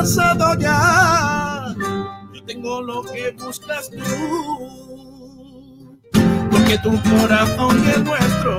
[0.00, 1.74] cansado ya.
[2.32, 3.98] Yo tengo lo que buscas tú,
[6.50, 8.58] porque tu corazón y el nuestro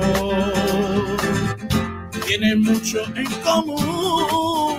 [2.26, 4.78] tienen mucho en común.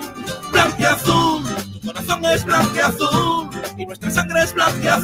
[0.53, 1.43] Blanco y azul,
[1.85, 4.99] corazón es blanco y nuestra sangre es blanca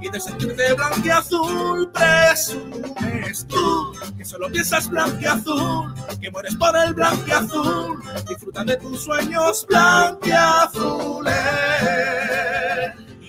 [0.00, 6.30] y de sentirte blanca y azul, presumes tú que solo piensas blanca y azul, que
[6.30, 8.02] mueres por el blanco y azul.
[8.28, 11.34] Disfruta de tus sueños blanca y azules.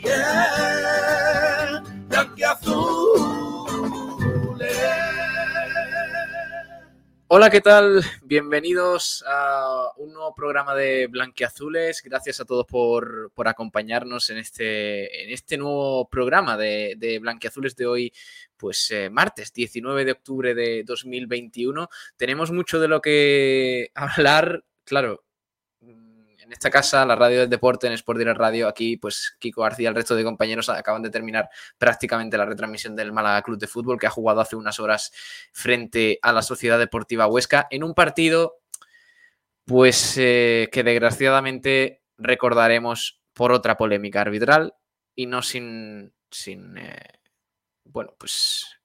[0.03, 0.80] Yeah,
[7.33, 8.03] Hola, ¿qué tal?
[8.23, 12.03] Bienvenidos a un nuevo programa de Blanquiazules.
[12.03, 17.85] Gracias a todos por, acompañarnos en este, en este nuevo programa de, de Blanquiazules de
[17.85, 18.13] hoy,
[18.57, 21.87] pues eh, martes 19 de octubre de 2021.
[22.17, 24.65] Tenemos mucho de lo que hablar.
[24.83, 25.23] Claro,
[26.51, 29.85] en esta casa, la radio del deporte, en Sport Direct Radio, aquí, pues Kiko García
[29.85, 33.67] y el resto de compañeros acaban de terminar prácticamente la retransmisión del Málaga Club de
[33.67, 35.13] Fútbol, que ha jugado hace unas horas
[35.53, 38.57] frente a la Sociedad Deportiva Huesca, en un partido,
[39.63, 44.73] pues eh, que desgraciadamente recordaremos por otra polémica arbitral
[45.15, 47.21] y no sin, sin eh,
[47.85, 48.80] bueno, pues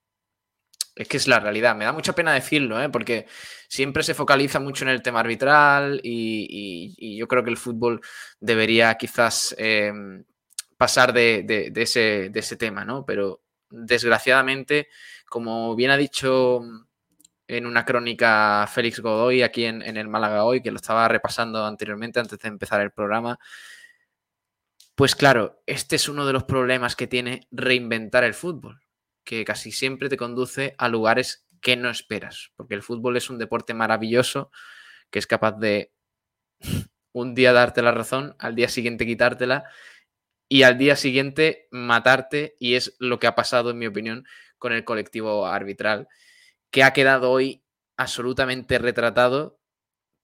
[0.97, 1.77] es que es la realidad.
[1.77, 2.89] Me da mucha pena decirlo, ¿eh?
[2.89, 3.27] porque
[3.69, 8.01] siempre se focaliza mucho en el tema arbitral y, yo creo que el fútbol
[8.41, 10.25] debería quizás em,
[10.79, 13.05] pasar de, ese, tema, ¿no?
[13.05, 14.89] Pero desgraciadamente,
[15.29, 16.63] como bien ha dicho
[17.49, 22.21] en una crónica Félix Godoy aquí en el Málaga hoy, que lo estaba repasando anteriormente
[22.21, 23.39] antes de empezar el programa,
[24.95, 28.86] pues claro, este es uno de los problemas que tiene reinventar el fútbol
[29.27, 33.39] que casi siempre te conduce a lugares que no esperas, porque el fútbol es un
[33.39, 34.51] deporte maravilloso
[35.11, 35.93] que es capaz de
[37.13, 39.65] un día darte la razón, al día siguiente quitártela
[40.49, 44.25] y al día siguiente matarte y es lo que ha pasado, en mi opinión,
[44.59, 46.09] con el colectivo arbitral,
[46.71, 47.65] que ha quedado hoy
[47.97, 49.59] absolutamente retratado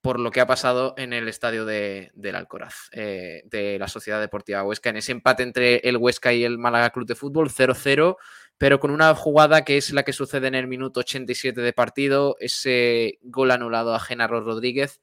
[0.03, 4.21] por lo que ha pasado en el estadio de, del Alcoraz, eh, de la Sociedad
[4.21, 8.17] Deportiva Huesca, en ese empate entre el Huesca y el Málaga Club de Fútbol, 0-0,
[8.63, 12.37] pero con una jugada que es la que sucede en el minuto 87 de partido,
[12.39, 15.01] ese gol anulado a Genaro Rodríguez,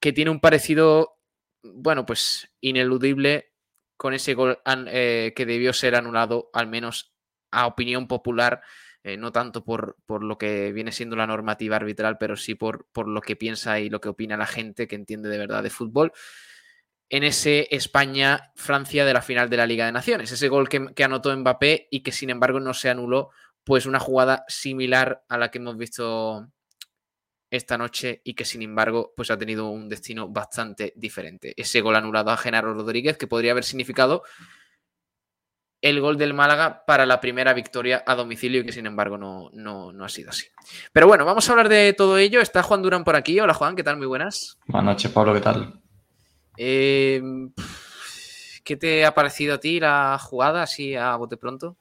[0.00, 1.18] que tiene un parecido,
[1.62, 3.52] bueno, pues ineludible
[3.98, 7.14] con ese gol eh, que debió ser anulado, al menos
[7.50, 8.62] a opinión popular,
[9.02, 12.86] eh, no tanto por, por, lo que viene siendo la normativa arbitral, pero sí por,
[12.92, 15.68] por lo que piensa y lo que opina la gente que entiende de verdad de
[15.68, 16.14] fútbol
[17.08, 20.32] en ese España-Francia de la final de la Liga de Naciones.
[20.32, 23.30] Ese gol que, anotó Mbappé y que sin embargo no se anuló,
[23.62, 26.48] pues una jugada similar a la que hemos visto
[27.50, 31.54] esta noche y que sin embargo pues ha tenido un destino bastante diferente.
[31.56, 34.24] Ese gol anulado a Genaro Rodríguez que podría haber significado
[35.80, 39.50] el gol del Málaga para la primera victoria a domicilio y que sin embargo no,
[39.52, 40.46] no, no, ha sido así.
[40.92, 42.40] Pero bueno, vamos a hablar de todo ello.
[42.40, 43.38] Está Juan Durán por aquí.
[43.38, 43.98] Hola Juan, ¿qué tal?
[43.98, 44.58] Muy buenas.
[44.66, 45.83] Buenas noches, Pablo, ¿qué tal?
[46.56, 47.52] Em,
[48.64, 51.76] ¿Qué te ha parecido a ti la jugada así a bote pronto?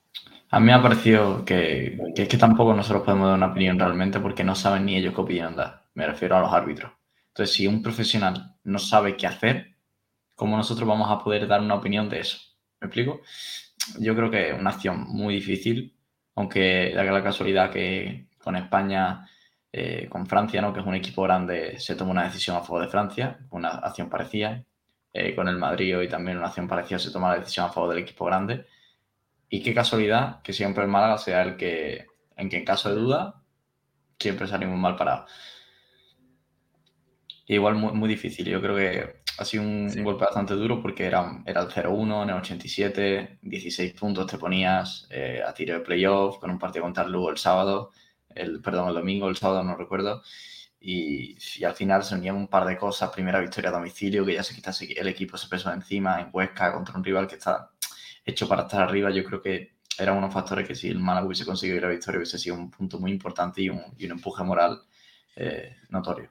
[0.49, 4.19] A mí me ha parecido que, es que tampoco nosotros podemos dar una opinión realmente
[4.19, 5.85] porque no saben ni ellos qué opinión dar.
[5.93, 6.91] Me refiero a los árbitros.
[7.29, 9.77] Entonces, si un profesional no sabe qué hacer,
[10.35, 12.37] ¿cómo nosotros vamos a poder dar una opinión de eso?
[12.79, 13.21] ¿Me explico?
[13.99, 15.97] Yo creo que es una acción muy difícil,
[16.35, 19.27] aunque da la casualidad que con España
[19.75, 20.71] eh, con Francia, ¿no?
[20.71, 24.07] que es un equipo grande, se toma una decisión a favor de Francia, una acción
[24.07, 24.63] parecida.
[25.15, 27.89] Eh, con el Madrid y también una acción parecida se toma la decisión a favor
[27.89, 28.65] del equipo grande.
[29.49, 32.95] Y qué casualidad que siempre el Málaga sea el que, en que en caso de
[32.95, 33.43] duda,
[34.19, 35.31] siempre salimos mal parados.
[37.45, 38.47] Igual muy, muy, difícil.
[38.47, 42.29] Yo creo que ha sido un, golpe bastante duro porque era, era el 0-1 en
[42.29, 47.03] el 87, 16 puntos te ponías eh, a tiro de playoff con un partido contra
[47.03, 47.91] el Lugo el sábado
[48.35, 50.23] el, perdón, el domingo, el sábado, no recuerdo.
[50.79, 53.09] Y, al final se unían un par de cosas.
[53.11, 56.73] Primera victoria a domicilio, que ya se quita el equipo, se pesó encima en Huesca
[56.73, 57.71] contra un rival que está
[58.25, 59.09] hecho para estar arriba.
[59.11, 62.37] Yo creo que eran unos factores que si el Málaga hubiese conseguido la victoria hubiese
[62.37, 64.81] sido un punto muy importante y un, empuje moral
[65.35, 66.29] eh, notorio.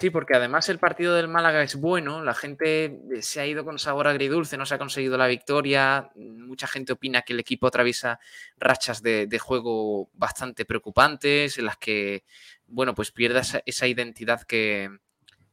[0.00, 3.64] Sí, porque además el partido del Málaga es bueno, la gente eh, se ha ido
[3.64, 7.66] con sabor agridulce, no se ha conseguido la victoria, mucha gente opina que el equipo
[7.66, 8.20] atraviesa
[8.58, 12.24] rachas de, juego bastante preocupantes, en las que,
[12.68, 14.88] bueno, pues pierde esa identidad que,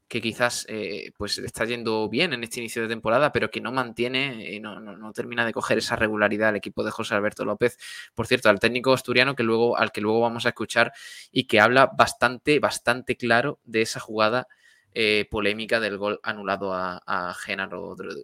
[0.08, 3.72] que quizás eh, pues está yendo bien en este inicio de temporada, pero que no
[3.72, 7.78] mantiene y no, no, termina de coger esa regularidad el equipo de José Alberto López.
[8.14, 10.94] Por cierto, al técnico asturiano que luego, al que luego vamos a escuchar
[11.32, 14.48] y que habla bastante, bastante claro de esa jugada
[14.98, 17.36] eh, polémica del gol anulado a, a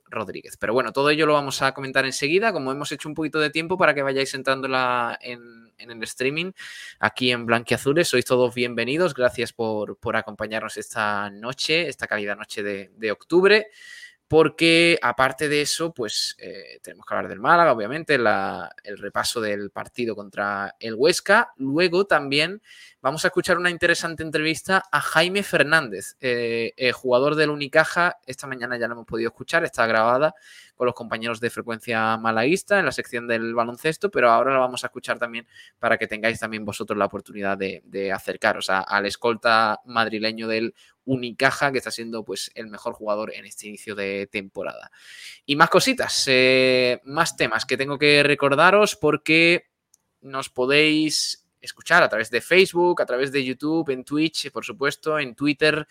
[0.09, 0.55] Rodríguez.
[0.57, 3.49] Pero bueno, todo ello lo vamos a comentar enseguida, como hemos hecho un poquito de
[3.49, 4.67] tiempo para que vayáis entrando
[5.19, 6.53] en, el streaming
[6.99, 8.07] aquí en Blanquiazules.
[8.07, 13.67] Sois todos bienvenidos, gracias por, acompañarnos esta noche, esta cálida noche de octubre
[14.31, 19.71] porque aparte de eso, pues eh, tenemos que hablar del Málaga, obviamente, el repaso del
[19.71, 21.51] partido contra el Huesca.
[21.57, 22.61] Luego también
[23.01, 28.19] vamos a escuchar una interesante entrevista a Jaime Fernández, eh, jugador del Unicaja.
[28.25, 30.33] Esta mañana ya lo hemos podido escuchar, está grabada
[30.75, 34.85] con los compañeros de frecuencia malaguista en la sección del baloncesto, pero ahora la vamos
[34.85, 35.45] a escuchar también
[35.77, 40.73] para que tengáis también vosotros la oportunidad de acercaros al escolta madrileño del
[41.05, 44.91] Unicaja, que está siendo pues el mejor jugador en este inicio de temporada.
[45.45, 49.71] Y más cositas, eh, más temas que tengo que recordaros porque
[50.21, 55.19] nos podéis escuchar a través de Facebook, a través de YouTube, en Twitch, por supuesto,
[55.19, 55.87] en Twitter,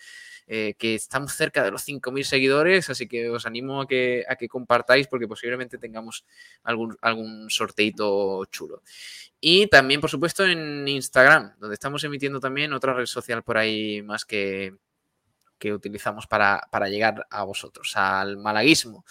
[0.47, 4.35] eh, que estamos cerca de los 5.000 seguidores, así que os animo a que, a
[4.35, 6.25] que compartáis porque posiblemente tengamos
[6.63, 8.83] algún, algún sorteito chulo.
[9.39, 14.01] Y también, por supuesto, en Instagram, donde estamos emitiendo también otra red social por ahí
[14.01, 14.73] más que,
[15.61, 19.05] que utilizamos para, llegar a vosotros, al malaguismo.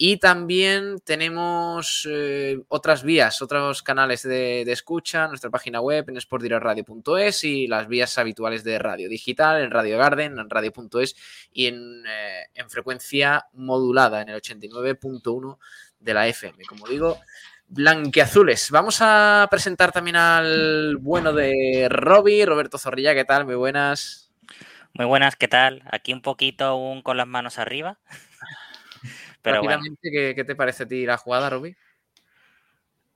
[0.00, 7.42] Y también tenemos eh, otras vías, otros canales de, escucha, nuestra página web en sportdirectradio.es
[7.42, 11.16] y las vías habituales de radio digital, en Radio Garden, en radio.es
[11.52, 15.58] y en, eh, en, frecuencia modulada en el 89.1
[15.98, 16.64] de la FM.
[16.64, 17.18] Como digo,
[17.66, 18.70] blanqueazules.
[18.70, 23.16] Vamos a presentar también al bueno de Robbie, Roberto Zorrilla.
[23.16, 23.46] ¿Qué tal?
[23.46, 24.27] Muy buenas.
[24.94, 25.82] Muy buenas, ¿qué tal?
[25.90, 27.98] Aquí un poquito aún con las manos arriba.
[29.42, 29.62] Pero
[30.02, 31.76] ¿qué, te parece a ti la jugada, Ruby?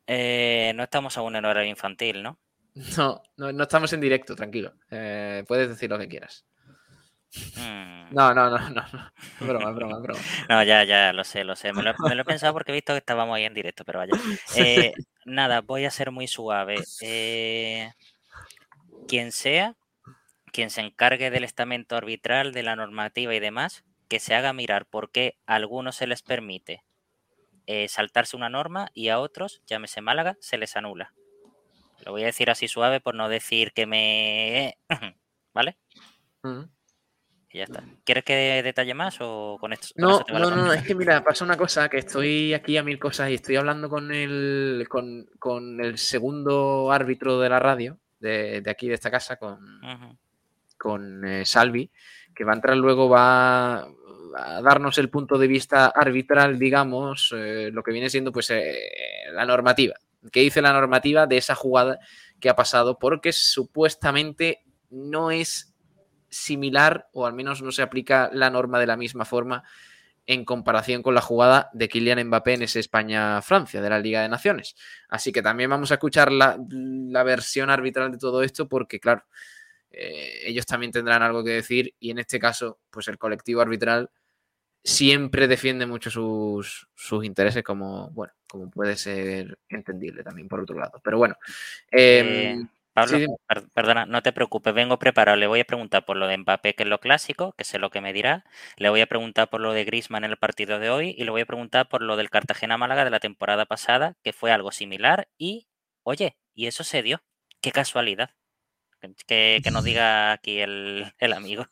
[0.06, 2.38] Eh, no estamos aún en horario infantil, ¿no?
[2.96, 4.74] No, no, estamos en directo, tranquilo.
[4.90, 6.46] Eh, puedes decir lo que quieras.
[7.56, 8.14] Mm.
[8.14, 9.12] No, no, no, no, no.
[9.40, 10.20] Broma, broma, broma.
[10.48, 11.72] No, ya, ya, lo sé, lo sé.
[11.72, 14.12] Me lo, he pensado porque he visto que estábamos ahí en directo, pero vaya.
[14.56, 14.92] Eh,
[15.24, 16.76] nada, voy a ser muy suave.
[19.08, 19.74] quien sea,
[20.52, 24.86] quien se encargue del estamento arbitral, de la normativa y demás, que se haga mirar
[24.86, 26.84] por qué a algunos se les permite
[27.66, 31.14] eh, saltarse una norma y a otros, llámese Málaga, se les anula.
[32.04, 34.76] Lo voy a decir así suave por no decir que me...
[35.54, 35.76] ¿Vale?
[37.50, 37.84] Y ya está.
[38.04, 39.88] ¿Quieres que detalle más o con esto?
[39.96, 43.30] No, no, no, es que mira, pasa una cosa, que estoy aquí a mil cosas
[43.30, 48.94] y estoy hablando con el, con, el segundo árbitro de la radio, de, aquí, de
[48.94, 50.18] esta casa, con,
[50.82, 51.92] con eh, Salvi,
[52.34, 57.70] que va a entrar luego, va a darnos el punto de vista arbitral, digamos, eh,
[57.72, 58.90] lo que viene siendo pues eh,
[59.32, 59.94] la normativa.
[60.32, 62.00] ¿Qué dice la normativa de esa jugada
[62.40, 62.98] que ha pasado?
[62.98, 65.72] Porque supuestamente no es
[66.28, 69.62] similar, o al menos no se aplica la norma de la misma forma
[70.26, 74.28] en comparación con la jugada de Kylian Mbappé en ese España-Francia de la Liga de
[74.28, 74.74] Naciones.
[75.08, 79.24] Así que también vamos a escuchar la, la versión arbitral de todo esto porque, claro,
[79.92, 84.10] eh, ellos también tendrán algo que decir y en este caso, pues el colectivo arbitral
[84.82, 86.88] siempre defiende mucho sus,
[87.22, 91.00] intereses como, bueno, como puede ser entendible también por otro lado.
[91.04, 91.36] Pero bueno.
[91.90, 93.18] Em, eh, Pablo,
[93.72, 95.36] perdona, no te preocupes, vengo preparado.
[95.38, 97.90] Le voy a preguntar por lo de Mbappé, que es lo clásico, que sé lo
[97.90, 98.44] que me dirá.
[98.76, 101.30] Le voy a preguntar por lo de Grisman en el partido de hoy y le
[101.30, 104.72] voy a preguntar por lo del Cartagena Málaga de la temporada pasada, que fue algo
[104.72, 105.28] similar.
[105.38, 105.68] Y,
[106.02, 107.22] oye, y eso se dio.
[107.62, 108.30] Qué casualidad
[109.26, 111.66] que, nos diga aquí el, amigo.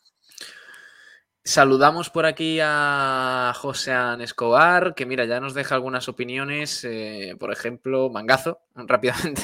[1.43, 7.53] Saludamos por aquí a José Escobar, que mira, ya nos deja algunas opiniones, eh, por
[7.53, 9.43] ejemplo, Mangazo, rápidamente,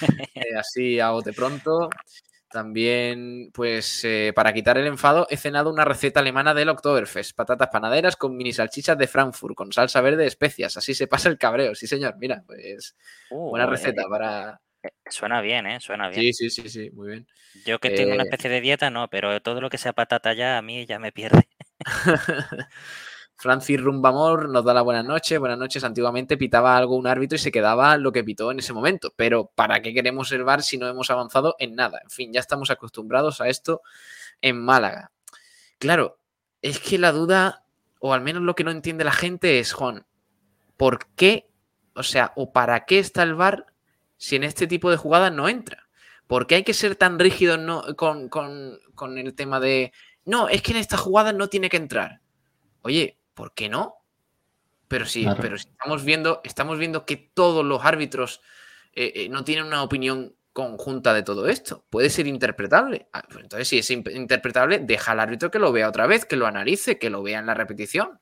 [0.34, 1.88] eh, así a bote pronto.
[2.50, 7.36] También, pues, eh, para quitar el enfado, he cenado una receta alemana del Oktoberfest.
[7.36, 10.78] Patatas panaderas con mini salchichas de Frankfurt, con salsa verde de especias.
[10.78, 11.74] Así se pasa el cabreo.
[11.74, 12.16] Sí, señor.
[12.16, 12.96] Mira, pues,
[13.28, 14.62] buena receta para,
[15.10, 15.80] suena bien, ¿eh?
[15.80, 16.20] Suena bien.
[16.20, 17.26] Sí, sí, sí, sí, muy bien.
[17.64, 20.32] Yo que tengo una eh especie de dieta, no, pero todo lo que sea patata
[20.34, 21.48] ya, a mí ya me pierde.
[23.38, 25.38] Francis Rumbamor nos da la buena noche.
[25.38, 25.84] Buenas noches.
[25.84, 29.12] Antiguamente pitaba algo un árbitro y se quedaba lo que pitó en ese momento.
[29.14, 32.00] Pero ¿para qué queremos el VAR si no hemos avanzado en nada?
[32.02, 33.80] En fin, ya estamos acostumbrados a esto
[34.42, 35.12] en Málaga.
[35.78, 36.18] Claro,
[36.62, 37.64] es que la duda,
[38.00, 40.04] o al menos lo que no entiende la gente es, Juan,
[40.76, 41.48] ¿por qué?
[41.94, 43.66] O sea, ¿o para qué está el VAR
[44.18, 45.88] si en este tipo de jugadas no entra?
[46.26, 47.56] ¿Por qué hay que ser tan rígido
[47.96, 49.92] con, el tema de,
[50.26, 52.20] no, es que en esta jugada no tiene que entrar?
[52.82, 53.94] Oye, ¿por qué no?
[54.88, 58.42] Pero sí, pero si estamos viendo, estamos viendo que todos los árbitros
[58.92, 61.84] eh, eh, no tienen una opinión conjunta de todo esto.
[61.88, 63.08] Puede ser interpretable.
[63.12, 66.36] Ah, pues entonces, si es interpretable, deja al árbitro que lo vea otra vez, que
[66.36, 68.18] lo analice, que lo vea en la repetición.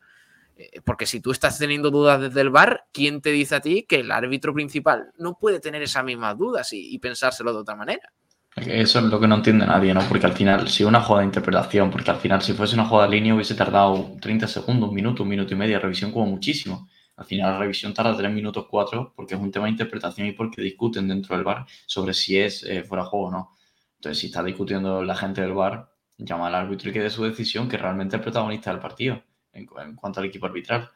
[0.56, 3.84] Eh, porque si tú estás teniendo dudas desde el bar, ¿quién te dice a ti
[3.86, 8.10] que el árbitro principal no puede tener esas mismas dudas y, pensárselo de otra manera?
[8.56, 10.00] Eso es lo que no entiende nadie, ¿no?
[10.08, 13.06] Porque al final, si una jugada de interpretación, porque al final, si fuese una jugada
[13.06, 16.88] de línea, hubiese tardado 30 segundos, un minuto, un minuto y medio, revisión como muchísimo.
[17.16, 20.32] Al final, la revisión tarda 3 minutos 4 porque es un tema de interpretación y
[20.32, 23.56] porque discuten dentro del bar sobre si es eh, fuera juego o no.
[23.96, 27.24] Entonces, si está discutiendo la gente del bar, llama al árbitro y que dé su
[27.24, 29.22] decisión, que realmente es el protagonista del partido
[29.56, 30.90] en, cuanto al equipo arbitral,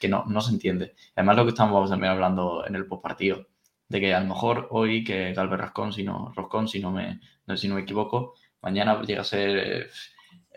[0.00, 0.94] que no, no se entiende.
[1.16, 3.46] Además, lo que estamos también hablando en el postpartido,
[3.88, 7.20] de que a lo mejor hoy que Galvez Rascón, si no, Roscón, si no me,
[7.56, 9.86] si no me equivoco, mañana llega a ser eh,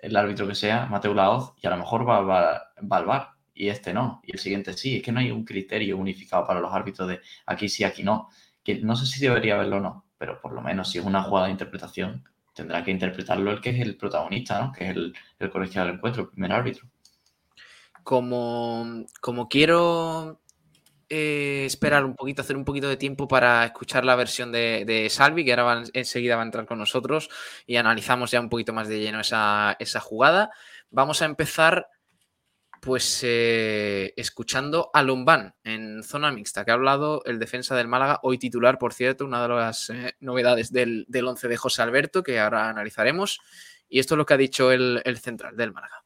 [0.02, 3.30] el árbitro que sea, Mateo Laoz, y a lo mejor va, va, va al bar,
[3.54, 4.98] y este no, y el siguiente sí.
[4.98, 8.30] Es que no hay un criterio unificado para los árbitros de aquí sí, aquí no.
[8.64, 11.24] Que no sé si debería haberlo o no, pero por lo menos si es una
[11.24, 14.72] jugada de interpretación, tendrá que interpretarlo el que es el protagonista, ¿no?
[14.72, 16.88] Que es el, el colegiado del encuentro, el primer árbitro
[18.06, 20.40] como, como quiero
[21.10, 25.44] eh, esperar un poquito, hacer un poquito de tiempo para escuchar la versión de, Salvi,
[25.44, 27.30] que ahora enseguida va a entrar con nosotros
[27.66, 30.52] y analizamos ya un poquito más de lleno esa, jugada.
[30.92, 31.88] Vamos a empezar
[32.80, 38.20] pues eh, escuchando a Lombán en zona mixta, que ha hablado el defensa del Málaga,
[38.22, 42.22] hoy titular, por cierto, una de las eh, novedades del, del, 11 de José Alberto,
[42.22, 43.40] que ahora analizaremos.
[43.90, 46.06] Y esto es lo que ha dicho el central del Málaga.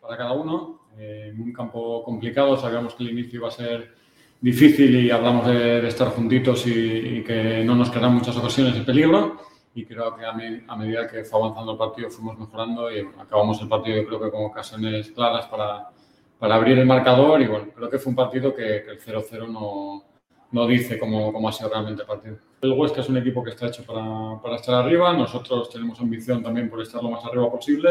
[0.00, 0.85] Para cada uno.
[0.98, 3.94] Eh, en un campo complicado, sabíamos que el inicio iba a ser
[4.40, 9.38] difícil y hablamos de, estar juntitos y, que no nos quedan muchas ocasiones de peligro.
[9.74, 10.32] Y creo que a,
[10.76, 14.30] medida que fue avanzando el partido fuimos mejorando y acabamos el partido yo creo que
[14.30, 15.90] con ocasiones claras para,
[16.38, 17.42] para abrir el marcador.
[17.42, 20.02] Y bueno, creo que fue un partido que, el 0-0 no,
[20.52, 22.38] no dice cómo, cómo, ha sido realmente el partido.
[22.62, 25.12] El Huesca es un equipo que está hecho para, para estar arriba.
[25.12, 27.90] Nosotros tenemos ambición también por estar lo más arriba posible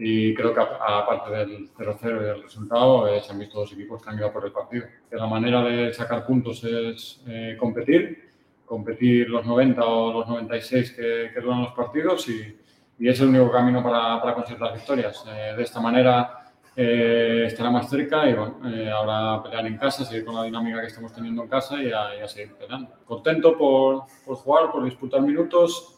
[0.00, 4.00] y creo que aparte del 0-0 y del resultado, eh, se han visto dos equipos
[4.00, 4.86] que han ido por el partido.
[5.10, 8.30] Que la manera de sacar puntos es eh, competir,
[8.64, 12.56] competir los 90 o los 96 que, que duran los partidos y,
[13.00, 15.24] y, es el único camino para, para conseguir las victorias.
[15.26, 16.34] Eh, de esta manera
[16.76, 18.60] estará más cerca y bueno,
[18.94, 22.14] ahora pelear en casa, seguir con la dinámica que estamos teniendo en casa y a,
[22.16, 22.92] y a seguir peleando.
[23.04, 25.97] Contento por, por jugar, por disputar minutos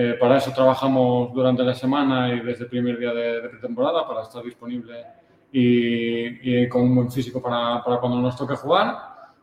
[0.00, 4.22] eh, para eso trabajamos durante la semana y desde el primer día de, pretemporada para
[4.22, 5.04] estar disponible
[5.50, 8.96] y, con un buen físico para, para, cuando nos toque jugar.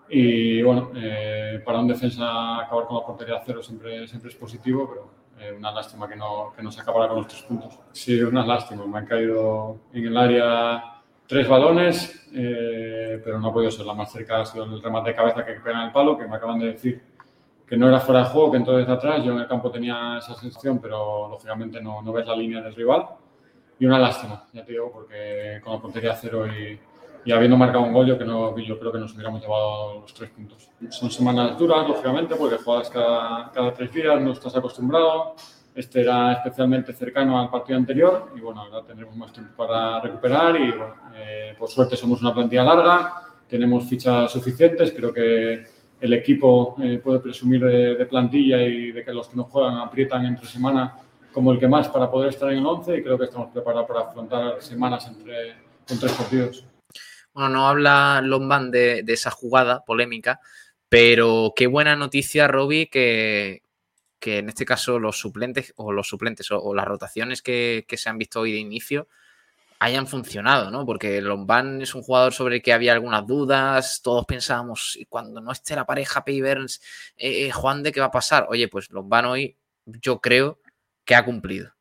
[0.07, 4.88] Y bueno, eh, para un defensa acabar con la portería cero siempre, siempre es positivo,
[4.88, 5.09] pero
[5.41, 7.77] eh, una lástima que no, que no se acabara con los tres puntos.
[7.91, 8.88] Sí, una lástima.
[8.88, 14.09] Me han caído en el área tres balones, pero no ha podido ser la más
[14.09, 14.39] cerca.
[14.39, 16.67] Ha sido el remate de cabeza que pega en el palo, que me acaban de
[16.67, 17.14] decir
[17.67, 20.36] que no era fuera de juego, que entonces atrás yo en el campo tenía esa
[20.36, 23.05] sensación, pero lógicamente no, no ves la línea del rival.
[23.79, 26.79] Y una lástima, ya te digo, porque con la puntería cero y,
[27.25, 30.13] y habiendo marcado un gol, yo, que no, yo creo que nos hubiéramos llevado los
[30.13, 30.69] tres puntos.
[30.89, 35.36] Son semanas duras, lógicamente, porque juegas cada, cada tres días, no estás acostumbrado.
[35.74, 40.55] Este era especialmente cercano al partido anterior y bueno, ahora tendremos más tiempo para recuperar
[40.55, 43.13] y bueno, eh, por suerte somos una plantilla larga,
[43.45, 45.65] tenemos fichas suficientes, creo que
[45.99, 50.25] el equipo eh, puede presumir de, plantilla y de que los que no juegan aprietan
[50.25, 50.95] entre semana
[51.31, 53.87] como el que más para poder estar en el 11 y creo que estamos preparados
[53.87, 55.55] para afrontar semanas entre,
[55.87, 56.65] con tres partidos.
[57.33, 60.39] Bueno, no habla Lomban de, esa jugada polémica,
[60.87, 63.63] pero qué buena noticia, Robbie, que,
[64.19, 68.09] que en este caso los suplentes o los suplentes o, las rotaciones que, que, se
[68.09, 69.09] han visto hoy de inicio
[69.79, 70.86] hayan funcionado, ¿no?
[70.86, 75.51] Porque Lombán es un jugador sobre el que había algunas dudas, todos pensábamos, cuando no
[75.51, 76.82] esté la pareja Burns,
[77.17, 78.48] eh, eh, Juan, ¿de qué va a pasar?
[78.50, 80.60] Oye, pues Lombán hoy yo creo
[81.03, 81.74] que ha cumplido.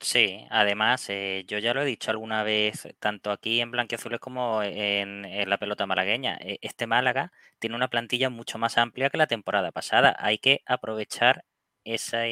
[0.00, 4.62] Sí, además, eh, yo ya lo he dicho alguna vez, tanto aquí en Blanquiazules como
[4.62, 6.38] en, en, la pelota malagueña.
[6.60, 10.14] Este Málaga tiene una plantilla mucho más amplia que la temporada pasada.
[10.18, 11.46] Hay que aprovechar
[11.84, 12.26] esa,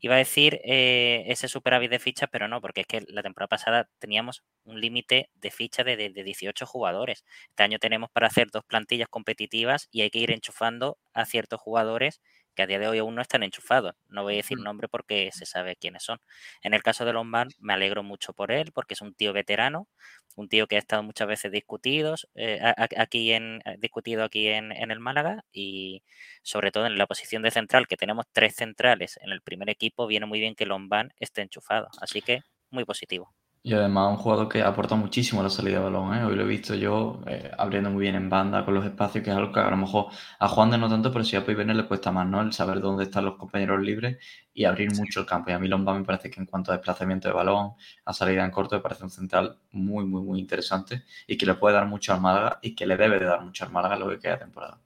[0.00, 3.48] Iba a decir eh, ese superávit de fichas, pero no, porque es que la temporada
[3.48, 7.24] pasada teníamos un límite de fichas de, de, 18 jugadores.
[7.48, 11.60] Este año tenemos para hacer dos plantillas competitivas y hay que ir enchufando a ciertos
[11.60, 12.20] jugadores
[12.56, 13.94] que a día de hoy aún no están enchufados.
[14.08, 16.20] No voy a decir nombre porque se sabe quiénes son.
[16.62, 19.88] En el caso de Lombard, me alegro mucho por él, porque es un tío veterano,
[20.36, 24.72] un tío que ha estado muchas veces discutidos, eh, aquí en, eh, discutido aquí en,
[24.72, 26.02] el Málaga y
[26.42, 30.06] sobre todo en la posición de central, que tenemos tres centrales en el primer equipo,
[30.06, 31.88] viene muy bien que Lombard esté enchufado.
[32.00, 33.34] Así que muy positivo.
[33.66, 36.14] Y además un jugador que aporta muchísimo a la salida de balón.
[36.14, 36.22] ¿eh?
[36.24, 39.30] Hoy lo he visto yo eh, abriendo muy bien en banda con los espacios, que
[39.30, 40.06] es algo que a lo mejor
[40.38, 42.40] a Juan de no tanto, pero sí a Peyberner le cuesta más, ¿no?
[42.40, 44.18] El saber dónde están los compañeros libres
[44.54, 45.50] y abrir mucho el campo.
[45.50, 47.72] Y a mí Lomba me parece que en cuanto a desplazamiento de balón,
[48.04, 51.54] a salida en corto, me parece un central muy, muy, muy interesante y que le
[51.54, 54.08] puede dar mucho al Málaga y que le debe de dar mucho al Málaga lo
[54.10, 54.78] que queda de temporada.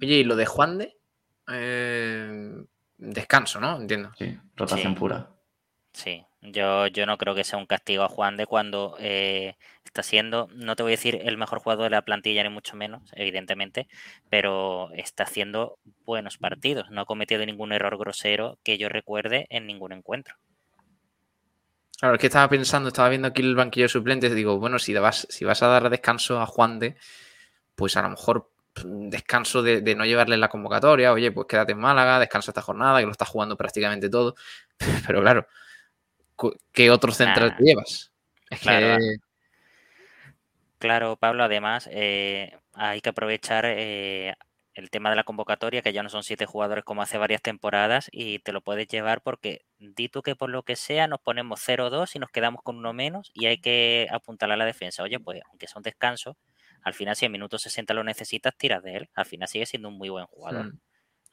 [0.00, 0.96] Oye, ¿y lo de Juan de?
[1.52, 2.54] Eh,
[2.98, 3.78] descanso, ¿no?
[3.78, 4.12] Entiendo.
[4.16, 4.98] Sí, rotación Sí.
[5.00, 5.28] pura.
[5.92, 10.02] Sí, yo, yo no creo que sea un castigo a Juan de cuando eh, está
[10.02, 13.02] siendo, no te voy a decir el mejor jugador de la plantilla, ni mucho menos,
[13.14, 13.88] evidentemente,
[14.28, 16.90] pero está haciendo buenos partidos.
[16.90, 20.36] No ha cometido ningún error grosero que yo recuerde en ningún encuentro.
[22.02, 24.92] Claro, es que estaba pensando, estaba viendo aquí el banquillo de suplentes, digo, bueno, si
[24.94, 26.96] vas, si vas a dar descanso a Juan de,
[27.76, 28.50] pues a lo mejor
[28.84, 32.98] mm, descanso de, no llevarle la convocatoria, oye, pues quédate en Málaga, descansa esta jornada,
[32.98, 34.34] que lo está jugando prácticamente todo.
[35.06, 35.46] Pero claro,
[36.72, 37.58] ¿qué otro central Nah.
[37.58, 38.12] llevas?
[38.50, 39.16] Es Claro, que
[40.78, 44.34] Claro, Pablo, además eh, hay que aprovechar eh,
[44.74, 48.08] el tema de la convocatoria, que ya no son siete jugadores como hace varias temporadas,
[48.10, 51.60] y te lo puedes llevar porque di tú que por lo que sea nos ponemos
[51.60, 55.02] 0-2 y nos quedamos con uno menos y hay que apuntalar a la defensa.
[55.04, 56.36] Oye, pues aunque sea un descanso,
[56.82, 59.08] al final si en minutos 60 lo necesitas, tiras de él.
[59.14, 60.72] Al final sigue siendo un muy buen jugador.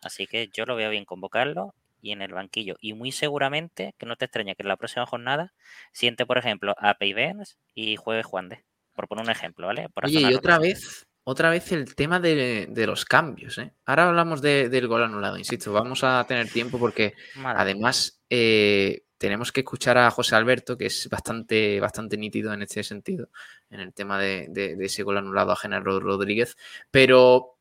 [0.01, 2.75] Así que yo lo veo bien convocarlo y en el banquillo.
[2.79, 5.53] Y muy seguramente, que no te extraña que en la próxima jornada
[5.91, 8.63] siente, por ejemplo, a Peyvens y juegue Juan de.
[8.95, 9.87] Por poner un ejemplo, ¿vale?
[9.89, 10.61] Por Oye, y otra rotación.
[10.61, 13.71] vez, otra vez el tema de, de los cambios, ¿eh?
[13.85, 19.03] Ahora hablamos de- del gol anulado, insisto, vamos a tener tiempo porque Madre además eh,
[19.17, 23.29] tenemos que escuchar a José Alberto, que es bastante, bastante nítido en este sentido,
[23.69, 26.57] en el tema de ese gol anulado a Genaro Rodríguez,
[26.91, 27.57] pero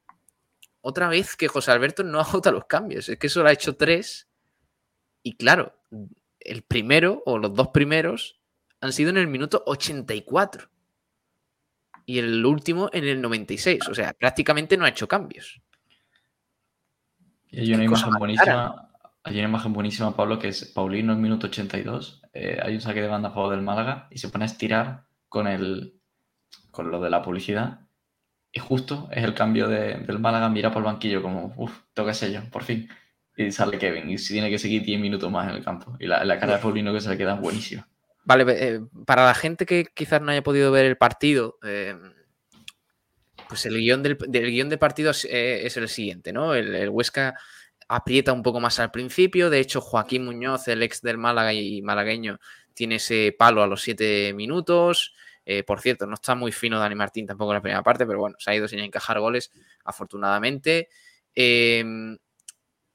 [0.80, 4.27] otra vez que José Alberto no agota los cambios, es que solo ha hecho tres
[5.22, 5.74] y claro,
[6.40, 8.40] el primero o los dos primeros
[8.80, 10.68] han sido en el minuto 84
[12.06, 13.88] y el último en el 96.
[13.88, 15.60] O sea, prácticamente no ha hecho cambios.
[17.50, 18.90] Y hay una imagen buenísima,
[19.24, 22.22] hay una imagen buenísima, Pablo, que es Paulino en minuto 82.
[22.32, 25.04] eh, hay un saque de banda a favor del Málaga y se pone a estirar
[25.28, 25.94] con el
[26.70, 27.80] con lo de la publicidad.
[28.52, 31.80] Y justo es el cambio de- del Málaga, mira por el banquillo como, uff,
[32.12, 32.88] ser yo, por fin.
[33.38, 35.96] Y sale Kevin y si tiene que seguir 10 minutos más en el campo.
[36.00, 37.88] Y la, la cara de Paulino que se le queda buenísima.
[38.24, 41.94] Vale, eh, para la gente que quizás no haya podido ver el partido, eh,
[43.48, 46.52] pues el guion del, del guion de partido es, eh, es el siguiente, ¿no?
[46.52, 47.36] El, el Huesca
[47.86, 49.50] aprieta un poco más al principio.
[49.50, 52.40] De hecho, Joaquín Muñoz, el ex del Málaga y malagueño,
[52.74, 55.14] tiene ese palo a los 7 minutos.
[55.66, 58.36] Por cierto, no está muy fino Dani Martín tampoco en la primera parte, pero bueno,
[58.38, 59.50] se ha ido sin encajar goles,
[59.82, 60.90] afortunadamente.
[61.34, 62.18] Eh,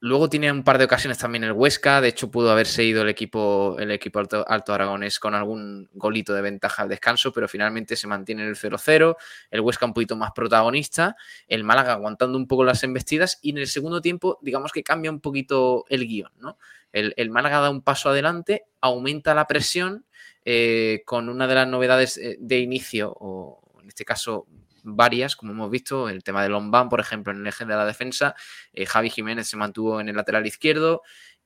[0.05, 2.01] Luego tiene un par de ocasiones también el Huesca.
[2.01, 6.33] De hecho, pudo haberse ido el equipo, el equipo Alto, Alto Aragonés con algún golito
[6.33, 9.15] de ventaja al descanso, pero finalmente se mantiene el 0-0.
[9.49, 11.15] El Huesca un poquito más protagonista.
[11.47, 13.39] El Málaga aguantando un poco las embestidas.
[13.41, 16.33] Y en el segundo tiempo, digamos que cambia un poquito el guion.
[16.37, 16.57] ¿no?
[16.91, 20.05] El, el Málaga da un paso adelante, aumenta la presión
[20.43, 24.47] eh, con una de las novedades eh, de inicio, o en este caso
[24.83, 27.85] varias, como hemos visto, el tema de Lombán, por ejemplo, en el eje de la
[27.85, 28.35] defensa,
[28.73, 31.01] eh, Javi Jiménez se mantuvo en el lateral izquierdo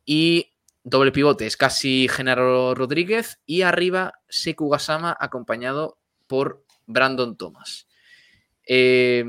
[0.06, 7.88] y doble pivote es casi Genaro Rodríguez y arriba Seku Gasama acompañado por Brandon Thomas.
[8.66, 9.24] Eh,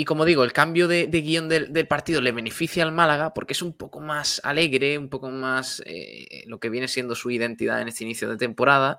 [0.00, 3.34] y como digo, el cambio de, de guion del, del, partido le beneficia al Málaga
[3.34, 7.32] porque es un poco más alegre, un poco más eh, lo que viene siendo su
[7.32, 8.98] identidad en este inicio de temporada.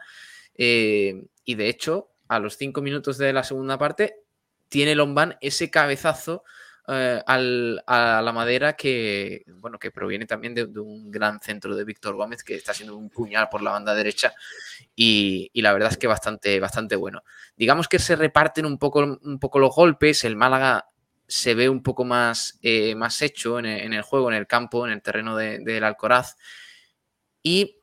[0.56, 4.22] Eh, y de hecho, a los cinco minutos de la segunda parte,
[4.70, 6.44] tiene Lombán ese cabezazo
[6.88, 11.84] eh, al, a la madera que, bueno, que proviene también de, un gran centro de
[11.84, 14.34] Víctor Gómez que está haciendo un puñal por la banda derecha
[14.96, 17.24] y, y, la verdad es que bastante, bastante bueno.
[17.58, 20.88] Digamos que se reparten un poco, un poco los golpes, el Málaga
[21.28, 24.94] se ve un poco más, eh, más hecho en el, juego, en el campo, en
[24.94, 26.38] el terreno del de, Alcoraz
[27.44, 27.78] y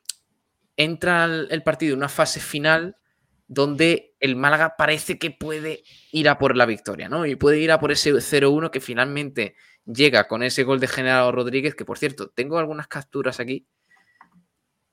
[0.76, 2.96] entra el partido en una fase final
[3.48, 7.26] donde el Málaga parece que puede ir a por la victoria, ¿no?
[7.26, 9.54] Y puede ir a por ese 0-1 que finalmente
[9.84, 13.66] llega con ese gol de General Rodríguez, que por cierto, tengo algunas capturas aquí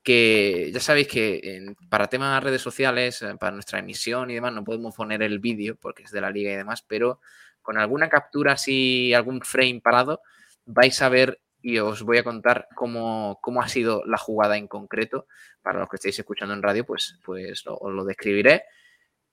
[0.04, 4.52] que ya sabéis que para temas de redes sociales, eh, para nuestra emisión y demás,
[4.52, 7.20] no podemos poner el vídeo porque es de la liga y demás, pero
[7.62, 10.20] con alguna captura así, algún frame parado,
[10.66, 14.68] vais a ver y os voy a contar cómo, cómo, ha sido la jugada en
[14.68, 15.26] concreto.
[15.62, 18.64] Para los que estéis escuchando en radio, pues, pues lo, os lo describiré.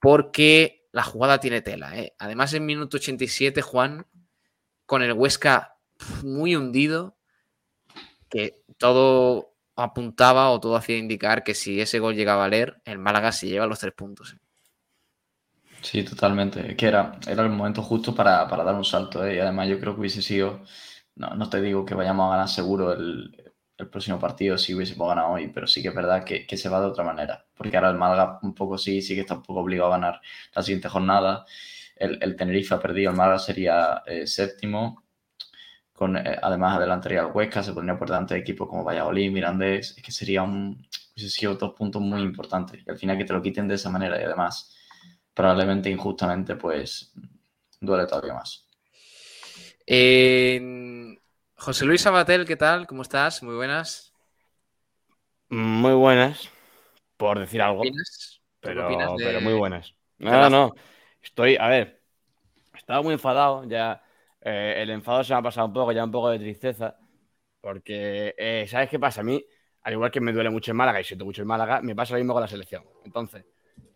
[0.00, 1.94] Porque la jugada tiene tela.
[1.98, 2.14] ¿eh?
[2.18, 4.06] Además, en minuto 87, Juan,
[4.86, 5.76] con el Huesca
[6.22, 7.18] muy hundido,
[8.30, 12.98] que todo apuntaba o todo hacía indicar que si ese gol llegaba a leer, el
[12.98, 14.32] Málaga se lleva los tres puntos.
[14.32, 14.38] ¿eh?
[15.82, 16.76] Sí, totalmente.
[16.76, 19.22] Que era, era el momento justo para, dar un salto.
[19.26, 19.36] ¿eh?
[19.36, 20.62] Y además yo creo que hubiese sido,
[21.16, 23.36] no, te digo que vayamos a ganar seguro el,
[23.90, 26.86] próximo partido si hubiésemos ganado hoy, pero sí que es verdad que, se va de
[26.86, 27.44] otra manera.
[27.56, 30.20] Porque ahora el Málaga un poco sí, sí que está un poco obligado a ganar
[30.54, 31.44] la siguiente jornada.
[31.96, 35.02] El, Tenerife ha perdido, el Málaga sería eh, séptimo.
[35.92, 39.96] Con, eh, además adelantaría el Huesca, se pondría por delante de equipos como Valladolid, Mirandés,
[39.96, 42.82] es que sería un, hubiese sido dos puntos muy importantes.
[42.86, 44.76] Y al final que te lo quiten de esa manera y además
[45.34, 47.12] probablemente injustamente, pues
[47.80, 48.66] duele todavía más.
[51.62, 52.88] José Luis Abatel, ¿qué tal?
[52.88, 53.40] ¿Cómo estás?
[53.44, 54.12] Muy buenas.
[55.48, 56.50] Muy buenas,
[57.16, 57.84] por decir algo.
[58.58, 59.94] Pero, pero muy buenas.
[60.18, 60.72] No, no,
[61.22, 62.02] Estoy, a ver,
[62.76, 64.02] estaba muy enfadado ya.
[64.40, 66.96] Eh, el enfado se me ha pasado un poco, ya un poco de tristeza.
[67.60, 69.20] Porque, eh, ¿sabes qué pasa?
[69.20, 69.40] A mí,
[69.82, 72.14] al igual que me duele mucho el Málaga y siento mucho el Málaga, me pasa
[72.14, 72.82] lo mismo con la selección.
[73.04, 73.44] Entonces,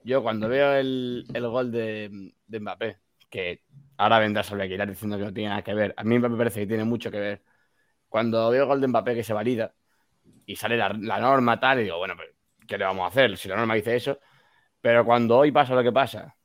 [0.05, 2.99] yo cuando veo el, gol de, Mbappé,
[3.29, 3.65] que
[3.97, 6.61] ahora vendrá Salve Aguilar diciendo que no tiene nada que ver, a mí me parece
[6.61, 7.56] que tiene mucho que ver.
[8.09, 9.75] Cuando veo el gol de Mbappé que se valida
[10.47, 12.15] y sale la, norma tal, y digo, bueno,
[12.67, 14.19] ¿qué le vamos a hacer si la norma dice eso?
[14.81, 16.37] Pero cuando hoy pasa lo que pasa,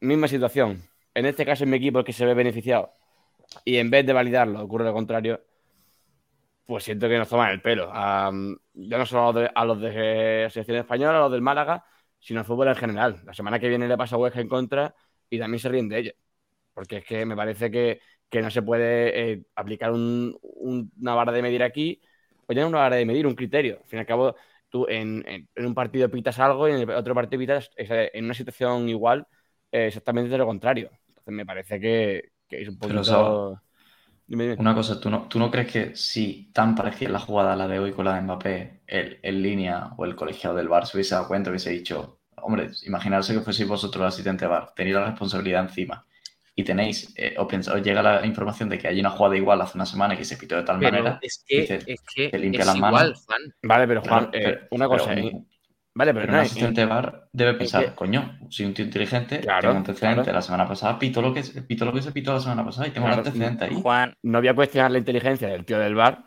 [0.00, 0.82] misma situación,
[1.14, 2.92] en este caso es mi equipo el que se ve beneficiado,
[3.64, 5.40] y en vez de validarlo ocurre lo contrario,
[6.66, 7.92] pues siento que nos toman el pelo.
[7.92, 11.84] ya no solo a los, de, a los de selección española, a los del Málaga,
[12.18, 13.20] sino al fútbol en general.
[13.24, 14.94] La semana que viene le pasa a Huesca en contra
[15.28, 16.12] y también se ríen de ella.
[16.72, 18.00] Porque es que me parece que,
[18.42, 22.00] no se puede eh, aplicar una vara de medir aquí,
[22.46, 23.78] pues ya no una vara de medir, un criterio.
[23.82, 24.36] Al fin y al cabo,
[24.68, 25.24] tú en,
[25.56, 29.26] un partido pitas algo y en el otro partido pitas en una situación igual
[29.70, 30.90] eh, exactamente de lo contrario.
[31.08, 33.60] Entonces me parece que, es un poquito...
[34.26, 37.68] Una cosa, ¿tú no, ¿tú no crees que si tan parecida la jugada a la
[37.68, 40.96] de hoy con la de Mbappé, el, en línea o el colegiado del bar se
[40.96, 45.10] hubiese dado cuenta, hubiese dicho, hombre, imaginarse que fueseis vosotros el asistente bar, tenéis la
[45.10, 46.06] responsabilidad encima
[46.56, 49.76] y tenéis, eh, o, os llega la información de que hay una jugada igual hace
[49.76, 52.78] una semana que se pitó de tal manera, es que, es que te limpia las
[52.78, 53.26] manos.
[53.62, 55.14] Vale, pero Juan, eh, una cosa,
[55.96, 59.76] Vale, pero, no un asistente bar debe pensar, coño, soy un tío inteligente, tengo un
[59.76, 62.88] antecedente la semana pasada, pito lo, que, pito lo que se pitó la semana pasada
[62.88, 63.80] y tengo un antecedente ahí.
[63.80, 66.24] Juan, no voy a cuestionar la inteligencia del tío del bar,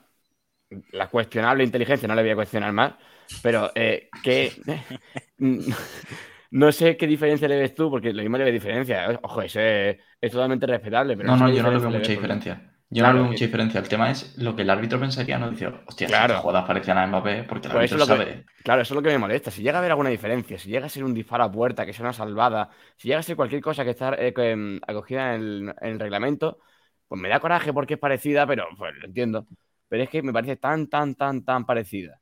[0.92, 2.94] la cuestionable inteligencia no le voy a cuestionar más,
[3.42, 4.54] pero eh, que
[6.52, 9.20] no sé qué diferencia le ves tú, porque lo mismo le ves diferencia.
[9.22, 11.18] Ojo, ese es totalmente respetable.
[11.18, 12.74] Pero no, no, yo no le veo mucha diferencia.
[12.90, 13.82] Yo no veo mucha diferencia.
[13.82, 15.50] El tema es lo que el árbitro pensaría, ¿no?
[15.50, 16.36] Dice, hostia, claro.
[16.36, 18.46] si jugadas parecían a Mbappé, porque el pues árbitro sabe.
[18.64, 19.52] claro, eso es lo que me molesta.
[19.52, 21.92] Si llega a haber alguna diferencia, si llega a ser un disparo a puerta, que
[21.92, 25.74] sea una salvada, si llega a ser cualquier cosa que está eh, mm, acogida en
[25.82, 26.60] el, reglamento,
[27.08, 29.48] pues me da coraje porque es parecida, pero pues lo entiendo.
[29.90, 32.22] Pero es que me parece tan, tan, tan, tan parecida.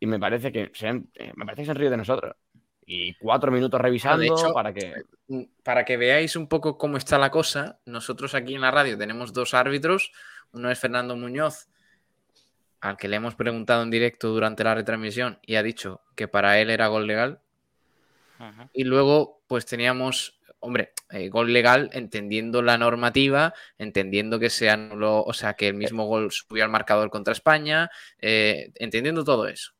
[0.00, 2.36] Y me parece que se eh, me parece que se han río de nosotros
[2.90, 4.94] y cuatro minutos revisando para que...
[5.28, 8.96] Mm, para que veáis un poco cómo está la cosa, nosotros aquí en la radio
[8.96, 10.10] tenemos dos árbitros,
[10.52, 11.68] uno es Fernando Muñoz,
[12.80, 16.58] al que le hemos preguntado en directo durante la retransmisión y ha dicho que para
[16.60, 17.40] él era gol legal.
[18.72, 25.24] Y luego, pues teníamos, hombre, eh, gol legal entendiendo la normativa, entendiendo que se anuló,
[25.24, 29.72] o sea, que el mismo gol subió al marcador contra España, eh, entendiendo todo eso.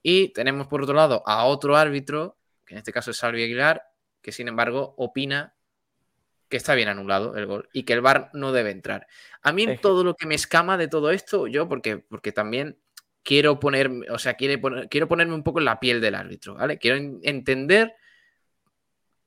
[0.00, 2.36] Y tenemos por otro lado a otro árbitro
[2.72, 3.84] en este caso es Salvi Aguilar,
[4.20, 5.54] que sin embargo opina
[6.48, 9.06] que está bien anulado el gol y que el VAR no debe entrar.
[9.42, 12.78] A mí todo lo que me escama de todo esto, yo porque, porque también
[13.22, 16.78] quiero ponerme, o sea, quiero ponerme un poco en la piel del árbitro, ¿vale?
[16.78, 17.94] Quiero entender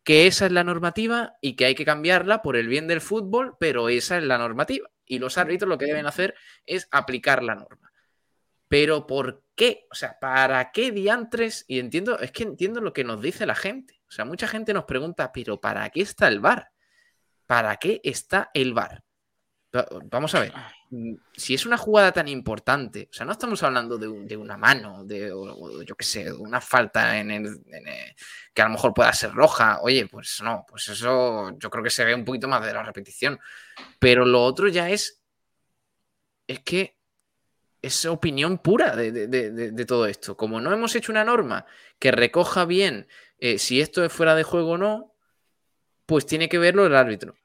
[0.03, 3.57] que esa es la normativa y que hay que cambiarla por el bien del fútbol,
[3.59, 4.89] pero esa es la normativa.
[5.05, 7.91] Y los árbitros lo que deben hacer es aplicar la norma.
[8.67, 9.87] Pero ¿por qué?
[9.91, 11.65] O sea, ¿para qué diantres?
[11.67, 14.01] Y entiendo, es que entiendo lo que nos dice la gente.
[14.07, 16.71] O sea, mucha gente nos pregunta, pero ¿para qué está el bar?
[17.45, 19.03] ¿Para qué está el bar?
[20.05, 20.53] Vamos a ver,
[20.89, 25.03] mm, si es una jugada tan importante, o sea, no estamos hablando de, una mano,
[25.03, 25.27] de,
[25.85, 27.65] yo qué sé, de una falta en el,
[28.53, 31.89] que a lo mejor pueda ser roja, oye, pues no, pues eso yo creo que
[31.89, 33.37] se ve un poquito más de la repetición,
[33.99, 35.21] pero lo otro ya es,
[36.47, 36.95] es que
[37.85, 40.35] es opinión pura de, todo esto.
[40.35, 41.65] Como no hemos hecho una norma
[41.99, 45.13] que recoja bien eh, si esto es fuera de juego o no,
[46.05, 47.35] pues tiene que verlo el árbitro.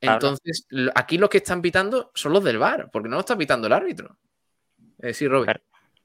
[0.00, 3.66] Entonces, aquí los que están pitando son los del VAR, porque no lo está pitando
[3.66, 4.18] el árbitro.
[4.98, 5.62] Es decir, Robert.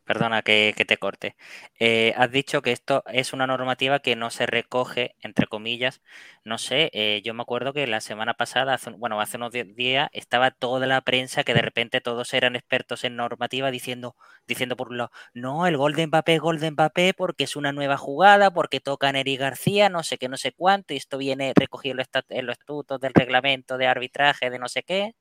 [0.10, 1.36] Perdona que, te corte.
[1.80, 6.02] Eh, has dicho que esto es una normativa que no se recoge, entre comillas.
[6.43, 10.50] No sé, eh, yo me acuerdo que la semana pasada, bueno, hace unos días, estaba
[10.50, 14.15] toda la prensa que de repente todos eran expertos en normativa diciendo,
[14.48, 17.98] diciendo por un lado, no, el gol de Mbappé gol de porque es una nueva
[17.98, 21.93] jugada, porque toca Neri García, no sé qué, no sé cuánto, y esto viene recogido
[22.30, 25.13] en los estatutos del reglamento de arbitraje de no sé qué.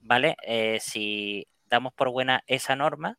[0.00, 0.36] ¿Vale?
[0.42, 3.18] Eh, si damos por buena esa norma,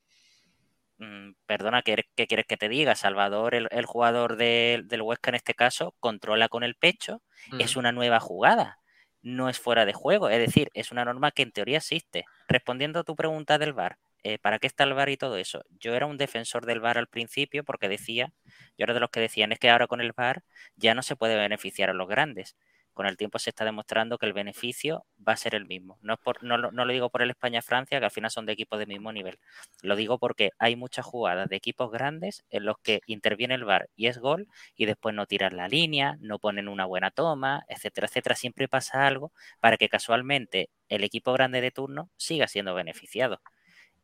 [1.45, 2.95] perdona, ¿qué, quieres que te diga?
[2.95, 7.21] Salvador, el, jugador del Huesca en este caso, controla con el pecho,
[7.60, 8.77] es una nueva jugada,
[9.21, 12.25] no es fuera de juego, es decir, es una norma que en teoría existe.
[12.47, 15.63] Respondiendo a tu pregunta del VAR, eh, ¿para qué está el VAR y todo eso?
[15.79, 18.34] Yo era un defensor del VAR al principio porque decía,
[18.77, 20.43] yo era de los que decían, es que ahora con el VAR
[20.75, 22.56] ya no se puede beneficiar a los grandes
[22.93, 25.97] con el tiempo se está demostrando que el beneficio va a ser el mismo.
[26.01, 28.86] No, por, no, lo digo por el España-Francia, que al final son de equipos de
[28.86, 29.39] mismo nivel.
[29.82, 33.89] Lo digo porque hay muchas jugadas de equipos grandes en los que interviene el VAR
[33.95, 38.08] y es gol y después no tiran la línea, no ponen una buena toma, etcétera,
[38.08, 38.36] etcétera.
[38.36, 43.41] Siempre pasa algo para que casualmente el equipo grande de turno siga siendo beneficiado.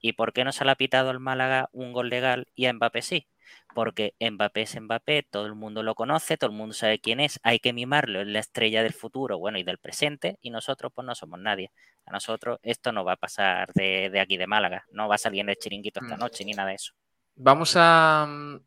[0.01, 3.01] ¿Y por qué no se ha pitado al Málaga un gol legal y a Mbappé
[3.01, 3.27] sí?
[3.73, 7.39] Porque Mbappé es Mbappé, todo el mundo lo conoce, todo el mundo sabe quién es,
[7.43, 11.05] hay que mimarlo, es la estrella del futuro, bueno, y del presente, y nosotros pues
[11.05, 11.71] no somos nadie.
[12.05, 15.41] A nosotros esto no va a pasar de, aquí de Málaga, no va a salir
[15.41, 16.19] en el chiringuito esta mm.
[16.19, 16.93] noche ni nada de eso.
[17.35, 18.59] Vamos a, mm,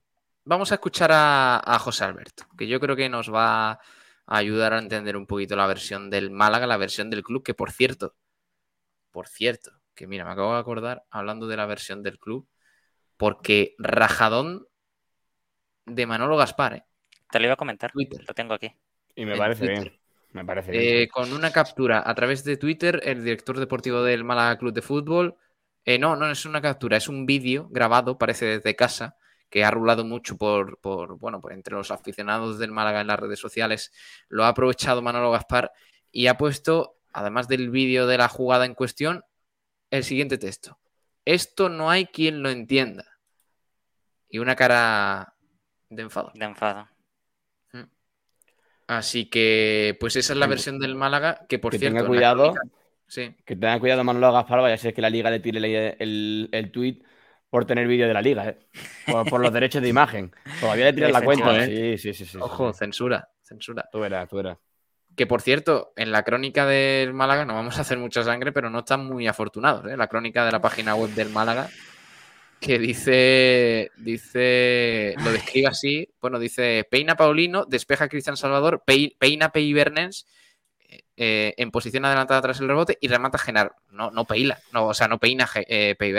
[0.45, 3.81] vamos a escuchar a, José Alberto, que yo creo que nos va a
[4.27, 7.73] ayudar a entender un poquito la versión del Málaga, la versión del club, que por
[7.73, 8.15] cierto,
[9.11, 12.49] por cierto, que mira, me acabo de acordar hablando de la versión del club,
[13.17, 14.67] porque Rajadón
[15.87, 16.75] de Manolo Gaspar.
[16.75, 16.85] ¿eh?
[17.31, 17.91] Te lo iba a comentar.
[17.95, 18.73] Lo tengo aquí.
[19.15, 19.99] Y me parece bien.
[20.33, 20.83] Me parece bien.
[20.83, 24.83] Eh, con una captura a través de Twitter, el director deportivo del Málaga Club de
[24.83, 25.37] Fútbol.
[25.85, 29.17] Eh, no, no es una captura, es un vídeo grabado, parece desde casa,
[29.51, 33.19] que ha rulado mucho por, por, bueno, por entre los aficionados del Málaga en las
[33.19, 33.93] redes sociales.
[34.29, 35.73] Lo ha aprovechado Manolo Gaspar
[36.11, 39.25] y ha puesto, además del vídeo de la jugada en cuestión,
[39.91, 40.79] el siguiente texto.
[41.25, 43.19] Esto no hay quien lo entienda.
[44.29, 45.32] Y una cara
[45.95, 46.33] de enfado.
[46.35, 46.89] De enfado.
[47.73, 47.85] Mm.
[48.89, 51.97] Así que, pues esa es la versión del Málaga, que por cierto.
[51.97, 52.55] Tenga cuidado.
[53.07, 53.35] sí.
[53.45, 56.73] Que tenga cuidado Manolo Gaspar, vaya a ser que la liga le tire el, el,
[56.73, 57.03] tweet
[57.51, 58.59] por tener vídeo de la liga, ¿eh?
[59.29, 60.33] por, los derechos de imagen.
[60.61, 61.99] Todavía le tiran la cuenta, ¿eh?
[61.99, 63.89] Sí, sí, sí, Ojo, censura, censura.
[63.93, 64.59] Tú verás, tú verás.
[65.15, 68.71] Que por cierto, en la crónica del Málaga no vamos a hacer mucha sangre, pero
[68.71, 69.85] no están muy afortunados.
[69.93, 69.97] ¿eh?
[69.99, 71.69] La crónica de la página web del Málaga
[72.63, 79.51] que dice, dice, lo describe así, bueno, dice, peina Paulino, despeja a Cristian Salvador, peina
[79.51, 80.29] Pei Bernens
[81.17, 83.75] eh, en posición adelantada tras el rebote y remata Genar.
[83.91, 86.15] No, no peila, no, o sea, no peina eh, Pei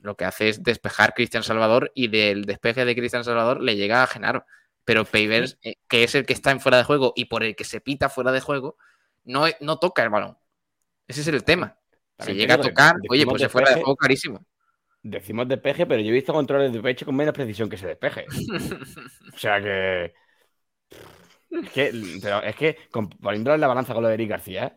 [0.00, 4.02] Lo que hace es despejar Cristian Salvador y del despeje de Cristian Salvador le llega
[4.02, 4.46] a Genaro.
[4.84, 5.30] Pero Pei
[5.62, 7.80] eh, que es el que está en fuera de juego y por el que se
[7.80, 8.76] pita fuera de juego,
[9.22, 10.38] no, no toca el balón.
[11.06, 11.79] Ese es el tema.
[12.20, 14.44] Si llega a tocar, oye, pues se fuera de juego carísimo.
[15.02, 18.26] Decimos despeje, pero yo he visto controles de pecho con menos precisión que se despeje.
[19.34, 20.12] o sea que.
[21.50, 22.76] Es que, pero es que
[23.20, 24.76] poniéndolo en la balanza con lo de Eric García,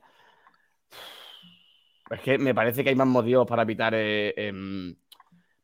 [2.10, 3.94] es que me parece que hay más motivos para evitar.
[3.96, 4.96] Eh, em,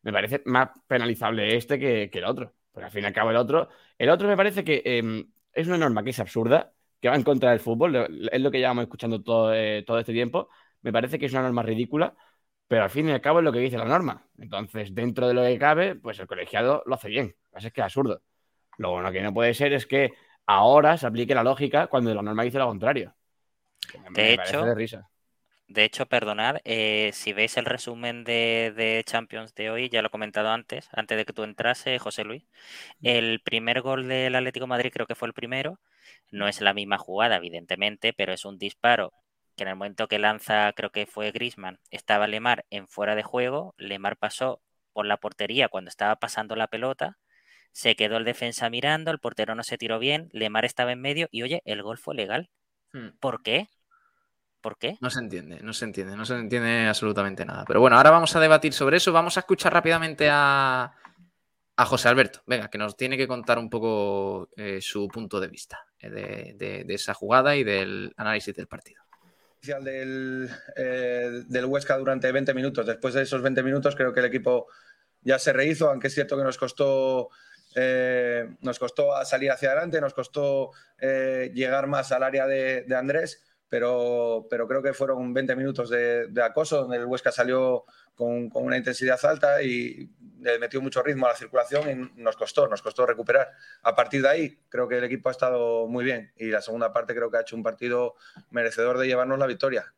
[0.01, 2.53] me parece más penalizable este que, el otro.
[2.71, 3.69] Porque al fin y al cabo, el otro.
[3.97, 7.23] El otro me parece que em, es una norma que es absurda, que va en
[7.23, 8.29] contra del fútbol.
[8.31, 10.49] Es lo que llevamos escuchando todo, eh, todo este tiempo
[10.81, 12.15] me parece que es una norma ridícula,
[12.67, 14.27] pero al fin y al cabo es lo que dice la norma.
[14.37, 17.25] Entonces, dentro de lo que cabe, pues el colegiado lo hace bien.
[17.25, 18.21] Lo que pasa es que es absurdo.
[18.77, 20.13] Lo bueno que no puede ser es que
[20.45, 23.15] ahora se aplique la lógica cuando la norma dice lo contrario.
[24.11, 25.09] de hecho, de, risa.
[25.67, 30.11] de hecho, perdonad, eh, si veis el resumen de, Champions de hoy, ya lo he
[30.11, 32.45] comentado antes, antes de que tú entrase, José Luis,
[33.01, 35.79] el primer gol del Atlético Madrid creo que fue el primero.
[36.31, 39.11] No es la misma jugada, evidentemente, pero es un disparo
[39.59, 43.23] que en el momento que lanza, creo que fue Grisman, estaba Lemar en fuera de
[43.23, 44.61] juego, Lemar pasó
[44.93, 47.17] por la portería cuando estaba pasando la pelota,
[47.73, 51.27] se quedó el defensa mirando, el portero no se tiró bien, Lemar estaba en medio
[51.29, 52.49] y oye, el gol fue legal.
[52.93, 53.09] Hmm.
[53.19, 53.67] ¿Por qué?
[54.61, 54.97] ¿Por qué?
[55.01, 57.65] No se entiende, no se entiende, no se entiende absolutamente nada.
[57.67, 59.11] Pero bueno, ahora vamos a debatir sobre eso.
[59.11, 60.93] Vamos a escuchar rápidamente a,
[61.75, 65.47] a José Alberto, venga, que nos tiene que contar un poco eh, su punto de
[65.49, 69.08] vista eh, de esa jugada y del análisis del partido
[69.61, 72.85] del, eh, del Huesca durante 20 minutos.
[72.85, 74.67] Después de esos 20 minutos creo que el equipo
[75.21, 77.29] ya se rehizo, aunque es cierto que nos costó,
[77.75, 83.43] eh, nos costó salir hacia adelante, nos costó eh, llegar más al área de, Andrés,
[83.67, 87.83] pero, pero, creo que fueron 20 minutos de, acoso donde el Huesca salió
[88.19, 90.10] con, una intensidad alta y
[90.41, 93.49] le metió mucho ritmo a la circulación y nos costó, nos costó recuperar.
[93.82, 96.91] A partir de ahí, creo que el equipo ha estado muy bien y la segunda
[96.91, 98.15] parte creo que ha hecho un partido
[98.51, 99.93] merecedor de llevarnos la victoria.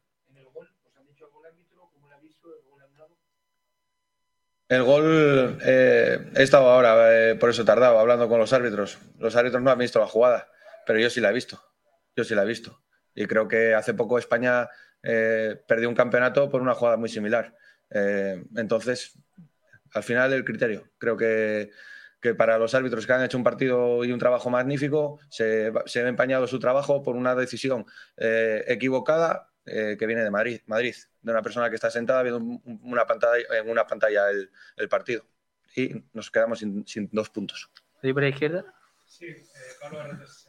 [4.69, 8.99] El gol, eh, he estado ahora, eh, por eso he tardado, hablando con los árbitros.
[9.19, 10.49] Los árbitros no han visto la jugada,
[10.85, 11.61] pero yo sí la he visto.
[12.15, 12.81] Yo sí la he visto.
[13.13, 14.69] Y creo que hace poco España
[15.03, 17.55] eh, perdió un campeonato por una jugada muy similar.
[17.91, 19.19] Entonces,
[19.93, 20.89] al final el criterio.
[20.97, 21.71] Creo que,
[22.37, 26.07] para los árbitros que han hecho un partido y un trabajo magnífico, se, se ha
[26.07, 27.85] empañado su trabajo por una decisión
[28.17, 30.61] equivocada que viene de Madrid.
[30.65, 34.89] Madrid de una persona que está sentada viendo una pantalla, en una pantalla el, el
[34.89, 35.25] partido.
[35.75, 37.69] Y nos quedamos sin, sin dos puntos.
[38.01, 38.65] ¿Y por la izquierda?
[39.05, 39.45] Sí, eh,
[39.79, 40.40] Pablo Arretes,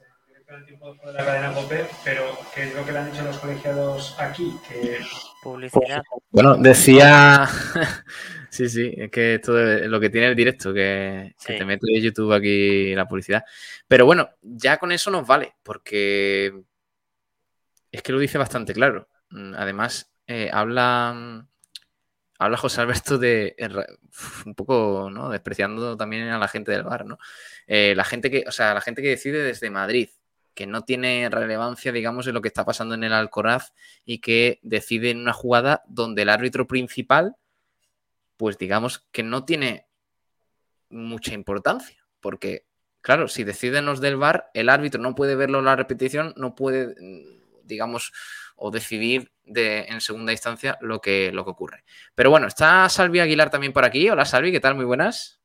[0.52, 3.38] del tiempo de la cadena COPE, pero ¿qué es lo que le han dicho los
[3.38, 4.52] colegiados aquí?
[4.68, 4.98] Que...
[5.42, 6.02] Publicidad.
[6.30, 7.48] Bueno, decía.
[8.50, 11.86] sí, sí, es que esto es lo que tiene el directo, que, que te mete
[11.90, 13.44] de YouTube aquí la publicidad.
[13.88, 16.52] Pero bueno, ya con eso nos vale, porque
[17.90, 19.08] es que lo dice bastante claro.
[19.30, 21.46] Mm, además, eh, habla,
[22.38, 23.56] habla José Alberto de
[24.44, 25.30] un poco, ¿no?
[25.30, 27.18] Despreciando también a la gente del bar, ¿no?
[27.66, 30.10] Eh, la gente que, o sea, la gente que decide desde Madrid,
[30.54, 33.72] que no tiene relevancia, digamos, en lo que está pasando en el Alcoraz
[34.04, 37.36] y que decide en una jugada donde el árbitro principal,
[38.36, 39.86] pues digamos que no tiene
[40.90, 42.66] mucha importancia, porque,
[43.00, 46.54] claro, si deciden los del bar, el árbitro no puede verlo en la repetición, no
[46.54, 46.94] puede,
[47.64, 48.12] digamos,
[48.56, 51.84] o decidir de, en segunda instancia lo que, lo que ocurre.
[52.14, 54.08] Pero bueno, está Salvi Aguilar también por aquí.
[54.08, 54.74] Hola Salvi, ¿qué tal?
[54.74, 55.40] Muy buenas.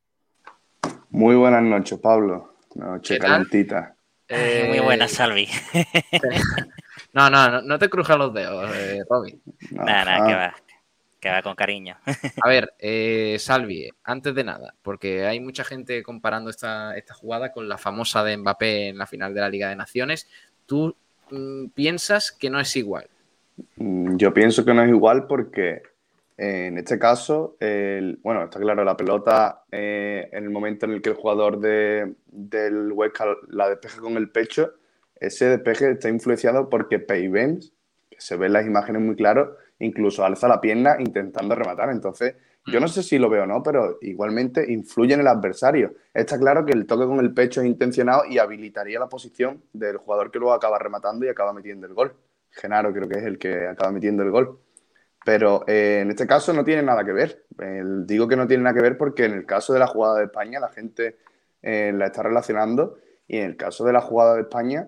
[1.10, 2.58] Muy buenas noches, Pablo.
[2.76, 3.97] Noche calentita.
[4.30, 5.48] Muy buenas, Salvi.
[7.14, 9.42] no, no, no, te crujas los dedos, eh, Robin.
[9.72, 10.56] Nada, nada, que va.
[11.20, 11.98] Que va con cariño.
[12.42, 17.52] A ver, eh, Salvi, antes de nada, porque hay mucha gente comparando esta, esta jugada
[17.52, 20.30] con la famosa de Mbappé en la final de la Liga de Naciones.
[20.66, 20.96] ¿Tú
[21.30, 23.08] Mm, piensas que no es igual?
[23.76, 25.84] Mm, yo pienso que no es igual porque eh,
[26.38, 27.58] en este caso,
[28.22, 32.14] bueno, está claro, la pelota eh, en el momento en el que el jugador de,
[32.28, 34.74] del Huesca la despeja con el pecho,
[35.16, 37.74] ese despeje está influenciado porque Payvens,
[38.10, 41.90] que se ve en las imágenes muy claro, incluso alza la pierna intentando rematar.
[41.90, 42.36] Entonces,
[42.68, 45.96] yo no sé si lo veo o no, pero igualmente influye en el adversario.
[46.14, 49.98] Está claro que el toque con el pecho es intencionado y habilitaría la posición del
[49.98, 52.14] jugador que luego acaba rematando y acaba metiendo el gol.
[52.52, 54.60] Genaro creo que es el que acaba metiendo el gol.
[55.28, 57.44] Pero eh, en este caso no tiene nada que ver.
[58.06, 60.24] digo que no tiene nada que ver porque en el caso de la jugada de
[60.24, 61.18] España la gente
[61.62, 64.88] eh, la está relacionando y en el caso de la jugada de España,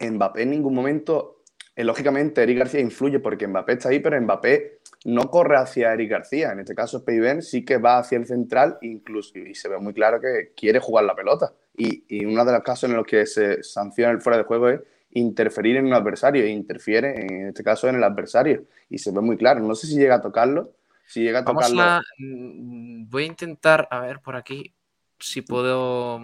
[0.00, 1.44] Mbappé en ningún momento,
[1.76, 6.10] eh, lógicamente Eric García influye porque Mbappé está ahí, pero Mbappé no corre hacia Eric
[6.10, 6.50] García.
[6.50, 9.94] En este caso, Peiben sí que va hacia el central incluso, y se ve muy
[9.94, 11.52] claro que quiere jugar la pelota.
[11.76, 14.80] Y, uno de los casos en los que se sanciona el fuera de juego es
[15.12, 18.64] interferir en un adversario, e interfiere en este caso en el adversario.
[18.88, 19.60] Y se ve muy claro.
[19.60, 20.72] No sé si llega a tocarlo.
[21.06, 22.00] Si llega a tocarlo.
[22.18, 24.74] Mm, voy a intentar, a ver por aquí,
[25.18, 26.20] si puedo.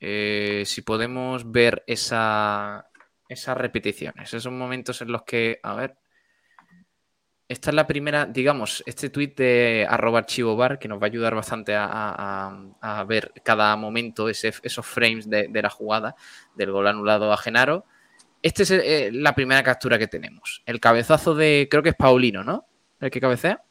[0.00, 2.88] Eh, si podemos ver esa,
[3.28, 5.96] esas repeticiones, esos momentos en los que, a ver,
[7.48, 11.06] esta es la primera, digamos, este tweet de arroba archivo bar que nos va a
[11.06, 16.14] ayudar bastante a, ver cada momento esos frames de, la jugada
[16.54, 17.86] del gol anulado a Genaro.
[18.42, 20.62] Esta es eh, la primera captura que tenemos.
[20.66, 22.66] El cabezazo de, creo que es Paulino, ¿no?
[23.00, 23.62] El que cabecea.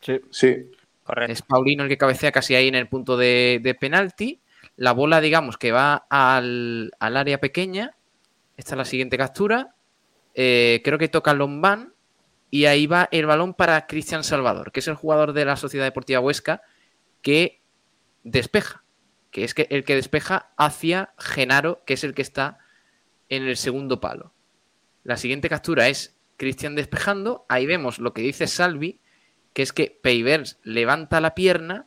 [0.00, 0.70] Sí, sí.
[1.04, 1.32] Correcto.
[1.32, 4.40] Es Paulino el que cabecea casi ahí en el punto de, penalti.
[4.76, 7.96] La bola, digamos, que va al, área pequeña.
[8.56, 9.74] Esta es la siguiente captura.
[10.34, 11.92] Eh, creo que toca Lombán
[12.50, 15.84] y ahí va el balón para Cristian Salvador, que es el jugador de la Sociedad
[15.84, 16.62] Deportiva Huesca
[17.22, 17.60] que
[18.22, 18.84] despeja,
[19.30, 22.58] que es el que despeja hacia Genaro, que es el que está
[23.28, 24.32] en el segundo palo.
[25.02, 29.00] La siguiente captura es Cristian despejando, ahí vemos lo que dice Salvi,
[29.52, 31.86] que es que Peivers levanta la pierna,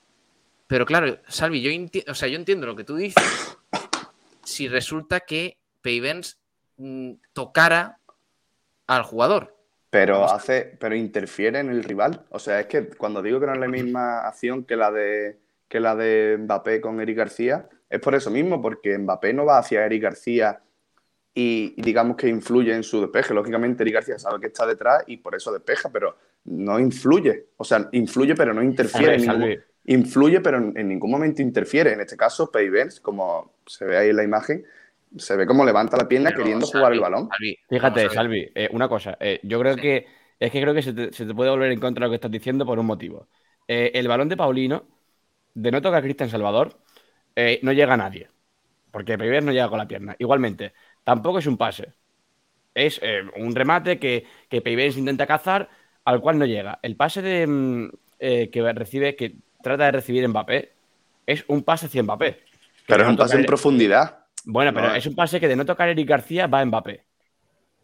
[0.67, 1.71] pero claro, Salvi, yo,
[2.07, 3.57] o sea, yo entiendo lo que tú dices,
[4.43, 6.39] si resulta que Peivers
[6.77, 7.99] mm, tocara
[8.87, 9.58] al jugador,
[9.89, 12.25] pero hace, pero interfiere en el rival.
[12.29, 15.37] O sea, es que cuando digo que no es la misma acción que la de
[15.67, 19.59] que la de Mbappé con Eric García, es por eso mismo, porque Mbappé no va
[19.59, 20.61] hacia Eric García
[21.33, 23.33] y, digamos que influye en su despeje.
[23.33, 27.47] Lógicamente, Eric García sabe que está detrás y por eso despeja, pero no influye.
[27.57, 29.15] O sea, influye, pero no interfiere.
[29.15, 31.93] en ningún, influye, pero en, ningún momento interfiere.
[31.93, 34.65] En este caso, Payvens, como se ve ahí en la imagen,
[35.17, 37.29] se ve cómo levanta la pierna queriendo jugar el balón.
[37.69, 39.17] Fíjate, Salvi, eh, una cosa.
[39.19, 40.05] Eh, yo creo que
[40.39, 42.65] es que creo que se te, puede volver en contra de lo que estás diciendo
[42.65, 43.27] por un motivo.
[43.67, 44.85] Eh, el balón de Paulino,
[45.53, 46.79] de no tocar a Cristian Salvador,
[47.35, 48.29] eh, no llega a nadie.
[48.89, 50.15] Porque Peiber no llega con la pierna.
[50.17, 51.93] Igualmente, tampoco es un pase.
[52.73, 54.63] Es eh, un remate que, que
[54.95, 55.69] intenta cazar,
[56.05, 56.79] al cual no llega.
[56.81, 60.71] El pase de, mm, que recibe, que trata de recibir Mbappé,
[61.25, 62.39] es un pase hacia Mbappé.
[62.87, 64.18] Pero es un pase en profundidad.
[64.45, 67.05] Bueno, pero es un pase que de no tocar Eric García va a Mbappé.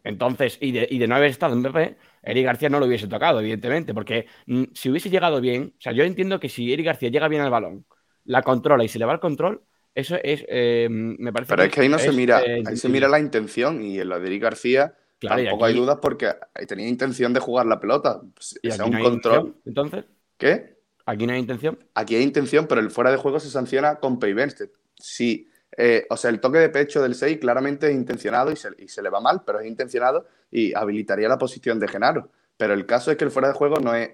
[0.04, 3.08] Entonces, y de, y de no haber estado en Mbappé, Eric García no lo hubiese
[3.08, 6.86] tocado, evidentemente, porque mm, si hubiese llegado bien, o sea, yo entiendo que si Eric
[6.86, 7.84] García llega bien al balón,
[8.24, 9.62] la controla y se le va el control,
[9.94, 11.50] eso es, eh, me parece.
[11.50, 14.08] Pero es que ahí no se mira, eh, ahí se mira la intención y en
[14.08, 16.34] lo de Eric García tampoco hay dudas porque
[16.68, 18.20] tenía intención de jugar la pelota.
[18.62, 19.56] ¿Y sea, un control.
[19.64, 20.04] entonces.
[20.36, 20.76] ¿Qué?
[21.06, 21.78] Aquí no hay intención.
[21.94, 24.68] Aquí hay intención, pero el fuera de juego se sanciona con Payvens.
[24.96, 28.70] Sí, eh, o sea, el toque de pecho del 6 claramente es intencionado y se,
[28.78, 32.30] y se, le va mal, pero es intencionado y habilitaría la posición de Genaro.
[32.56, 34.10] Pero el caso es que el fuera de juego no es,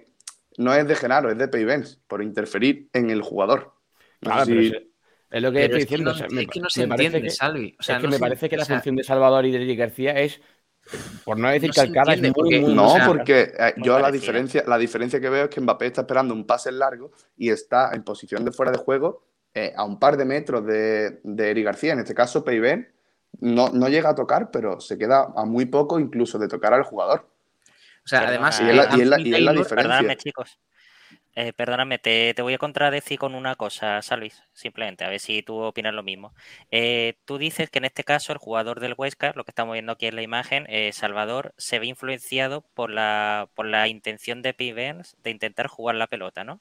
[0.58, 3.74] no es de Genaro, es de Payvens, por interferir en el jugador.
[4.20, 6.10] es lo que estoy diciendo.
[6.10, 7.76] Es que no, se entiende, Salvi.
[7.78, 10.12] O sea, es que me parece que la función de Salvador y de Eric García
[10.18, 10.40] es
[11.24, 15.20] por no decir que Alcalá es muy, No, porque eh, yo la diferencia, la diferencia
[15.20, 18.50] que veo es que Mbappé está esperando un pase largo y está en posición de
[18.50, 19.24] fuera de juego
[19.54, 21.92] eh, a un par de metros de, de Eric García.
[21.92, 22.92] En este caso, Peiben
[23.40, 26.82] no, no llega a tocar, pero se queda a muy poco incluso de tocar al
[26.84, 27.28] jugador.
[28.04, 28.86] O sea, además, y es la,
[29.16, 29.76] diferencia.
[29.76, 30.58] Perdóname, chicos.
[31.34, 35.56] Eh, perdóname, te, voy a contradecir con una cosa, Salvis, simplemente, a ver si tú
[35.60, 36.34] opinas lo mismo.
[36.70, 39.92] Eh, tú dices que en este caso el jugador del Huesca, lo que estamos viendo
[39.92, 44.52] aquí en la imagen, eh, Salvador, se ve influenciado por la, por la intención de
[44.52, 46.60] Pivens de intentar jugar la pelota, ¿no?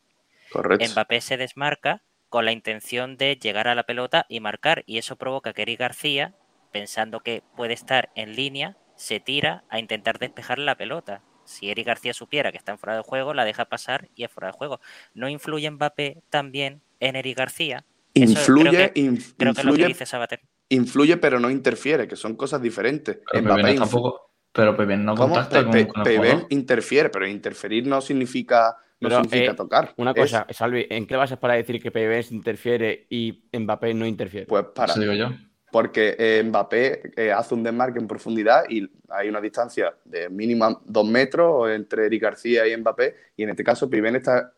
[0.53, 0.85] Correcto.
[0.89, 2.01] Mbappé se desmarca
[2.31, 5.79] con la intención de llegar a la pelota y marcar, y eso provoca que Eric
[5.79, 6.33] García,
[6.71, 11.21] pensando que puede estar en línea, se tira a intentar despejar la pelota
[11.51, 14.31] si Eric García supiera que está en fuera de juego, la deja pasar y es
[14.31, 14.79] fuera de juego.
[15.13, 17.83] ¿No influye Mbappé también en Eric García?
[18.13, 18.91] Influye,
[19.37, 20.41] creo que, lo que dice Sabater.
[20.69, 23.19] Influye, pero no interfiere, que son cosas diferentes.
[23.29, 29.51] Pero Mbappé tampoco, pero no contacta con, con interfiere, pero interferir no significa, no significa
[29.51, 29.93] eh, tocar.
[29.97, 34.47] Una cosa, Salvi, ¿en qué bases para decir que PB interfiere y Mbappé no interfiere?
[34.47, 34.93] Pues para.
[34.93, 35.29] Eso digo yo
[35.71, 40.79] porque eh, Mbappé eh, hace un desmarque en profundidad y hay una distancia de mínima
[40.85, 44.53] dos metros entre Eric García y Mbappé, y en este caso Piven está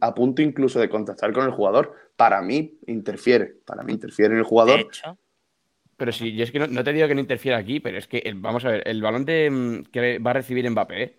[0.00, 1.94] a punto incluso de contactar con el jugador.
[2.14, 4.86] Para mí interfiere, para mí interfiere en el jugador.
[5.96, 8.22] Pero sí, yo es que no, te digo que no interfiera aquí, pero es que,
[8.36, 11.16] vamos a ver, el balón de, mm, que va a recibir Mbappé,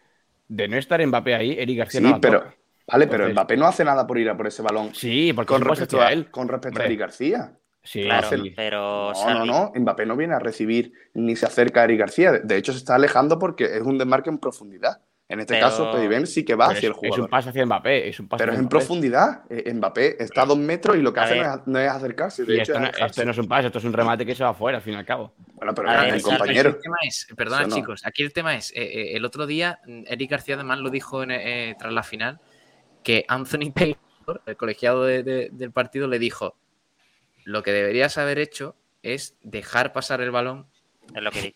[0.48, 2.54] de no estar Mbappé ahí, Eric García no pero,
[2.92, 4.94] Vale, pero Mbappé no hace nada por ir a por ese balón.
[4.94, 6.30] Sí, porque con respecto a él.
[6.30, 7.54] Con respecto a Eric García.
[7.84, 9.12] Sí, claro, pero.
[9.14, 9.72] No, no, no.
[9.76, 12.32] Mbappé no viene a recibir ni se acerca a Eric García.
[12.34, 15.02] De hecho, se está alejando porque es un desmarque en profundidad.
[15.32, 17.20] En este caso, Pediven sí que va hacia el jugador.
[17.20, 18.10] Es un pase hacia Mbappé.
[18.10, 19.44] Es un pero es en profundidad.
[19.50, 22.44] Eh, Mbappé está a dos metros y lo que hace no es, acercarse.
[22.44, 24.80] De hecho, esto, no, es un pase, esto es un remate que se va afuera,
[24.80, 25.34] al fin y al cabo.
[25.54, 26.72] Bueno, pero el compañero.
[26.72, 30.32] El tema es, perdona, chicos, aquí el tema es: eh, eh, el otro día, Eric
[30.32, 32.42] García además lo dijo tras la final,
[33.04, 36.58] que Anthony Taylor, el colegiado del partido, le dijo
[37.44, 40.68] lo que deberías haber hecho es dejar pasar el balón.
[41.14, 41.54] Es lo que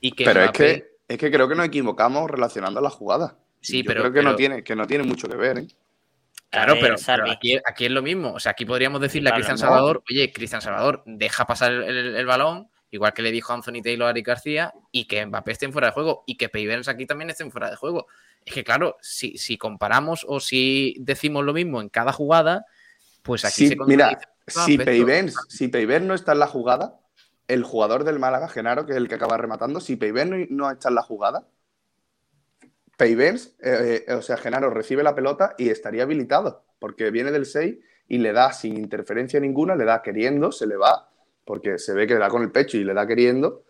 [0.00, 3.38] Y que pero es, que, es que creo que nos equivocamos relacionando la jugada.
[3.60, 4.02] Sí, pero.
[4.02, 5.66] Creo que, no tiene, que no tiene mucho que ver, ¿eh?
[6.50, 8.32] Claro, pero, aquí, es lo mismo.
[8.32, 12.68] O sea, aquí podríamos decirle a Cristian Salvador, oye, Cristian Salvador, deja pasar el, balón,
[12.90, 15.92] igual que le dijo Anthony Taylor a Eric García, y que Mbappé esté fuera de
[15.92, 18.06] juego, y que Peivens aquí también esté fuera de juego.
[18.48, 22.64] Es que, claro, si, si comparamos o si decimos lo mismo en cada jugada,
[23.22, 26.98] pues aquí se mira, si Peivens, si no está en la jugada,
[27.46, 30.88] el jugador del Málaga, Genaro, que es el que acaba rematando, si Peivens no está
[30.88, 31.46] en la jugada,
[32.96, 37.44] Peivens, eh, eh, o sea, Genaro recibe la pelota y estaría habilitado, porque viene del
[37.44, 37.76] 6
[38.08, 41.10] y le da sin interferencia ninguna, le da queriendo, se le va,
[41.44, 43.64] porque se ve que le da con el pecho y le da queriendo,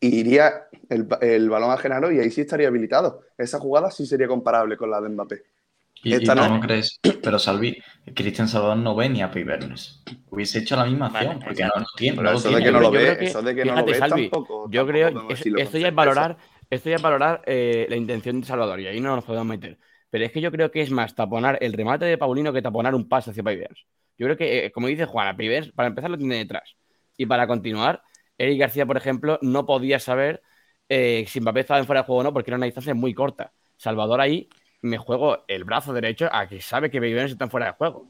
[0.00, 3.22] y iría el, el balón a Genaro y ahí sí estaría habilitado.
[3.36, 5.42] Esa jugada sí sería comparable con la de Mbappé.
[6.02, 7.76] Y, no, crees, pero Salvi,
[8.14, 10.00] Cristian Salvador no ve ni a Pibernes.
[10.30, 12.22] Hubiese hecho la misma acción, porque no, tiene.
[12.22, 14.70] No eso de que no lo ve, eso de que no lo ve tampoco.
[14.70, 16.36] Yo creo, esto ya es valorar,
[16.70, 19.76] esto ya es valorar eh, la intención de Salvador, y ahí no nos podemos meter.
[20.08, 22.94] Pero es que yo creo que es más taponar el remate de Paulino que taponar
[22.94, 23.84] un pase hacia Pibers.
[24.16, 26.76] Yo creo que, eh, como dice Juan, a Pibers, para empezar, lo tiene detrás.
[27.16, 28.02] Y para continuar,
[28.38, 30.42] Eric García, por ejemplo, no podía saber
[30.88, 33.12] eh, si Mbappé estaba en fuera de juego o no, porque era una distancia muy
[33.12, 33.52] corta.
[33.76, 34.48] Salvador ahí
[34.80, 38.06] me juego el brazo derecho a que sabe que Baby está fuera de juego.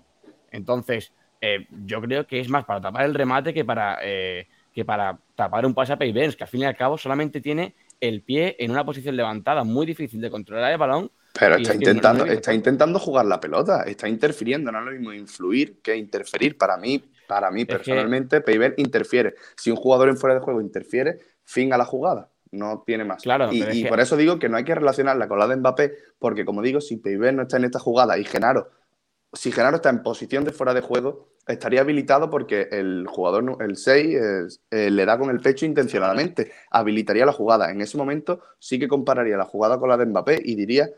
[0.51, 4.85] Entonces, eh, yo creo que es más para tapar el remate que para, eh, que
[4.85, 8.57] para tapar un pase a que al fin y al cabo solamente tiene el pie
[8.59, 11.11] en una posición levantada muy difícil de controlar el balón.
[11.39, 15.79] Pero está intentando, está intentando jugar la pelota, está interfiriendo, no es lo mismo influir
[15.81, 16.59] que interferir.
[16.59, 18.75] Para mí, para mí personalmente, que...
[18.79, 19.35] interfiere.
[19.57, 23.23] Si un jugador en fuera de juego interfiere, fin a la jugada no tiene más.
[23.23, 26.45] Claro, y, por eso digo que no hay que relacionarla con la de Mbappé, porque
[26.45, 28.71] como digo, si Peiber no está en esta jugada y Genaro,
[29.33, 33.77] si Genaro está en posición de fuera de juego, estaría habilitado porque el jugador, el
[33.77, 37.71] 6, eh, le da con el pecho intencionadamente, habilitaría la jugada.
[37.71, 40.89] En ese momento sí que compararía la jugada con la de Mbappé y diría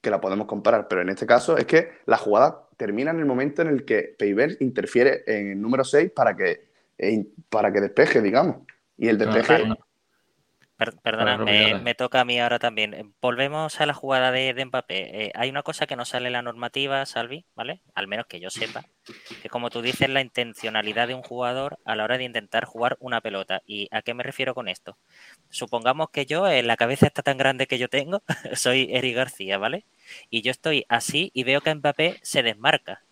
[0.00, 3.26] que la podemos comparar, pero en este caso es que la jugada termina en el
[3.26, 7.80] momento en el que Peiber interfiere en el número 6 para que, eh, para que
[7.80, 8.58] despeje, digamos.
[8.96, 9.64] Y el despeje,
[10.78, 12.94] perdona, me, toca a mí ahora también.
[12.94, 15.24] Eh, volvemos a la jugada de, Mbappé.
[15.24, 17.82] Eh, hay una cosa que no sale en la normativa, Salvi, ¿vale?
[17.94, 18.84] Al menos que yo sepa,
[19.42, 22.96] que como tú dices, la intencionalidad de un jugador a la hora de intentar jugar
[23.00, 23.62] una pelota.
[23.66, 24.96] ¿Y a qué me refiero con esto?
[25.50, 28.22] Supongamos que yo, en la cabeza está tan grande que yo tengo,
[28.54, 29.84] soy Eric García, ¿vale?
[30.30, 33.02] Y yo estoy así y veo que Mbappé se desmarca.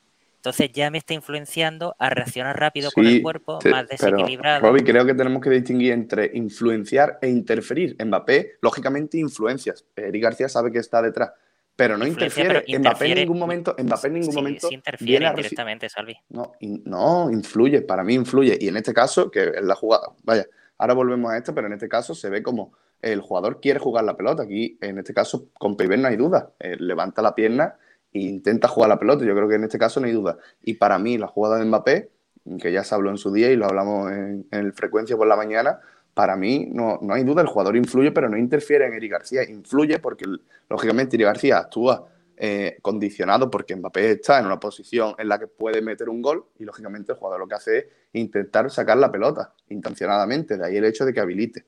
[0.47, 4.61] Entonces ya me está influenciando a reaccionar rápido con el cuerpo, más desequilibrado.
[4.61, 7.97] Robbie, creo que tenemos que distinguir entre influenciar e interferir.
[7.99, 9.85] Mbappé, lógicamente, influencias.
[9.97, 11.33] Eric García sabe que está detrás.
[11.75, 12.63] Pero no interfiere.
[12.79, 16.17] Mbappé en ningún momento, Mbappé en ningún momento interfiere directamente, Salvi.
[16.29, 18.57] No, no, influye, para mí influye.
[18.61, 20.47] Y en este caso, que es la jugada, vaya,
[20.79, 22.73] ahora volvemos a esto, pero en este caso se ve como
[23.03, 24.45] el jugador quiere jugar la pelota.
[24.45, 26.53] Aquí, en este caso, con Peiber no hay duda.
[26.61, 27.75] levanta la pierna
[28.23, 29.25] intenta jugar la pelota.
[29.25, 30.39] Yo creo que en este caso no hay duda.
[30.63, 32.11] Y para mí, la jugada de Mbappé,
[32.61, 35.37] que ya se habló en su día y lo hablamos en, el frecuencia por la
[35.37, 35.81] mañana,
[36.15, 39.49] para mí no, hay duda, el jugador influye, pero no interfiere en Eric García.
[39.49, 40.25] Influye porque,
[40.69, 45.47] lógicamente, Eric García actúa eh, condicionado porque Mbappé está en una posición en la que
[45.47, 49.11] puede meter un gol y, lógicamente, el jugador lo que hace es intentar sacar la
[49.11, 50.57] pelota intencionadamente.
[50.57, 51.67] De ahí el hecho de que habilite.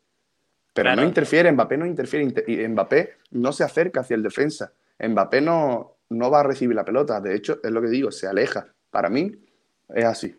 [0.73, 4.73] Pero no interfiere, Mbappé no interfiere, y Mbappé no se acerca hacia el defensa.
[5.01, 7.21] Mbappé no, no va a recibir la pelota.
[7.21, 8.75] De hecho, es lo que digo, se aleja.
[8.91, 9.33] Para mí
[9.89, 10.35] es así.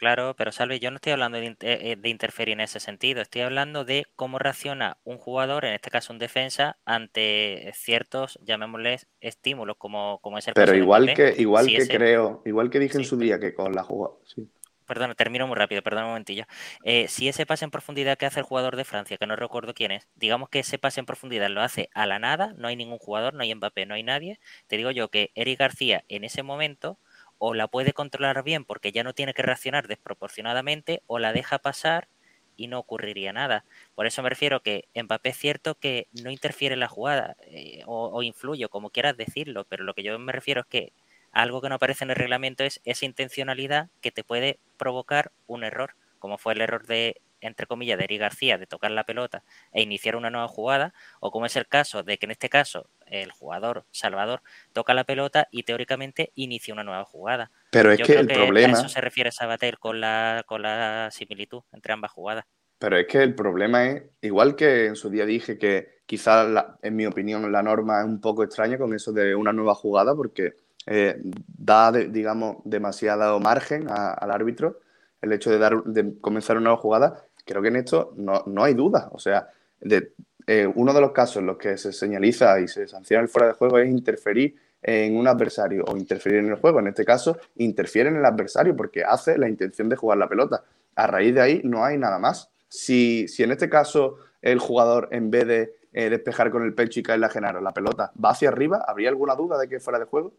[0.00, 3.84] Claro, pero Salve, yo no estoy hablando de, eh, interferir en ese sentido, estoy hablando
[3.84, 10.18] de cómo reacciona un jugador, en este caso un defensa, ante ciertos, llamémosles, estímulos, como,
[10.22, 13.38] como es el Pero igual que, igual que creo, igual que dije en su día
[13.38, 14.14] que con la jugada.
[14.24, 14.50] Sí.
[14.90, 16.46] Perdón, termino muy rápido, perdón un momentillo.
[16.82, 19.72] Eh, si ese pase en profundidad que hace el jugador de Francia, que no recuerdo
[19.72, 22.74] quién es, digamos que ese pase en profundidad lo hace a la nada, no hay
[22.74, 26.24] ningún jugador, no hay Mbappé, no hay nadie, te digo yo que Eric García en
[26.24, 26.98] ese momento
[27.38, 31.60] o la puede controlar bien porque ya no tiene que reaccionar desproporcionadamente o la deja
[31.60, 32.08] pasar
[32.56, 33.64] y no ocurriría nada.
[33.94, 37.82] Por eso me refiero que Mbappé es cierto que no interfiere en la jugada eh,
[37.86, 40.92] o, o influye, como quieras decirlo, pero lo que yo me refiero es que
[41.32, 45.64] algo que no aparece en el reglamento es esa intencionalidad que te puede provocar un
[45.64, 49.42] error, como fue el error de, entre comillas, de Eric García de tocar la pelota
[49.72, 52.88] e iniciar una nueva jugada, o como es el caso de que en este caso
[53.06, 57.50] el jugador Salvador toca la pelota y teóricamente inicia una nueva jugada.
[57.70, 58.76] Pero es que el problema.
[58.76, 62.44] A eso se refiere Sabater con la, con la similitud entre ambas jugadas.
[62.78, 66.48] Pero es que el problema es, igual que en su día dije que quizás,
[66.80, 70.14] en mi opinión, la norma es un poco extraña con eso de una nueva jugada,
[70.14, 70.54] porque
[70.86, 74.80] eh, da, digamos, demasiado margen al árbitro
[75.20, 77.24] el hecho de, dar, de comenzar una nueva jugada.
[77.44, 79.08] Creo que en esto no, no hay duda.
[79.12, 79.48] O sea,
[79.80, 80.12] de,
[80.46, 83.48] eh, uno de los casos en los que se señaliza y se sanciona el fuera
[83.48, 86.80] de juego es interferir en un adversario o interferir en el juego.
[86.80, 90.64] En este caso, interfiere en el adversario porque hace la intención de jugar la pelota.
[90.96, 92.50] A raíz de ahí no hay nada más.
[92.68, 97.00] Si, si en este caso el jugador, en vez de eh, despejar con el pecho
[97.00, 99.98] y caer la Genaro, la pelota va hacia arriba, ¿habría alguna duda de que fuera
[99.98, 100.32] de juego?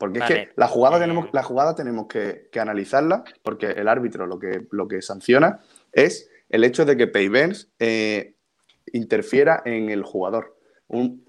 [0.00, 4.26] Porque es que la jugada eh, tenemos, la jugada tenemos que, analizarla, porque el árbitro
[4.26, 5.60] lo que, lo que sanciona
[5.92, 8.34] es el hecho de que Payvens eh,
[8.94, 10.56] interfiera en el jugador.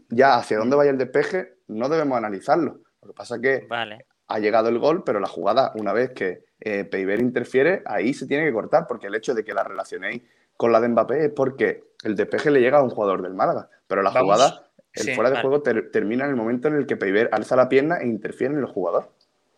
[0.08, 2.80] ya hacia dónde vaya el despeje no debemos analizarlo.
[3.02, 3.68] Lo que pasa es que
[4.28, 8.46] ha llegado el gol, pero la jugada, una vez que eh, interfiere, ahí se tiene
[8.46, 10.22] que cortar, porque el hecho de que la relacionéis
[10.56, 13.70] con la de Mbappé es porque el despeje le llega a un jugador del Málaga,
[13.86, 17.30] pero la jugada el fuera de juego termina en el momento en el que Peiber
[17.32, 19.12] alza la pierna e interfiere en el jugador.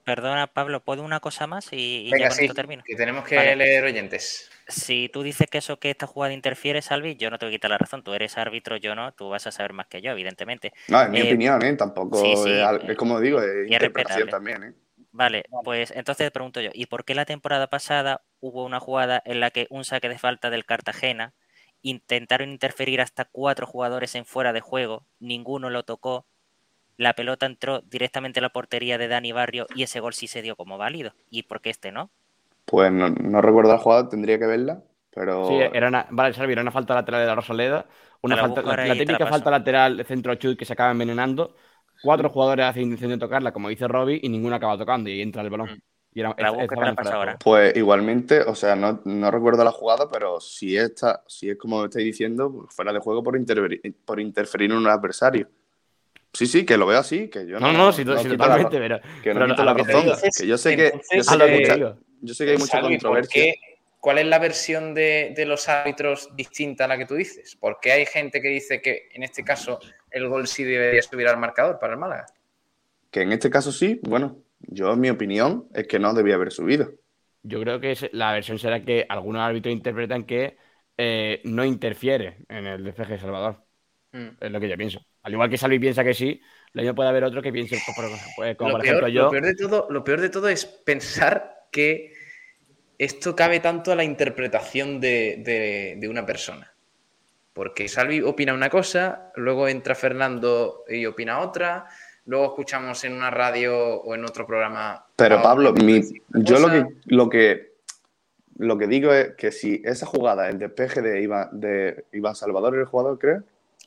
[0.03, 2.83] Perdona, Pablo, ¿puedo una cosa más y, ya con esto termino?
[2.85, 4.49] Que tenemos que leer oyentes.
[4.67, 7.57] Si tú dices que eso que esta jugada interfiere, Salvi, yo no te voy a
[7.57, 8.03] quitar la razón.
[8.03, 9.13] Tú eres árbitro, yo no.
[9.13, 10.73] Tú vas a saber más que yo, evidentemente.
[10.89, 11.73] No, es mi eh, opinión, ¿eh?
[11.75, 14.73] Tampoco es, como digo, es interpretación también, ¿eh?
[15.11, 19.21] Vale, pues entonces te pregunto yo, ¿y por qué la temporada pasada hubo una jugada
[19.25, 21.33] en la que un saque de falta del Cartagena
[21.83, 26.25] intentaron interferir hasta cuatro jugadores en fuera de juego, ninguno lo tocó,
[26.97, 30.41] la pelota entró directamente a la portería de Dani Barrio y ese gol sí se
[30.41, 31.13] dio como válido.
[31.29, 32.11] ¿Y por qué este no?
[32.65, 35.45] Pues no, recuerdo la jugada, tendría que verla, Pero...
[35.47, 37.87] Sí, era una, vale, Salvi, era una falta lateral de la Rosaleda,
[38.21, 41.55] una falta, la, la típica falta lateral de centro chut que se acaba envenenando.
[42.01, 45.41] Cuatro jugadores hacen intención de tocarla, como dice Robbie, y ninguno acaba tocando y entra
[45.41, 45.69] el balón.
[45.71, 45.81] Mm.
[46.15, 47.37] Y era, La es- la de ahora.
[47.43, 51.85] Pues igualmente, o sea, no, no recuerdo la jugada, pero si, esta, si es como
[51.85, 55.49] estáis diciendo, fuera de juego por interferir, por interferir en un adversario.
[56.31, 57.71] Sí, sí, que lo veo así, que yo no.
[57.71, 60.03] No, no, quito la- totalmente, pero, que pero no a quito lo la razón.
[60.35, 61.97] que yo sé que, yo sé que lo hay mucha, digo.
[62.21, 63.43] yo sé que hay mucha Salvi, ¿por controversia.
[63.43, 63.55] qué-
[63.99, 67.55] ¿Cuál es la versión de, de los árbitros distinta a la que tú dices?
[67.57, 69.79] Porque hay gente que dice que en este caso
[70.11, 72.25] el gol sí debería subir al marcador para el Málaga.
[73.09, 76.51] Que en este caso sí, bueno, yo en mi opinión es que no debía haber
[76.51, 76.91] subido.
[77.43, 80.57] Yo creo que la versión será que algunos árbitros interpretan que
[80.97, 83.65] eh, no interfiere en el DFG de Salvador.
[84.13, 84.37] Mm.
[84.39, 85.01] Es lo que yo pienso.
[85.23, 86.41] Al igual que Salvi piensa que sí,
[86.73, 88.05] lo mismo puede haber otro que piense, pues, por-
[88.37, 89.23] pues, como lo, por peor, ejemplo yo.
[89.23, 92.13] lo peor de todo, lo peor de todo es pensar que
[92.97, 96.73] esto cabe tanto a la interpretación de, de- de una persona.
[97.53, 101.87] Porque Salvi opina una cosa, luego entra Fernando y opina otra,
[102.25, 105.05] luego escuchamos en una radio o en otro programa.
[105.15, 107.73] Pero Pablo, mi- yo lo que, lo que
[108.57, 112.75] lo que digo es que si esa jugada, el despeje de Iván, de Iván Salvador,
[112.75, 113.43] el jugador, creo,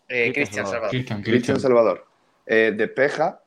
[0.09, 0.91] Eh, Cristian Salvador.
[0.91, 1.61] Cristian, Cristian Cristian.
[1.61, 2.05] Salvador,
[2.47, 3.41] eh, despeja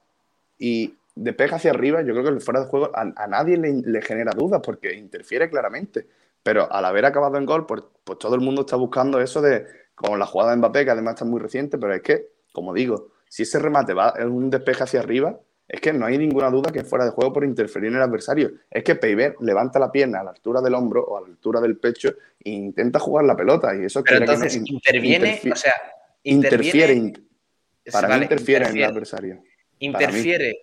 [0.58, 3.74] y despeja hacia arriba, yo creo que el fuera de juego a, a nadie le,
[3.86, 6.08] le genera dudas porque interfiere claramente.
[6.42, 9.66] Pero al haber acabado en gol, pues, pues todo el mundo está buscando eso de,
[9.96, 13.10] como la jugada de Mbappé, que además está muy reciente, pero es que, como digo,
[13.30, 16.72] si ese remate va en un despeje hacia arriba, es que no hay ninguna duda
[16.72, 18.52] que es fuera de juego por interferir en el adversario.
[18.72, 21.62] Es que Peiber levanta la pierna a la altura del hombro o a la altura
[21.62, 22.10] del pecho
[22.44, 23.74] e intenta jugar la pelota.
[23.76, 25.74] Y eso Pero que no, entonces in- interviene, interfi- o sea,
[26.24, 27.30] interfiere, interviene,
[27.92, 29.44] para vale, mí interfiere, en el adversario.
[29.78, 30.58] Interfiere,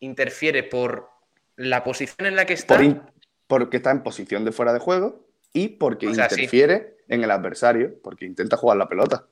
[0.00, 1.08] interfiere por
[1.56, 2.76] la posición en la que está.
[2.76, 3.00] Por in-
[3.46, 6.36] porque está en posición de fuera de juego y porque O sea, sí.
[6.36, 9.26] interfiere en el adversario, porque intenta jugar la pelota.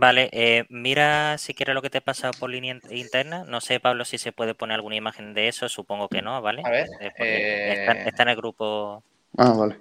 [0.00, 3.44] Vale, eh, mira si quieres lo que te he pasado por línea in- interna.
[3.44, 5.68] No sé, Pablo, si se puede poner alguna imagen de eso.
[5.68, 6.62] Supongo que no, ¿vale?
[6.64, 9.04] A ver, Eh, está, eh, está en el grupo
[9.38, 9.74] Ah, vale.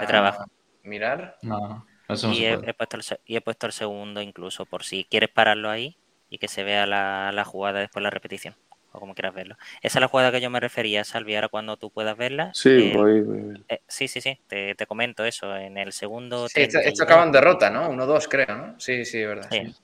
[0.00, 0.44] De trabajo.
[0.82, 1.36] Mirar.
[1.42, 2.70] No, no, eso no y se he, puede.
[2.70, 5.98] he puesto el, se- y he puesto el segundo incluso, por si quieres pararlo ahí
[6.28, 8.54] y que se vea la, la jugada después la repetición,
[8.96, 9.56] o como quieras verlo.
[9.82, 12.54] Esa es la jugada que yo me refería, Salvi, ahora cuando tú puedas verla.
[12.54, 13.64] Sí, eh, voy, voy, voy.
[13.68, 15.56] eh, sí, sí, sí, te, te comento eso.
[15.56, 16.48] En el segundo.
[16.48, 17.88] Sí, esto, 32, esto acaba en derrota, ¿no?
[17.90, 18.80] 1-2, creo, ¿no?
[18.80, 19.48] Sí, sí, es verdad.
[19.50, 19.74] Sí.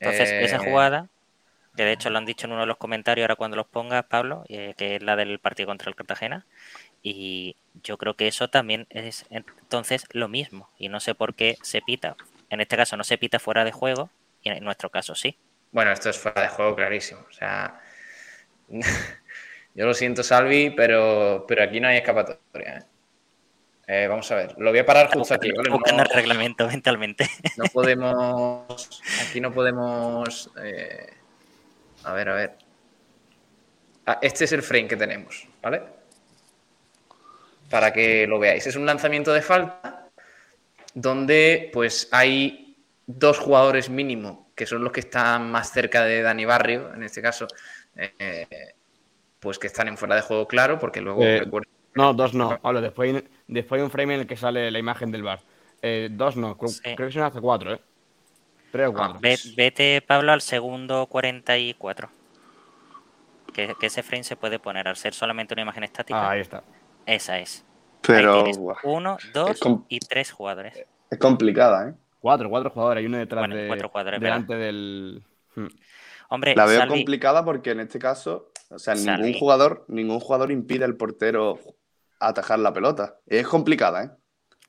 [0.00, 1.08] Entonces, esa Eh, jugada,
[1.76, 4.04] que de hecho lo han dicho en uno de los comentarios ahora cuando los pongas,
[4.06, 6.46] Pablo, eh, que es la del partido contra el Cartagena.
[7.02, 10.70] Y yo creo que eso también es entonces lo mismo.
[10.78, 12.16] Y no sé por qué se pita.
[12.50, 14.10] En este caso no se pita fuera de juego,
[14.42, 15.36] y en nuestro caso sí.
[15.72, 17.20] Bueno, esto es fuera de juego clarísimo.
[17.28, 17.80] O sea,
[19.74, 22.78] yo lo siento, Salvi, pero, pero aquí no hay escapatoria.
[22.78, 22.82] ¿eh?
[23.86, 25.50] Eh, vamos a ver, lo voy a parar justo aquí.
[25.52, 25.70] ¿vale?
[25.70, 27.26] Buscando el No, reglamento mentalmente.
[27.56, 29.02] no podemos.
[29.28, 30.50] Aquí no podemos.
[30.62, 31.06] eh,
[32.04, 32.52] a ver, a ver.
[34.06, 35.82] Ah, este es el frame que tenemos, ¿vale?
[37.70, 38.66] Para que lo veáis.
[38.66, 40.08] Es un lanzamiento de falta
[40.94, 46.44] donde pues hay dos jugadores mínimo, que son los que están más cerca de Dani
[46.44, 47.46] Barrio, en este caso,
[47.96, 48.74] eh,
[49.38, 52.58] pues que están en fuera de juego claro, porque luego Eh, recuerdo- No, dos no.
[52.60, 55.40] Pablo, después, hay- después hay un frame en el que sale la imagen del bar.
[55.80, 56.82] Eh, dos no, creo, Sí.
[56.96, 57.80] creo que son hasta cuatro, ¿eh?
[58.72, 59.18] Tres o cuatro.
[59.20, 62.10] Ve- vete, Pablo, al segundo 44.
[63.54, 66.18] Que, que ese frame se puede poner al ser solamente una imagen estática.
[66.20, 66.62] Ah, ahí está.
[67.06, 67.64] Esa es.
[68.02, 68.44] Pero
[68.84, 70.74] uno, dos y tres jugadores.
[71.10, 71.94] es complicada, ¿eh?
[72.20, 73.00] Cuatro, cuatro jugadores.
[73.02, 73.66] Hay uno detrás Bueno, de.
[73.68, 75.22] cuatro jugadores, delante del.
[75.54, 75.66] Hmm.
[76.30, 79.22] Hombre, La veo Salvi, complicada porque en este caso, o sea, Salvi.
[79.22, 81.58] ningún jugador, ningún jugador impide al portero
[82.20, 83.16] atajar la pelota.
[83.26, 84.10] Es complicada, ¿eh?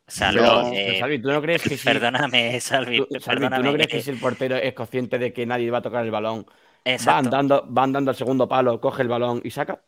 [0.08, 3.64] Salvi, Pero- eh, Salvi, ¿tú no crees que si, perdóname, Salvi, tú, Salvi, ¿tú perdóname.
[3.64, 6.12] no crees que si el portero es consciente de que nadie va a tocar el
[6.12, 6.54] balón, va
[6.86, 7.20] exacto.
[7.20, 9.82] andando, va andando al segundo palo, coge el balón y saca?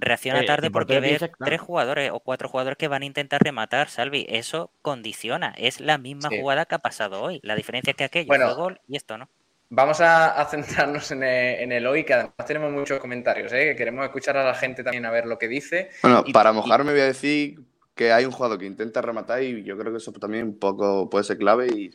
[0.00, 1.48] Reacciona Eh, tarde porque ve piensa, claro.
[1.50, 4.26] tres jugadores o cuatro jugadores que van a intentar rematar, Salvi.
[4.28, 5.54] Eso condiciona.
[5.58, 6.40] Es la misma Sí.
[6.40, 7.40] jugada que ha pasado hoy.
[7.42, 8.46] La diferencia es que aquello Bueno.
[8.46, 9.28] fue gol y esto no.
[9.70, 13.66] Vamos a, a centrarnos en el, en el hoy, que además tenemos muchos comentarios, ¿eh?
[13.70, 15.90] que queremos escuchar a la gente también a ver lo que dice.
[16.02, 17.58] Bueno, Y- para y- mojarme voy a decir
[17.94, 21.10] que hay un jugador que intenta rematar y yo creo que eso también un poco
[21.10, 21.90] puede ser clave y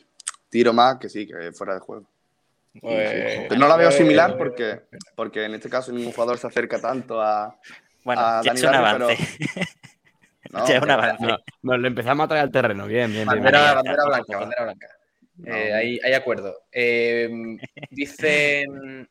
[0.50, 2.04] tiro más que sí, que fuera de juego.
[2.80, 4.82] Pues- Pero no la veo pues- similar porque,
[5.16, 7.58] porque en este caso ningún jugador se acerca tanto a...
[8.04, 9.18] Bueno, a ya Dani es un avance.
[10.50, 11.26] No, Ya es un pero- avance.
[11.26, 12.86] No, no, lo empezamos a traer al terreno.
[12.86, 13.26] Bien, bien, bien.
[13.26, 14.88] Bandera, María, bandera blanca, bandera blanca.
[15.38, 15.54] No.
[15.56, 16.54] Eh, hay, hay acuerdo.
[16.70, 17.56] Eh,
[17.90, 19.08] dicen.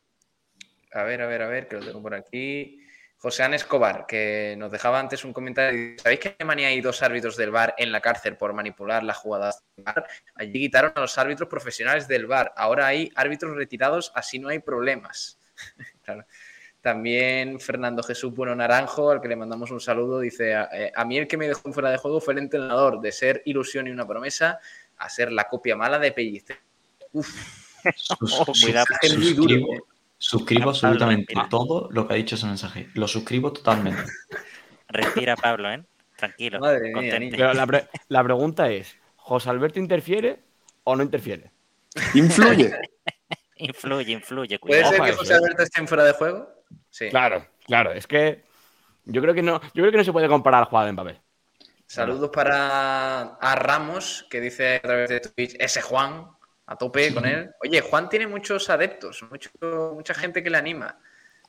[0.94, 2.80] A ver, a ver, a ver, que lo tengo por aquí.
[3.18, 5.96] José An Escobar, que nos dejaba antes un comentario.
[6.02, 9.18] ¿Sabéis que en Alemania hay dos árbitros del VAR en la cárcel por manipular las
[9.18, 10.06] jugadas del VAR?
[10.36, 12.54] Allí quitaron a los árbitros profesionales del VAR.
[12.56, 15.39] Ahora hay árbitros retirados, así no hay problemas.
[16.84, 21.18] También Fernando Jesús Bueno Naranjo, al que le mandamos un saludo, dice, eh, a mí
[21.18, 24.06] el que me dejó fuera de juego fue el entrenador, de ser ilusión y una
[24.06, 24.60] promesa
[24.98, 26.58] a ser la copia mala de Pellicer.
[27.14, 27.30] Uf,
[29.34, 29.88] duro.
[30.18, 32.90] Suscribo absolutamente todo lo que ha dicho ese mensaje.
[32.96, 34.04] Lo suscribo totalmente.
[34.90, 35.86] Respira, Pablo, ¿eh?
[36.18, 36.60] Tranquilo.
[36.62, 37.54] Pero
[38.10, 40.42] la, pregunta es: ¿José Alberto interfiere
[40.84, 41.50] o no interfiere?
[42.14, 42.76] Influye.
[43.56, 44.60] influye, influye.
[44.60, 46.54] ¿Puede ser que José Alberto esté en fuera de juego?
[46.90, 47.10] Sí.
[47.10, 47.92] Claro, claro.
[47.92, 48.44] Es que
[49.06, 51.20] yo creo que no, yo creo que no se puede comparar al jugador en papel.
[51.86, 56.28] Saludos para a Ramos, que dice a través de Twitch, ese Juan,
[56.66, 57.52] a tope con él.
[57.64, 59.50] Oye, Juan tiene muchos adeptos, mucho,
[59.94, 60.98] mucha gente que le anima.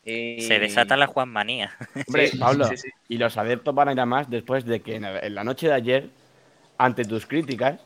[0.05, 1.75] Se desata la Juan manía.
[2.07, 2.68] Hombre, Pablo,
[3.09, 5.72] y los adeptos van a ir a más después de que en la noche de
[5.72, 6.11] ayer,
[6.77, 7.81] ante tus críticas,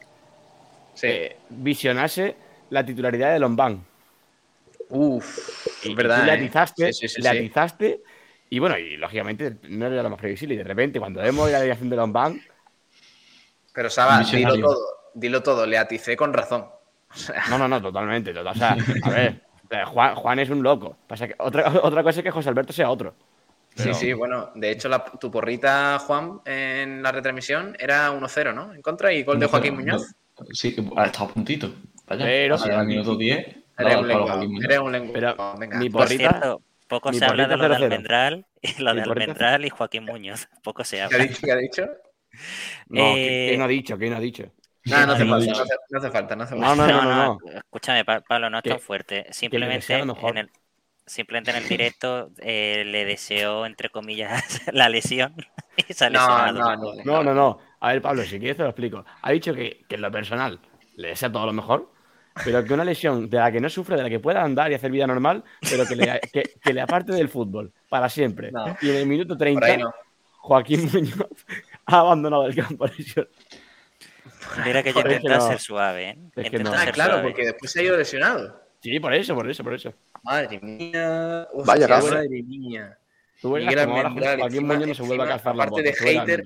[1.03, 2.35] eh, visionase
[2.71, 3.85] la titularidad de Lombán.
[4.91, 6.25] Uf, es verdad.
[6.25, 6.37] le ¿eh?
[6.37, 8.03] atizaste, le atizaste,
[8.51, 10.55] y bueno, y lógicamente no era lo más previsible.
[10.55, 12.41] Y de repente, cuando vemos la dirección de Lombán.
[13.75, 14.79] Pero Saba, dilo todo,
[15.15, 16.67] dilo todo, le aticé con razón.
[17.51, 18.37] No, no, no, totalmente.
[18.39, 19.43] O sea, a ver,
[19.87, 20.97] Juan, es un loco.
[21.07, 23.15] Pasa que otra, otra cosa es que José Alberto sea otro.
[23.77, 28.75] Sí, sí, bueno, de hecho tu porrita, Juan, en la retransmisión era 1-0, ¿no?
[28.75, 30.17] En contra y gol de Joaquín Muñoz.
[30.53, 31.71] Sí, ha estado puntito.
[32.09, 33.57] Vaya, pero al minuto 10.
[33.79, 35.13] Era un lengua, era un lengua.
[35.13, 35.79] Pero Venga.
[35.79, 39.65] mi porrita, Por cierto, poco se habla de lo de Almendral, y lo de Almendral
[39.65, 40.49] y Joaquín Muñoz.
[40.63, 41.17] Poco se habla.
[41.17, 41.41] ¿Qué ha dicho?
[41.43, 41.87] ¿Qué ha dicho?
[42.89, 43.99] No, ¿qué, no ha dicho?
[43.99, 44.53] ¿Qué no ha dicho?
[44.85, 45.53] No, no hace, falta,
[45.91, 46.77] no, hace, falta, no hace falta.
[46.77, 49.27] No, no, no, Escúchame, Pablo, no es tan fuerte.
[49.31, 50.51] Simplemente en el,
[51.07, 55.35] simplemente en el directo eh, le deseo, entre comillas, la lesión
[55.77, 57.59] y sale no, no, no, no, no, no.
[57.81, 59.05] A ver, Pablo, si quieres te lo explico.
[59.23, 60.61] Ha dicho que, que en lo personal
[60.97, 61.93] le desea todo lo mejor,
[62.45, 64.75] pero que una lesión de la que no sufre, de la que pueda andar y
[64.75, 68.51] hacer vida normal, pero que le, que, le aparte del fútbol para siempre.
[68.81, 69.79] Y en el minuto 30,
[70.39, 71.29] Joaquín Muñoz
[71.87, 72.87] ha abandonado el campo.
[74.65, 76.19] Mira que yo intenta ser suave, ¿eh?
[76.67, 78.61] ah, claro, porque después se ha ido lesionado.
[78.81, 79.93] Sí, por eso, por eso, por eso.
[80.23, 81.49] Madre mía.
[81.65, 82.99] Vaya Madre mía.
[83.41, 86.45] Tú Joaquín Muñoz no se vuelve a calzar Aparte de hater,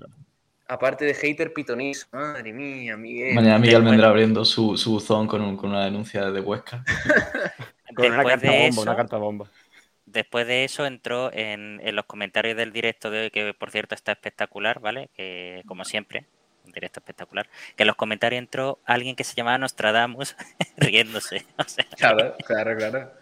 [0.72, 2.06] aparte de hater pitonizo.
[2.12, 3.34] Madre mía, Miguel.
[3.34, 6.84] Mañana Miguel vendrá abriendo su, su buzón con, con, una denuncia de Huesca.
[7.94, 9.50] con una carta, bomba, una carta bomba.
[10.06, 13.94] Después de eso entró en, en, los comentarios del directo de hoy, que por cierto
[13.94, 15.10] está espectacular, ¿vale?
[15.14, 16.26] Que como siempre,
[16.64, 20.36] un directo espectacular, que en los comentarios entró alguien que se llamaba Nostradamus
[20.76, 21.44] riéndose.
[21.96, 23.12] Claro, claro, claro.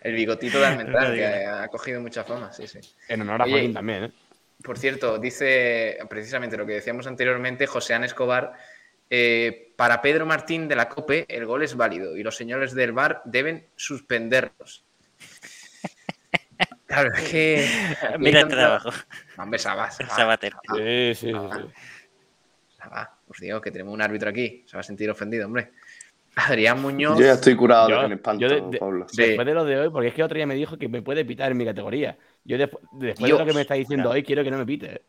[0.00, 2.78] El bigotito de Almendral, que ha cogido mucha fama, sí, sí.
[3.06, 4.10] En honor a Joaquín también, ¿eh?
[4.62, 8.52] Por cierto, dice precisamente lo que decíamos anteriormente, José An Escobar,
[9.08, 12.92] eh, para Pedro Martín de la COPE el gol es válido y los señores del
[12.92, 14.84] VAR deben suspenderlos.
[16.86, 17.68] Claro, es que...
[18.18, 18.90] Mira el trabajo.
[19.38, 19.96] Hombre, Sabas.
[19.96, 21.32] Sí, sí, sí.
[22.80, 24.64] Ah, os digo que tenemos un árbitro aquí.
[24.66, 25.70] Se va a sentir ofendido, hombre.
[26.36, 27.18] Adrián Muñoz.
[27.18, 28.46] Yo ya estoy curado de espanto,
[28.78, 29.06] Pablo.
[29.12, 31.24] Después de lo de hoy, porque es que otro día me dijo que me puede
[31.24, 32.16] pitar en mi categoría.
[32.44, 35.02] Yo después, de lo que me está diciendo hoy, quiero que no me pite.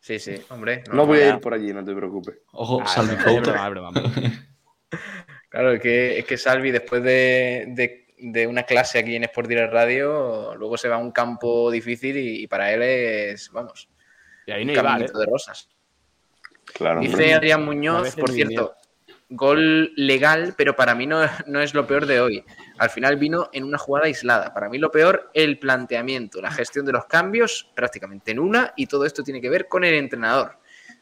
[0.00, 0.82] Sí, sí, hombre.
[0.92, 2.36] No, voy a ir por allí, no te preocupes.
[2.52, 3.16] Ojo, ah, Salvi
[5.48, 9.72] Claro, es que, es que Salvi, después de, de, una clase aquí en Sport Direct
[9.72, 13.88] Radio, luego se va a un campo difícil y, para él es, vamos,
[14.46, 15.06] y ahí no un iba, ¿eh?
[15.06, 15.68] de rosas.
[16.64, 18.74] Claro, Dice Adrián Muñoz, por cierto,
[19.34, 22.44] gol legal, pero para mí no, no, es lo peor de hoy.
[22.78, 24.52] Al final vino en una jugada aislada.
[24.52, 28.86] Para mí lo peor, el planteamiento, la gestión de los cambios, prácticamente en una, y
[28.86, 30.58] todo esto tiene que ver con el entrenador.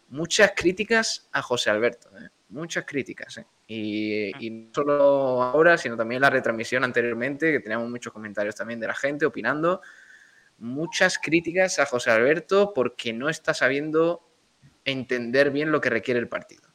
[0.09, 2.29] Muchas críticas a José Alberto, ¿eh?
[2.49, 3.39] muchas críticas.
[3.39, 3.47] ¿eh?
[3.67, 8.81] Y, y, no solo ahora, sino también la retransmisión anteriormente, que teníamos muchos comentarios también
[8.81, 9.81] de la gente opinando.
[10.59, 14.29] Muchas críticas a José Alberto porque no está sabiendo
[14.85, 16.70] entender bien lo que requiere el partido.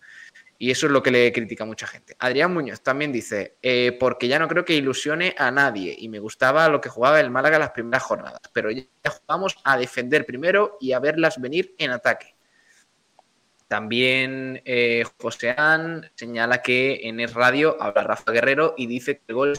[0.57, 2.15] Y eso es lo que le critica mucha gente.
[2.19, 6.19] Adrián Muñoz también dice, eh, porque ya no creo que ilusione a nadie y me
[6.19, 10.77] gustaba lo que jugaba el Málaga las primeras jornadas, pero ya jugamos a defender primero
[10.79, 12.34] y a verlas venir en ataque.
[13.67, 19.35] También eh, Joseán señala que en Es Radio habla Rafa Guerrero y dice que el
[19.35, 19.53] gol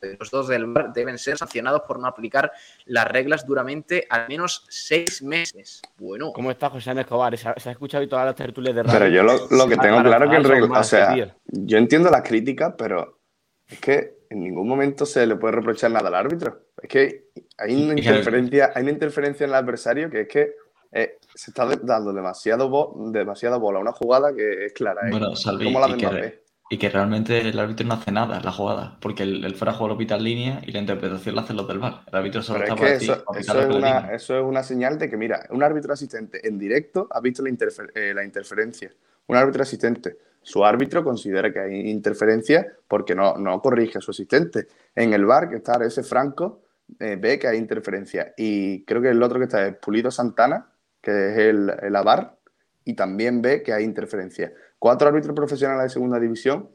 [0.00, 2.50] de los dos del bar deben ser sancionados por no aplicar
[2.86, 5.80] las reglas duramente al menos seis meses.
[5.96, 6.32] Bueno.
[6.32, 7.36] ¿Cómo está José Escobar?
[7.38, 8.98] ¿Se ha, escuchado todas las tertulias de radio?
[8.98, 12.74] Pero yo lo, que tengo claro que el regla, o sea, yo entiendo las críticas,
[12.76, 13.20] pero
[13.68, 16.66] es que en ningún momento se le puede reprochar nada al árbitro.
[16.82, 17.24] Es que
[17.58, 20.54] hay una interferencia, hay una interferencia en el adversario que es que
[20.92, 25.08] eh, se está dando demasiado demasiada bola a una jugada que es clara.
[25.08, 25.10] ¿eh?
[25.10, 29.24] Como la de y que realmente el árbitro no hace nada en la jugada, porque
[29.24, 31.78] el, fuera de juego lo pita en línea y la interpretación la hacen los del
[31.78, 32.00] VAR.
[32.10, 35.18] El árbitro solo está es eso, eso, es una, eso, es una, señal de que,
[35.18, 37.50] mira, un árbitro asistente en directo ha visto la,
[37.94, 38.90] eh, la interferencia.
[39.26, 44.12] Un árbitro asistente, su árbitro considera que hay interferencia porque no, no corrige a su
[44.12, 44.66] asistente.
[44.94, 46.62] En el VAR, que está ese Franco,
[46.98, 48.32] eh, ve que hay interferencia.
[48.34, 50.71] Y creo que el otro que está es Pulido Santana,
[51.02, 52.36] que es el, el AVAR,
[52.84, 56.68] y también ve que hay interferencia cuatro árbitros profesionales de segunda división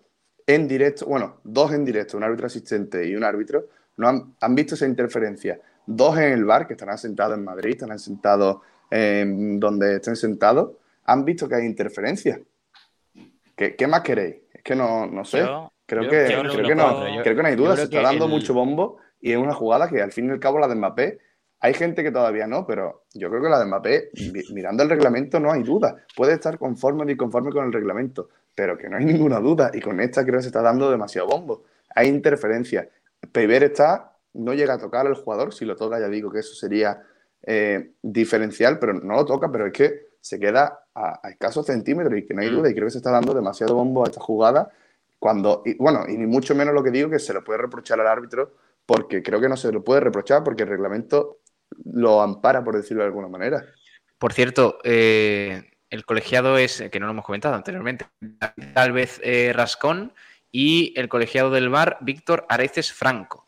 [0.46, 3.66] en directo, bueno, dos en directo, un árbitro asistente y un árbitro,
[3.98, 5.60] no han, visto esa interferencia.
[5.86, 8.60] Dos en el bar, que estarán sentados en Madrid, estarán sentados
[8.90, 12.40] en donde estén sentados, han visto que hay interferencia.
[13.58, 14.38] ¿Qué, más queréis?
[14.54, 15.40] Es que no, no sé.
[15.86, 17.76] creo, que, creo, que no, creo que no hay duda.
[17.76, 20.60] Se está dando mucho bombo y es una jugada que al fin y al cabo
[20.60, 21.20] la de Mbappé
[21.60, 24.12] hay gente que todavía no, pero yo creo que la de Mbappé,
[24.54, 25.96] mirando el reglamento, no hay duda.
[26.16, 29.72] Puede estar conforme o inconforme con el reglamento, pero que no hay ninguna duda.
[29.74, 31.64] Y con esta creo que se está dando demasiado bombo.
[31.96, 32.88] Hay interferencia.
[33.32, 35.54] Peber está, no llega a tocar al jugador.
[35.54, 37.02] Si lo toca, ya digo que eso sería
[37.42, 42.26] eh, diferencial, pero no lo toca, pero es que se queda a, escasos centímetros y
[42.26, 42.56] que no hay mm.
[42.56, 42.70] duda.
[42.70, 44.70] Y creo que se está dando demasiado bombo a esta jugada.
[45.18, 48.00] Cuando, y, bueno, y ni mucho menos lo que digo que se lo puede reprochar
[48.00, 48.54] al árbitro,
[48.86, 51.40] porque creo que no se lo puede reprochar, porque el reglamento
[51.94, 53.66] lo ampara, por decirlo de alguna manera.
[54.18, 58.08] Por cierto, eh, el colegiado es, que no lo hemos comentado anteriormente,
[58.74, 60.14] tal vez eh, Rascón
[60.52, 63.48] y el colegiado del bar, Víctor Areces Franco.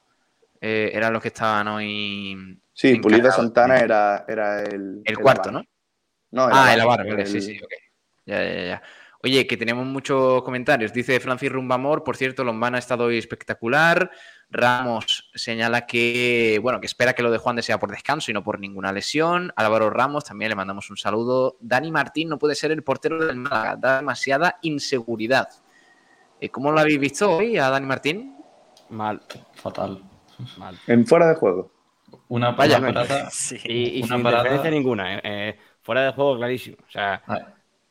[0.62, 2.60] Eh, eran los que estaban hoy.
[2.74, 5.02] Sí, Pulido Santana era, era el.
[5.06, 5.64] El cuarto, ¿no?
[6.32, 7.72] No, ah, el Avar, sí, sí, ok.
[8.26, 8.84] Ya, ya, ya.
[9.24, 10.94] Oye, que tenemos muchos comentarios.
[10.94, 14.12] Dice Francis Rumbamor, por cierto, Lombana ha estado hoy espectacular.
[14.52, 18.34] Ramos señala que, bueno, que espera que lo de Juan de sea por descanso y
[18.34, 19.54] no por ninguna lesión.
[19.56, 21.58] Álvaro Ramos también le mandamos un saludo.
[21.60, 25.50] Dani Martín no puede ser el portero del Málaga, da demasiada inseguridad.
[26.42, 28.38] Eh, ¿Cómo lo habéis visto hoy a Dani Martín?
[28.90, 29.22] Mal,
[29.54, 30.02] fatal.
[30.58, 30.80] Mal.
[30.88, 31.72] En fuera de juego.
[32.30, 33.30] Una, parada.
[33.32, 33.60] Sí.
[33.64, 34.72] Y, una sin parada...
[34.72, 35.16] ninguna.
[35.16, 36.78] Eh, eh, fuera de juego, clarísimo.
[36.88, 37.22] O sea,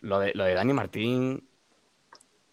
[0.00, 1.48] lo de, lo de Dani Martín.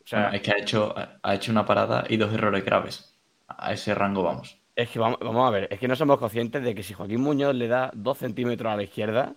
[0.03, 3.14] O sea, es que ha hecho, ha hecho una parada y dos errores graves
[3.58, 4.58] a ese rango vamos.
[4.76, 7.56] Es que vamos, a ver, es que no somos conscientes de que si Joaquín Muñoz
[7.56, 9.34] le da dos centímetros a la izquierda,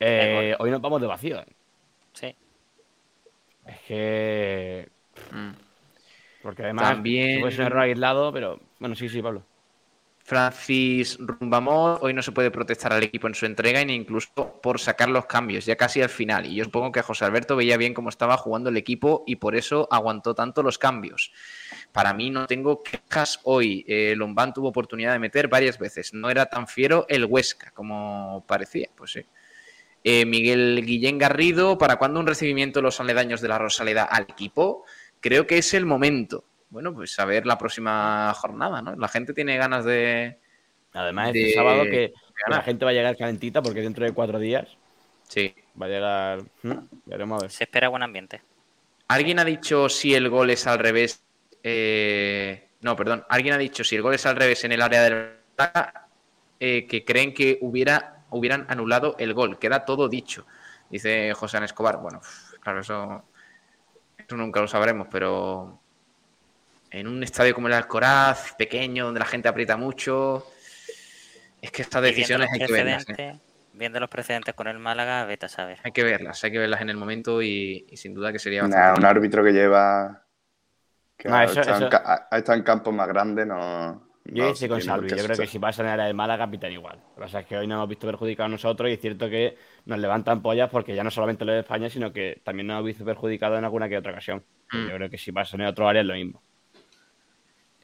[0.00, 1.38] eh, hoy nos vamos de vacío.
[1.38, 1.46] ¿eh?
[2.12, 2.34] Sí.
[3.66, 4.88] Es que.
[5.32, 5.50] Mm.
[6.42, 7.46] Porque además También...
[7.46, 8.60] es un error aislado, pero.
[8.78, 9.42] Bueno, sí, sí, Pablo.
[10.26, 14.80] Francis Rumbamor hoy no se puede protestar al equipo en su entrega ni incluso por
[14.80, 16.46] sacar los cambios, ya casi al final.
[16.46, 19.54] Y yo supongo que José Alberto veía bien cómo estaba jugando el equipo y por
[19.54, 21.30] eso aguantó tanto los cambios.
[21.92, 23.84] Para mí no tengo quejas hoy.
[23.86, 26.14] Eh, Lombán tuvo oportunidad de meter varias veces.
[26.14, 28.88] No era tan fiero el Huesca como parecía.
[28.96, 29.26] Pues sí.
[30.04, 34.22] Eh, Miguel Guillén Garrido, ¿para cuándo un recibimiento de los aledaños de la Rosaleda al
[34.22, 34.86] equipo?
[35.20, 36.44] Creo que es el momento
[36.74, 38.96] bueno, pues a ver la próxima jornada, ¿no?
[38.96, 40.40] La gente tiene ganas de.
[40.92, 42.12] Además, este sábado que,
[42.48, 44.76] la gente va a llegar calentita porque dentro de cuatro días.
[45.28, 45.54] Sí.
[45.80, 46.42] Va a llegar.
[47.06, 47.52] Veremos a ver.
[47.52, 48.42] Se espera buen ambiente.
[49.06, 51.22] ¿Alguien ha dicho si el gol es al revés?
[51.62, 53.24] Eh, no, perdón.
[53.28, 55.30] ¿Alguien ha dicho si el gol es al revés en el área del.
[56.58, 59.60] Eh, que creen que hubiera, hubieran anulado el gol?
[59.60, 60.44] Queda todo dicho.
[60.90, 61.98] Dice José Escobar.
[61.98, 62.20] Bueno,
[62.58, 63.22] claro, eso.
[64.18, 65.83] Eso nunca lo sabremos, pero
[66.94, 70.46] en un estadio como el Alcoraz, pequeño, donde la gente aprieta mucho.
[71.60, 73.04] Es que estas decisiones hay que verlas.
[73.18, 73.38] ¿eh?
[73.72, 75.78] Viendo los precedentes con el Málaga, vete a saber.
[75.82, 78.72] Hay que verlas, hay que verlas en el momento y, sin duda que sería un
[78.72, 80.22] árbitro que lleva.
[81.16, 84.08] que ha, estado en campos más grandes, no.
[84.26, 86.72] Yo no, con Salvi, yo creo que si pasa en el área del Málaga, pitan
[86.72, 86.96] igual.
[86.96, 89.58] Lo que pasa es que hoy no hemos visto perjudicados nosotros y es cierto que
[89.84, 92.86] nos levantan pollas porque ya no solamente lo de España, sino que también nos hemos
[92.86, 94.42] visto perjudicados en alguna que otra ocasión.
[94.72, 94.88] Mm.
[94.88, 96.42] Yo creo que si pasa en otro área es lo mismo.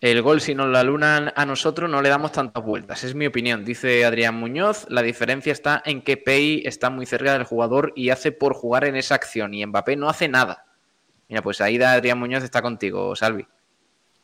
[0.00, 3.04] El gol, si nos lo alunan a nosotros, no le damos tantas vueltas.
[3.04, 4.86] Es mi opinión, dice Adrián Muñoz.
[4.88, 8.84] La diferencia está en que Pei está muy cerca del jugador y hace por jugar
[8.84, 9.52] en esa acción.
[9.52, 10.64] Y Mbappé no hace nada.
[11.28, 13.46] Mira, pues ahí Adrián Muñoz está contigo, Salvi.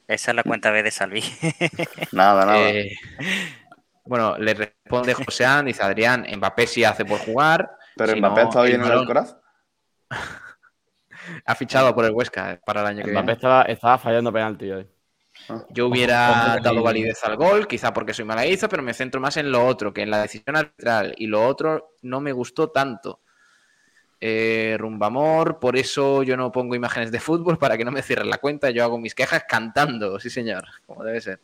[0.09, 1.23] Esa es la cuenta B de Salvi.
[2.13, 2.71] nada, nada.
[2.71, 2.97] Eh,
[4.07, 7.71] bueno, le responde José dice Adrián, Mbappé sí hace por jugar.
[7.97, 9.39] Pero Mbappé está bien en el corazón.
[11.45, 13.21] ha fichado por el Huesca para el año que viene.
[13.21, 14.96] Mbappé estaba, estaba fallando penalti hoy.
[15.71, 19.53] Yo hubiera dado validez al gol, quizá porque soy malaguista, pero me centro más en
[19.53, 21.15] lo otro, que en la decisión arbitral.
[21.19, 23.21] Y lo otro no me gustó tanto.
[24.21, 28.31] Eh, Rumbamor, por eso yo no pongo imágenes de fútbol para que no me cierren
[28.31, 28.71] la cuenta.
[28.71, 31.41] Yo hago mis quejas cantando, sí señor, como debe ser.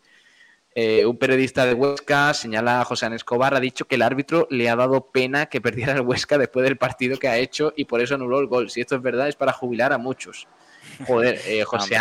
[0.74, 4.70] Eh, un periodista de Huesca señala a José Escobar, ha dicho que el árbitro le
[4.70, 8.00] ha dado pena que perdiera el Huesca después del partido que ha hecho y por
[8.00, 8.70] eso anuló el gol.
[8.70, 10.48] Si esto es verdad, es para jubilar a muchos.
[11.06, 11.96] Joder, eh, José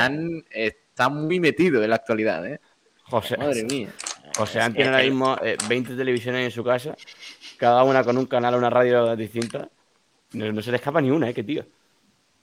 [0.92, 2.60] está muy metido en la actualidad, ¿eh?
[3.04, 3.90] José, Madre mía.
[4.38, 5.38] José tiene ahora mismo
[5.68, 6.96] 20 televisiones en su casa,
[7.58, 9.68] cada una con un canal o una radio distinta.
[10.34, 11.34] No, se le escapa ni una, ¿eh?
[11.34, 11.66] Qué tío.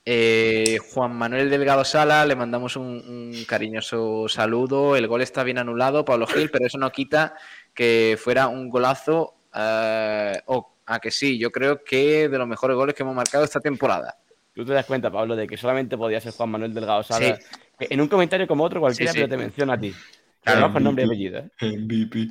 [0.05, 4.95] Eh, Juan Manuel Delgado Sala, le mandamos un, cariñoso saludo.
[4.95, 7.35] El gol está bien anulado, Pablo Gil, pero eso no quita
[7.73, 9.35] que fuera un golazo.
[9.53, 13.43] Eh, o a que sí, yo creo que de los mejores goles que hemos marcado
[13.43, 14.17] esta temporada.
[14.53, 17.37] Tú te das cuenta, Pablo, de que solamente podía ser Juan Manuel Delgado Sala.
[17.79, 19.93] En un comentario como otro cualquiera, pero te menciona a ti.
[20.41, 21.39] Claro, con nombre y apellido.
[21.39, 21.77] ¿eh?
[21.77, 22.27] MVP.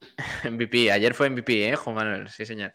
[0.50, 0.92] MVP.
[0.92, 2.28] Ayer fue MVP, ¿eh, Juan Manuel?
[2.28, 2.72] Sí, señor.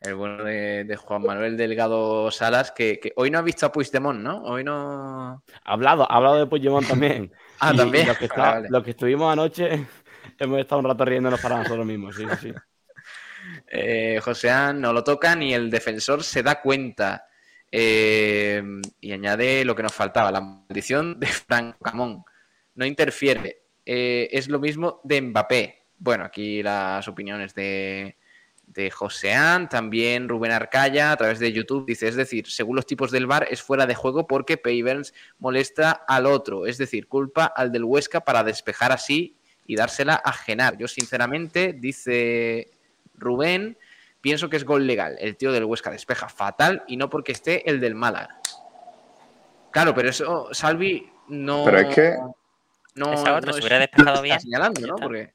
[0.00, 4.42] El bueno de, Juan Manuel Delgado Salas, que, hoy no ha visto a Puigdemont, ¿no?
[4.44, 5.42] Hoy no.
[5.64, 7.32] Ha hablado, ha hablado de Puigdemont también.
[7.60, 8.06] ah, también.
[8.06, 8.28] Los que,
[8.84, 9.86] que, estuvimos anoche
[10.38, 12.52] hemos estado un rato riéndonos para nosotros mismos, sí, sí.
[13.68, 17.26] Eh, Joseán no lo toca ni el defensor se da cuenta.
[17.70, 18.62] Eh,
[19.00, 22.24] y añade lo que nos faltaba, la maldición de Frank Camón.
[22.74, 23.62] No interfiere.
[23.84, 25.82] Eh, es lo mismo de Mbappé.
[25.98, 28.16] Bueno, aquí las opiniones de,
[28.66, 33.10] de Joseán, también Rubén Arcaya a través de YouTube dice, es decir, según los tipos
[33.10, 37.72] del bar es fuera de juego porque Payverns molesta al otro, es decir, culpa al
[37.72, 39.36] del Huesca para despejar así
[39.66, 40.76] y dársela a Genar.
[40.76, 42.68] Yo sinceramente, dice
[43.16, 43.78] Rubén,
[44.26, 45.16] pienso que es gol legal.
[45.20, 48.40] El tío del Huesca despeja fatal y no porque esté el del Málaga.
[49.70, 51.64] Claro, pero eso, Salvi, no...
[51.64, 52.16] Pero es que...
[52.96, 54.40] No, no se hubiera despejado bien.
[54.40, 54.96] señalando, ¿no?
[54.96, 55.32] Porque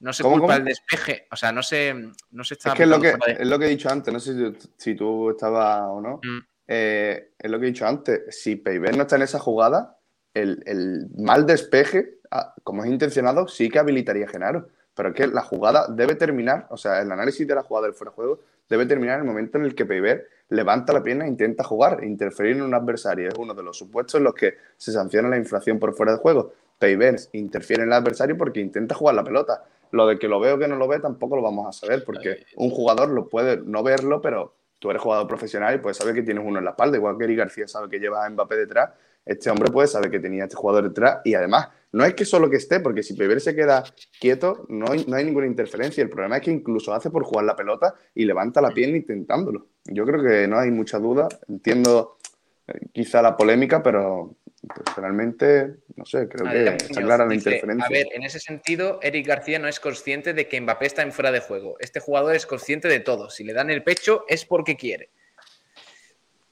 [0.00, 1.94] no se culpa el despeje, o sea, no se,
[2.32, 2.72] no se está...
[2.72, 5.30] Es que es lo que, es lo que he dicho antes, no sé si, tú
[5.30, 6.20] estabas o no.
[6.22, 6.40] Mm.
[6.68, 9.96] Eh, es lo que he dicho antes, si Peiber no está en esa jugada,
[10.34, 14.68] el, mal despeje, ah, como es intencionado, sí que habilitaría a Genaro.
[14.94, 17.94] Pero es que la jugada debe terminar, o sea, el análisis de la jugada del
[17.94, 21.24] fuera de juego debe terminar en el momento en el que Peiber levanta la pierna
[21.24, 23.28] e intenta jugar, interferir en un adversario.
[23.28, 26.18] Es uno de los supuestos en los que se sanciona la infracción por fuera de
[26.18, 26.52] juego.
[26.78, 29.64] Peiber interfiere en el adversario porque intenta jugar la pelota.
[29.90, 32.04] Lo de que lo veo o que no lo ve tampoco lo vamos a saber,
[32.04, 36.14] porque un jugador lo puede no verlo, pero tú eres jugador profesional y puedes saber
[36.14, 38.56] que tienes uno en la espalda, igual que Eric García sabe que lleva a Mbappé
[38.56, 38.90] detrás,
[39.24, 42.24] este hombre puede saber que tenía a este jugador detrás y además no es que
[42.24, 43.84] solo que esté, porque si Peber se queda
[44.20, 47.44] quieto no hay, no hay ninguna interferencia, el problema es que incluso hace por jugar
[47.44, 49.68] la pelota y levanta la pierna intentándolo.
[49.84, 52.18] Yo creo que no hay mucha duda, entiendo
[52.66, 54.36] eh, quizá la polémica, pero
[54.66, 57.84] Personalmente, no sé, creo que está clara la interferencia.
[57.84, 61.12] A ver, en ese sentido, Eric García no es consciente de que Mbappé está en
[61.12, 61.76] fuera de juego.
[61.80, 63.30] Este jugador es consciente de todo.
[63.30, 65.10] Si le dan el pecho es porque quiere.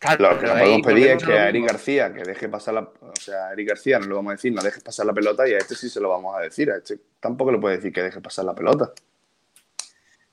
[0.03, 2.81] Claro, lo que podemos pedir es que a Eric García que deje pasar la.
[2.81, 5.49] O sea, a Eric García no le vamos a decir no deje pasar la pelota
[5.49, 6.73] y a este sí se lo vamos a decir.
[6.73, 8.93] A este tampoco le puede decir que deje pasar la pelota.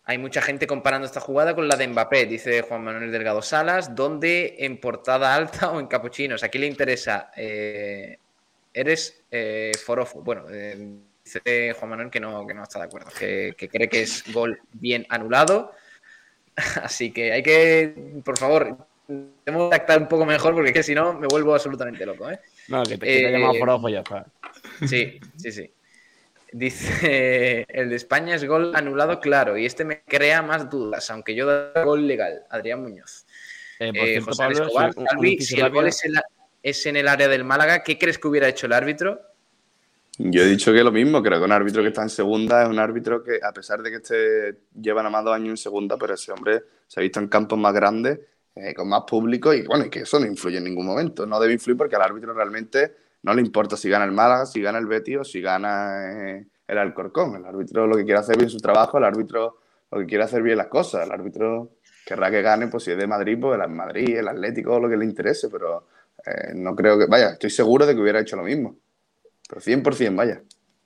[0.05, 3.93] Hay mucha gente comparando esta jugada con la de Mbappé, dice Juan Manuel Delgado Salas,
[3.93, 6.41] donde en portada alta o en capuchinos.
[6.41, 8.17] Aquí le interesa, eh,
[8.74, 10.24] eres eh, forofo.
[10.24, 14.01] Bueno, eh, dice Juan Manuel que no, que no está de acuerdo, que, cree que
[14.01, 15.74] es gol bien anulado.
[16.82, 17.93] Así que hay que,
[18.26, 18.88] por favor,
[19.43, 22.30] tenemos que actar un poco mejor porque es que si no me vuelvo absolutamente loco.
[22.30, 22.39] ¿eh?
[22.68, 24.26] No, que te, que te llamado forofo ya está.
[24.88, 25.72] Sí, sí, sí.
[26.51, 31.36] Dice, el de España es gol anulado, claro, y este me crea más dudas, aunque
[31.36, 32.43] yo da gol legal.
[32.49, 33.26] Adrián Muñoz.
[33.80, 34.22] Eh, eh,
[35.39, 38.74] si el gol es en, el área del Málaga, ¿qué crees que hubiera hecho el
[38.74, 39.22] árbitro?
[40.18, 42.70] Yo he dicho que lo mismo, creo que un árbitro que está en segunda es
[42.70, 45.97] un árbitro que, a pesar de que este lleva nada más dos años en segunda,
[45.97, 48.20] pero ese hombre se ha visto en campos más grandes,
[48.62, 51.26] eh, con más público, y bueno, y que eso no influye en ningún momento.
[51.26, 52.93] No debe influir porque al árbitro realmente
[53.24, 56.45] no le importa si gana el Málaga, si gana el Betis o si gana eh,
[56.68, 57.36] el Alcorcón.
[57.36, 59.60] El árbitro lo que quiere hacer bien su trabajo, el árbitro
[59.91, 61.05] lo que quiere hacer bien las cosas.
[61.05, 61.72] El árbitro
[62.05, 64.97] querrá que gane, pues si es de Madrid, pues el Madrid, el Atlético, lo que
[64.97, 65.88] le interese, pero
[66.26, 67.05] eh, no creo que.
[67.05, 68.78] Vaya, estoy seguro de que hubiera hecho lo mismo.
[69.47, 70.41] Pero 100%, vaya.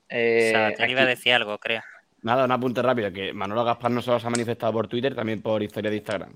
[0.09, 1.81] Eh, o sea, te iba a decir algo, creo.
[2.21, 5.41] Nada, un apunte rápido, que Manolo Gaspar no solo se ha manifestado por Twitter, también
[5.41, 6.35] por historia de Instagram.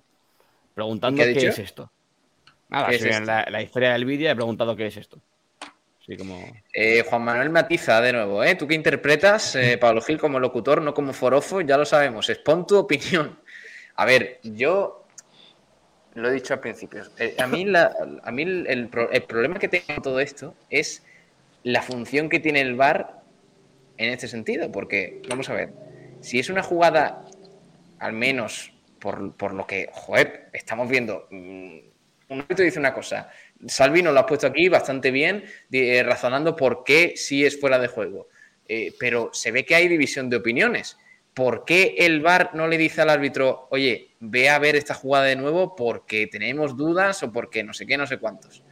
[0.77, 1.91] Preguntando qué, es esto.
[2.69, 5.19] Nada, si La, la, historia del vídeo he preguntado qué es esto.
[6.71, 8.53] Eh, Juan Manuel matiza de nuevo, ¿eh?
[8.53, 12.29] Tú que interpretas, eh, Pablo Gil, como locutor, no como forofo, ya lo sabemos.
[12.29, 13.39] Expon tu opinión.
[13.95, 15.03] A ver, yo
[16.13, 17.01] lo he dicho al principio.
[17.39, 18.87] a mí, a mí el,
[19.27, 21.03] problema que tengo con todo esto es
[21.63, 23.23] la función que tiene el VAR
[23.97, 24.71] en este sentido.
[24.71, 25.73] Porque, vamos a ver,
[26.21, 27.25] si es una jugada,
[27.97, 31.27] al menos por, por lo que, joder, estamos viendo.
[31.31, 31.77] Mm,
[32.29, 33.29] un árbitro dice una cosa,
[33.67, 37.79] Salvi nos lo ha puesto aquí bastante bien, eh, razonando por qué sí es fuera
[37.79, 38.27] de juego.
[38.69, 40.97] eh, pero se ve que hay división de opiniones.
[41.33, 45.25] ¿Por qué el VAR no le dice al árbitro, oye, ve a ver esta jugada
[45.25, 48.63] de nuevo porque tenemos dudas o porque no sé qué, no sé cuántos?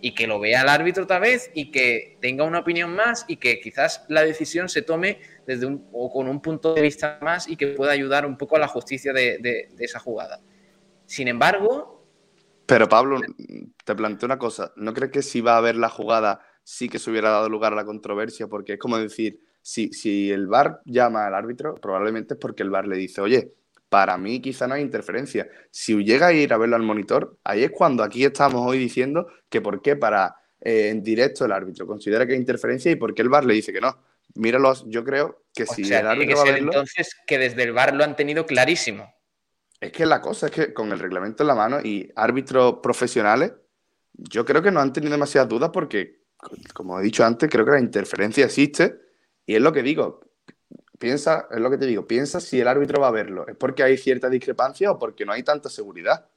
[0.00, 3.36] Y que lo vea el árbitro otra vez y que tenga una opinión más y
[3.36, 7.48] que quizás la decisión se tome desde un, o con un punto de vista más
[7.48, 10.40] y que pueda ayudar un poco a la justicia de, de esa jugada.
[11.06, 12.06] Sin embargo...
[12.66, 13.20] Pero Pablo,
[13.84, 14.72] te planteo una cosa.
[14.76, 17.74] ¿No crees que si va a haber la jugada sí que se hubiera dado lugar
[17.74, 18.46] a la controversia?
[18.48, 22.70] Porque es como decir, si, si el VAR llama al árbitro, probablemente es porque el
[22.70, 23.52] VAR le dice, oye,
[23.90, 25.48] para mí quizá no hay interferencia.
[25.70, 29.26] Si llega a ir a verlo al monitor, ahí es cuando aquí estamos hoy diciendo
[29.48, 33.14] que por qué para eh, en directo el árbitro considera que hay interferencia y por
[33.14, 33.96] qué el VAR le dice que no.
[34.34, 37.94] Míralos, yo creo que si el árbitro va a verlo, entonces que desde el VAR
[37.94, 39.12] lo han tenido clarísimo.
[39.80, 43.52] Es que la cosa es que con el reglamento en la mano y árbitros profesionales,
[44.14, 46.22] yo creo que no han tenido demasiadas dudas porque,
[46.72, 49.00] como he dicho antes, creo que la interferencia existe
[49.46, 50.20] y es lo que digo,
[50.98, 53.46] piensa, es lo que te digo, piensa si el árbitro va a verlo.
[53.46, 56.28] ¿Es porque hay cierta discrepancia o porque no hay tanta seguridad?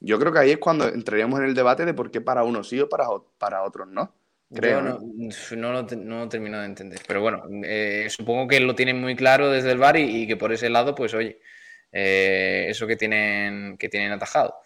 [0.00, 2.68] Yo creo que ahí es cuando entraríamos en el debate de por qué para unos
[2.68, 3.06] sí o para,
[3.38, 4.14] para otros no.
[4.54, 4.82] Creo.
[4.82, 4.98] no,
[5.56, 7.00] no, lo, no termino de entender.
[7.06, 10.52] Pero bueno, eh, supongo que lo tienen muy claro desde el bar y, que por
[10.52, 11.40] ese lado, pues oye,
[11.90, 14.56] eh, eso que tienen, que tienen atajado.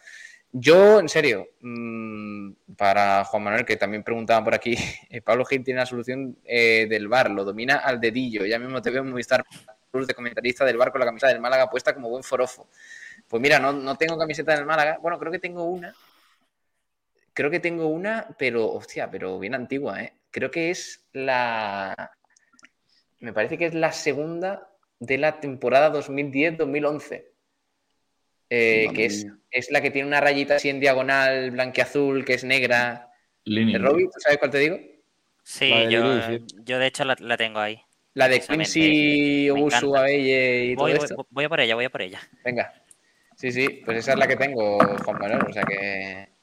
[0.53, 4.75] Yo, en serio, mm, para Juan Manuel, que también preguntaba por aquí,
[5.11, 8.47] eh, Pablo Gil tiene la solución eh, del bar, lo domina al dedillo.
[8.47, 9.45] Ya mismo te veo muy estar
[9.93, 12.69] de comentarista del bar con la camiseta del Málaga puesta como buen forofo.
[13.29, 14.99] Pues mira, no, no tengo camiseta del Málaga.
[15.01, 15.95] Bueno, creo que tengo una.
[17.37, 20.15] Creo que tengo una, pero, hostia, pero bien antigua, ¿eh?
[20.31, 22.13] Creo que es la.
[23.21, 24.71] Me parece que es la segunda
[25.01, 27.27] de la temporada 2010-2011.
[28.49, 32.45] Eh, que es, es, la que tiene una rayita así en diagonal, blanqueazul, que es
[32.45, 33.11] negra.
[33.45, 33.81] Línea.
[33.81, 34.79] Robin, sabes cuál te digo?
[35.43, 37.79] Sí, yo, yo, de hecho la, la, tengo ahí.
[38.15, 41.17] La de Quincy, Obusu, Abelle y voy, todo esto.
[41.17, 42.21] Voy, voy, a por ella, voy a por ella.
[42.43, 42.73] Venga.
[43.37, 46.36] Sí, sí, pues esa es la que tengo, Juan Manuel, o sea que...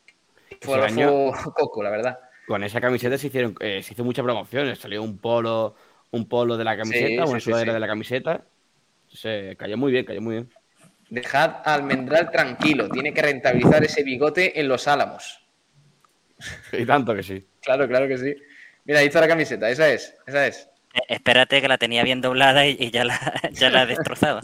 [0.64, 2.20] Fue, año, coco, la verdad.
[2.48, 5.76] Con esa camiseta se hicieron, eh, se hizo muchas promociones, salió un polo,
[6.12, 8.46] un polo de la camiseta, sí, una sí, sudadera sí, de la camiseta.
[9.08, 10.50] Se cayó muy bien, cayó muy bien.
[11.10, 15.40] Dejad a Almendral tranquilo, tiene que rentabilizar ese bigote en los álamos.
[16.74, 17.46] Y tanto que sí.
[17.62, 18.36] Claro, claro que sí.
[18.86, 20.70] Mira, ahí está la camiseta, esa es, esa es.
[20.94, 23.18] Eh, espérate que la tenía bien doblada y, y ya, la,
[23.52, 24.42] ya la he destrozado.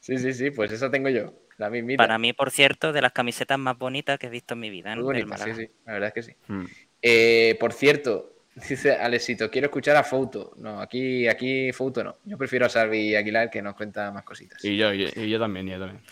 [0.00, 2.02] sí, sí, sí, pues esa tengo yo, la mismita.
[2.02, 4.94] Para mí, por cierto, de las camisetas más bonitas que he visto en mi vida.
[4.96, 6.36] Muy bonita, sí, sí, la verdad es que sí.
[6.48, 6.64] Hmm.
[7.02, 8.34] Eh, por cierto,
[8.68, 10.52] Dice Alexito, quiero escuchar a Fouto.
[10.56, 12.16] No, aquí, aquí Fouto no.
[12.24, 14.62] Yo prefiero a Salvi Aguilar que nos cuenta más cositas.
[14.64, 16.02] Y yo, y, y yo también, y yo también.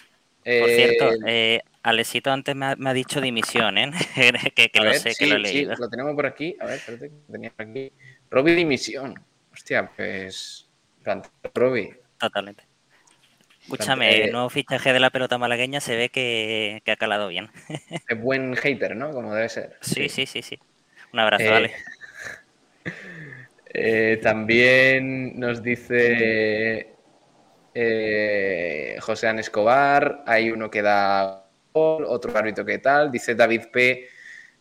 [0.44, 3.90] Eh, Por cierto, eh, Alexito antes me ha, me ha, dicho dimisión, ¿eh?
[4.54, 5.74] que, que lo ver, sé, sí, que lo he leído.
[5.74, 6.56] Sí, lo tenemos por aquí.
[6.60, 7.92] A ver, espérate, tenía por aquí.
[8.30, 9.14] Robbie dimisión.
[9.52, 10.70] Hostia, pues.
[11.54, 11.96] Robbie.
[12.18, 12.67] Totalmente.
[13.72, 17.50] Escúchame, el nuevo fichaje de la pelota malagueña se ve que, que ha calado bien.
[18.08, 19.10] Es buen hater, ¿no?
[19.10, 19.76] Como debe ser.
[19.82, 20.58] Sí, sí, sí, sí.
[21.12, 21.72] Un abrazo, eh, Ale.
[23.80, 26.94] Eh, también nos dice
[27.74, 34.08] eh, José An Escobar, hay uno que da otro árbitro que tal, dice David P.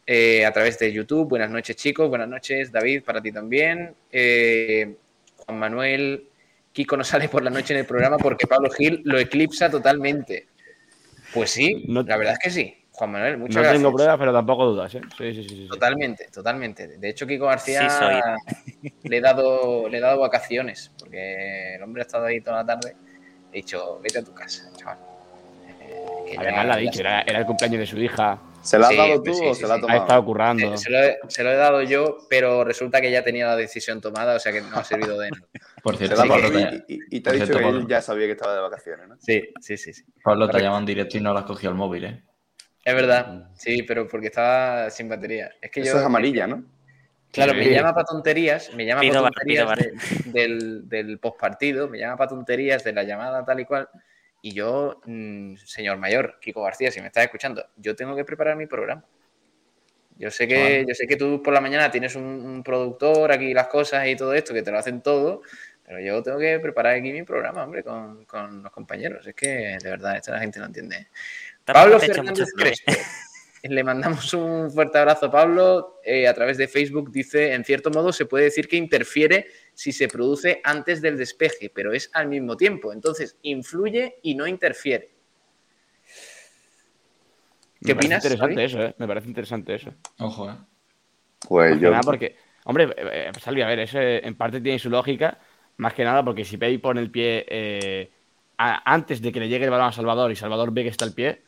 [0.10, 1.28] Eh, a través de YouTube.
[1.28, 2.08] Buenas noches, chicos.
[2.08, 3.94] Buenas noches, David, para ti también.
[4.10, 4.96] Eh,
[5.36, 6.30] Juan Manuel,
[6.78, 10.46] Kiko no sale por la noche en el programa porque Pablo Gil lo eclipsa totalmente.
[11.34, 12.86] Pues sí, no, la verdad es que sí.
[12.92, 13.82] Juan Manuel, muchas no gracias.
[13.82, 14.94] tengo pruebas, pero tampoco dudas.
[14.94, 15.02] ¿eh?
[15.18, 16.88] Sí, sí, sí, sí, Totalmente, totalmente.
[17.00, 22.04] De hecho, Kiko García sí le, he dado, le he dado vacaciones, porque el hombre
[22.04, 22.96] ha estado ahí toda la tarde.
[23.52, 25.00] He dicho, vete a tu casa, chaval.
[25.82, 28.40] Eh, Además, lo ha dicho, era, era, el cumpleaños de su hija.
[28.62, 30.00] ¿Se la has sí, dado tú sí, o se la ha tomado?
[30.00, 30.78] Ha estado currando.
[30.78, 34.00] Se lo, he, se, lo he, dado yo, pero resulta que ya tenía la decisión
[34.00, 35.48] tomada, o sea que no ha servido de nada.
[35.88, 36.84] Por cierto, Pablo, te...
[36.90, 39.16] y, y, te ha dicho cierto, que él ya sabía que estaba de vacaciones, ¿no?
[39.22, 39.94] Sí, sí, sí.
[39.94, 40.04] sí.
[40.22, 42.24] Pablo te llaman directo y no lo has cogido al móvil, ¿eh?
[42.84, 45.50] Es verdad, sí, pero porque estaba sin batería.
[45.62, 46.66] Es que Eso yo, es amarilla, ¿no?
[47.32, 49.94] Claro, me llama para tonterías, me llama para tonterías bar, de,
[50.26, 53.88] del, del postpartido, me llama para tonterías de la llamada tal y cual.
[54.42, 58.58] Y yo, mmm, señor mayor, Kiko García, si me estás escuchando, yo tengo que preparar
[58.58, 59.06] mi programa.
[60.18, 63.54] Yo sé que, yo sé que tú por la mañana tienes un, un, productor aquí
[63.54, 65.44] las cosas y todo esto, que te lo hacen todo,
[65.88, 69.26] pero yo tengo que preparar aquí mi programa, hombre, con, con los compañeros.
[69.26, 71.08] Es que de verdad, esta la gente no entiende.
[71.64, 72.92] Pablo Fernández Crespo.
[73.64, 76.00] Le mandamos un fuerte abrazo, Pablo.
[76.04, 79.94] Eh, a través de Facebook dice, en cierto modo se puede decir que interfiere si
[79.94, 82.92] se produce antes del despeje, pero es al mismo tiempo.
[82.92, 85.10] Entonces, influye y no interfiere.
[87.82, 88.26] ¿Qué Me opinas?
[88.26, 88.96] Interesante eso, ¿eh?
[88.98, 89.94] Me parece interesante eso.
[90.20, 90.56] Ojo, ¿eh?
[91.48, 91.92] Pues yo...
[91.92, 92.36] Nada porque,
[92.66, 95.40] Hombre, eh, eh Salvi, a ver, eso en parte tiene su lógica,
[95.78, 98.12] más que nada porque si Pei pone el pie eh,
[98.58, 101.14] antes de que le llegue el balón a Salvador y Salvador ve que está el
[101.14, 101.42] pie,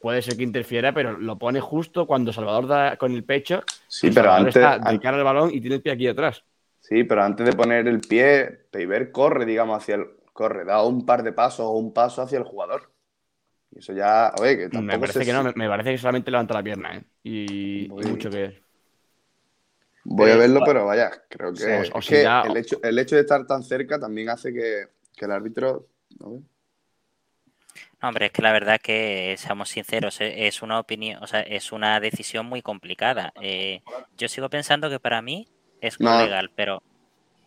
[0.00, 3.62] puede ser que interfiera, pero lo pone justo cuando Salvador da con el pecho.
[3.88, 4.56] Sí, pero antes.
[4.56, 6.44] Está de cara al balón y tiene el pie aquí atrás.
[6.80, 10.06] Sí, pero antes de poner el pie, Peiber corre, digamos, hacia el.
[10.32, 12.90] Corre, da un par de pasos o un paso hacia el jugador.
[13.70, 14.32] Y eso ya.
[14.40, 17.04] Oye, que tampoco Me parece que no, me, parece que solamente levanta la pierna, ¿eh?
[17.22, 18.62] Y, mucho que.
[20.04, 23.98] Voy a verlo, pero vaya, creo que, el, hecho, el, hecho, de estar tan cerca
[23.98, 25.86] también hace que, el árbitro.
[26.18, 26.42] ¿no?
[28.02, 31.72] hombre, es que la verdad que, seamos sinceros, e, es una opinión, o sea, es
[31.72, 33.32] una decisión muy complicada.
[33.40, 33.82] Eh,
[34.16, 35.46] yo sigo pensando que para mí
[35.80, 36.82] es legal, pero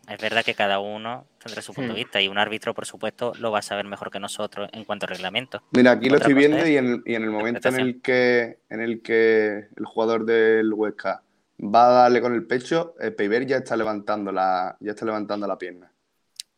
[0.08, 2.04] es verdad que cada uno tendrá su punto de hmm.
[2.04, 5.06] vista y un árbitro, por supuesto, lo va a saber mejor que nosotros en cuanto
[5.06, 5.62] a reglamento.
[5.72, 9.66] Mira, aquí lo estoy viendo y en, el, momento en el, que, en el que
[9.76, 11.23] el jugador del Huesca
[11.58, 15.46] va a darle con el pecho, el Peiber ya está levantando la, ya está levantando
[15.46, 15.90] la pierna.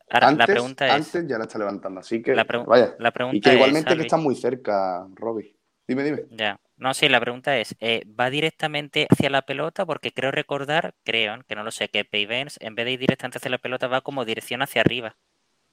[0.09, 2.95] Ahora, antes, la pregunta es, antes ya la está levantando, así que vaya.
[2.97, 5.55] La pregunta y que igualmente que está muy cerca, Robbie.
[5.87, 6.23] Dime, dime.
[6.31, 6.59] Ya.
[6.77, 9.85] No, sí, la pregunta es, eh, ¿va directamente hacia la pelota?
[9.85, 13.39] Porque creo recordar, creo, que no lo sé, que Payvens en vez de ir directamente
[13.39, 15.15] hacia la pelota va como dirección hacia arriba.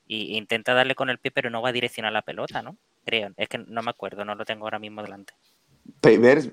[0.06, 2.76] Y intenta darle con el pie, pero no va dirección a la pelota, ¿no?
[3.05, 3.32] Creo.
[3.36, 5.34] Es que no me acuerdo, no lo tengo ahora mismo delante.
[6.01, 6.51] Payvers,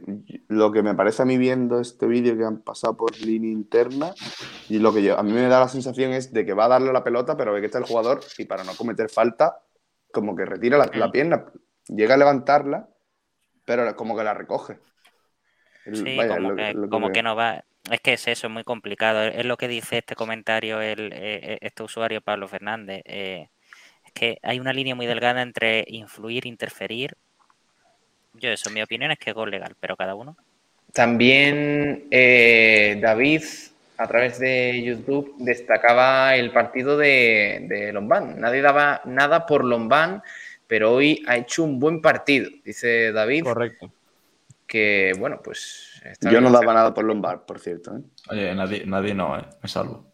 [0.47, 4.13] lo que me parece a mí viendo este vídeo que han pasado por línea interna,
[4.69, 6.69] y lo que yo, a mí me da la sensación es de que va a
[6.69, 9.59] darle la pelota, pero ve que está el jugador y para no cometer falta,
[10.11, 11.11] como que retira la, la mm.
[11.11, 11.45] pierna,
[11.87, 12.87] llega a levantarla
[13.65, 14.77] pero como que la recoge.
[15.85, 16.17] sí,
[16.89, 17.63] como, que, no va.
[17.89, 19.23] Es que es eso, es muy complicado.
[19.23, 23.01] Es lo que dice este comentario el, eh, eh, este usuario Pablo Fernández.
[23.05, 23.49] Eh,
[24.05, 27.15] es que hay una línea muy delgada entre influir, interferir.
[28.33, 30.35] Yo eso, mi opinión es que es gol legal, pero cada uno.
[30.93, 33.43] También David,
[33.97, 38.39] a través de YouTube, destacaba el partido de, de Lombán.
[38.39, 40.21] Nadie daba nada por Lombán
[40.71, 43.43] pero hoy ha hecho un buen partido, dice David.
[43.43, 43.91] Correcto.
[44.65, 46.01] Que, bueno, pues...
[46.21, 47.97] Yo no daba nada por Lombard, por cierto.
[47.97, 48.01] ¿eh?
[48.29, 49.43] Oye, nadie, nadie no, ¿eh?
[49.61, 50.05] Me salvo.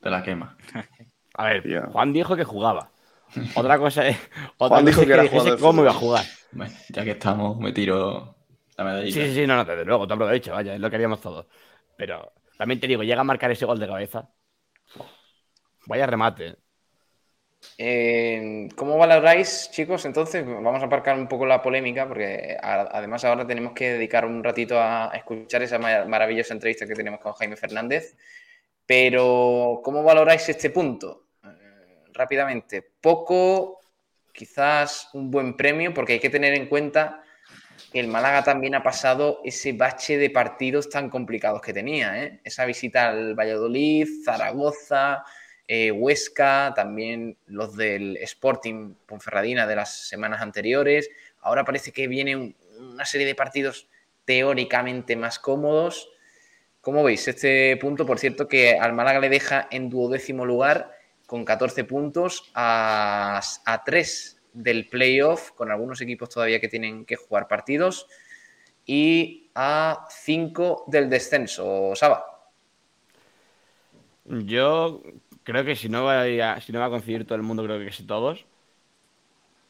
[0.00, 0.56] De la quema.
[1.34, 2.90] A ver, Juan dijo que jugaba.
[3.56, 4.16] Otra cosa es...
[4.56, 6.24] Otra Juan dijo que, era jugador cómo iba a jugar.
[6.90, 8.36] Ya que estamos, me tiro
[8.76, 9.20] la medallita.
[9.20, 11.46] Sí, sí, sí, no, no, desde luego, te aprovecho, vaya, es lo que haríamos todos.
[11.96, 14.28] Pero también te digo, llega a marcar ese gol de cabeza.
[15.86, 16.46] Vaya remate.
[16.48, 16.56] ¿eh?
[17.78, 20.04] Eh, ¿Cómo valoráis, chicos?
[20.04, 24.42] Entonces, vamos a aparcar un poco la polémica, porque además ahora tenemos que dedicar un
[24.42, 28.16] ratito a escuchar esa maravillosa entrevista que tenemos con Jaime Fernández.
[28.84, 31.28] Pero, ¿cómo valoráis este punto?
[31.44, 33.75] Eh, rápidamente, poco,
[34.36, 37.22] quizás un buen premio, porque hay que tener en cuenta
[37.92, 42.22] que el Málaga también ha pasado ese bache de partidos tan complicados que tenía.
[42.22, 42.40] ¿eh?
[42.44, 45.24] Esa visita al Valladolid, Zaragoza,
[45.66, 51.10] eh, Huesca, también los del Sporting Ponferradina de las semanas anteriores.
[51.40, 53.88] Ahora parece que viene una serie de partidos
[54.24, 56.10] teóricamente más cómodos.
[56.80, 58.06] ¿Cómo veis este punto?
[58.06, 60.95] Por cierto, que al Málaga le deja en duodécimo lugar
[61.26, 67.16] con 14 puntos a, a 3 del playoff, con algunos equipos todavía que tienen que
[67.16, 68.06] jugar partidos,
[68.86, 71.94] y a 5 del descenso.
[71.94, 72.24] Saba.
[74.24, 75.02] Yo
[75.42, 77.78] creo que si no, va a, si no va a coincidir todo el mundo, creo
[77.78, 78.46] que sí todos.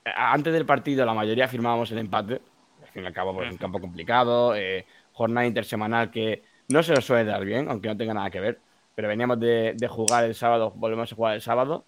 [0.04, 2.40] Antes del partido la mayoría firmábamos el empate.
[2.82, 6.94] Al fin y al cabo, pues, un campo complicado, eh, jornada intersemanal que no se
[6.94, 8.60] nos suele dar bien, aunque no tenga nada que ver.
[8.96, 11.86] Pero veníamos de, jugar el sábado, volvemos a jugar el sábado.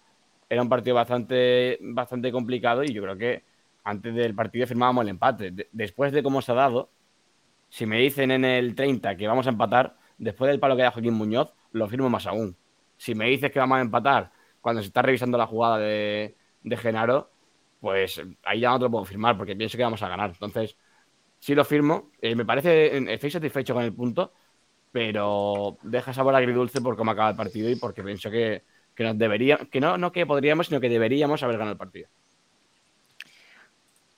[0.49, 3.43] Era un partido bastante, bastante complicado y yo creo que
[3.83, 5.53] antes del partido firmábamos el empate.
[5.73, 6.91] después de cómo se ha dado,
[7.69, 10.91] si me dicen en el 30 que vamos a empatar, después del palo que da
[10.91, 12.57] Joaquín Muñoz, lo firmo más aún
[12.99, 14.31] si me dices que vamos a empatar
[14.61, 16.35] cuando se está revisando la jugada de,
[16.77, 17.31] Genaro,
[17.79, 20.31] pues ahí ya no te lo puedo firmar porque pienso que vamos a ganar.
[20.31, 20.77] Entonces,
[21.39, 22.11] sí lo firmo.
[22.21, 24.33] Eh, me parece, estoy satisfecho con el punto,
[24.91, 28.63] pero deja sabor agridulce por cómo acaba el partido y porque pienso que,
[28.97, 32.09] nos debería, que no, no que podríamos, sino que deberíamos haber ganado el partido.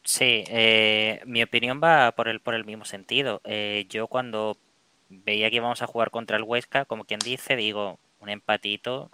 [0.04, 3.42] Sí, eh, mi opinión va por el, por el mismo sentido.
[3.44, 4.58] Eh, yo cuando
[5.10, 9.12] veía que íbamos a jugar contra el Huesca, como quien dice, digo, un empatito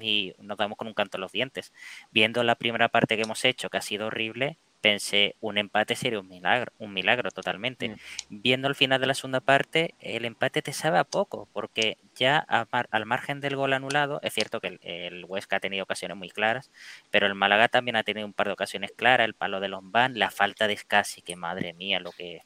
[0.00, 1.72] y nos damos con un canto en los dientes.
[2.12, 6.20] Viendo la primera parte que hemos hecho, que ha sido horrible, pensé, un empate sería
[6.20, 7.88] un milagro, un milagro totalmente.
[7.88, 7.96] Mm.
[8.30, 12.38] Viendo el final de la segunda parte, el empate te sabe a poco, porque ya
[12.38, 16.70] al margen del gol anulado, es cierto que el, Huesca ha tenido ocasiones muy claras,
[17.10, 20.18] pero el Málaga también ha tenido un par de ocasiones claras, el palo de Lombán,
[20.18, 22.42] la falta de Scassi, que madre mía, lo que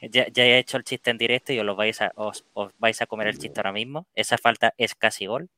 [0.00, 2.44] Ya, he hecho el chiste en directo y os, lo vais a, os,
[2.78, 4.06] vais a comer el chiste ahora mismo.
[4.14, 5.48] Esa falta es casi gol.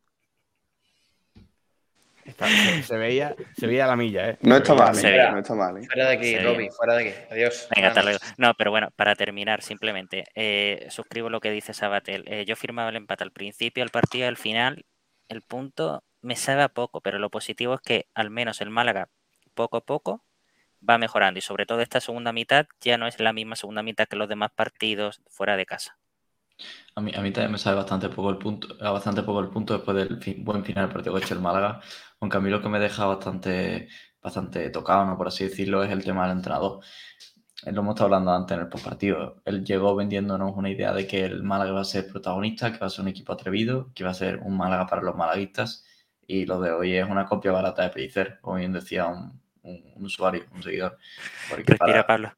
[2.82, 4.38] Se, veía, se veía la milla, ¿eh?
[4.40, 5.30] No está mal, ¿eh?
[5.30, 5.76] no está mal.
[5.76, 5.86] ¿eh?
[5.86, 7.18] Fuera de aquí, Robbie, fuera de aquí.
[7.30, 7.68] Adiós.
[7.74, 8.18] Venga, hasta luego.
[8.36, 12.24] No, pero bueno, para terminar, simplemente, eh, suscribo lo que dice Sabatel.
[12.26, 14.84] Eh, yo firmaba el empate al principio, al partido, al final.
[15.28, 19.08] El punto me sabe a poco, pero lo positivo es que al menos el Málaga,
[19.54, 20.24] poco a poco,
[20.88, 21.38] va mejorando.
[21.38, 24.28] Y sobre todo esta segunda mitad ya no es la misma segunda mitad que los
[24.28, 25.98] demás partidos fuera de casa.
[26.96, 29.74] A mí, a mí también me sabe bastante poco el punto, bastante poco el punto
[29.74, 31.80] después del buen final del partido que el Málaga,
[32.20, 33.88] aunque a mí lo que me deja bastante,
[34.22, 35.16] bastante tocado, ¿no?
[35.16, 36.80] por así decirlo, es el tema del entrenador.
[37.64, 39.40] Lo hemos estado hablando antes en el postpartido.
[39.44, 42.86] Él llegó vendiéndonos una idea de que el Málaga va a ser protagonista, que va
[42.86, 45.84] a ser un equipo atrevido, que va a ser un Málaga para los malaguistas.
[46.26, 49.40] Y lo de hoy es una copia barata de Pellicer, como bien decía un,
[49.96, 50.98] usuario, un seguidor.
[51.50, 52.32] Respira, Pablo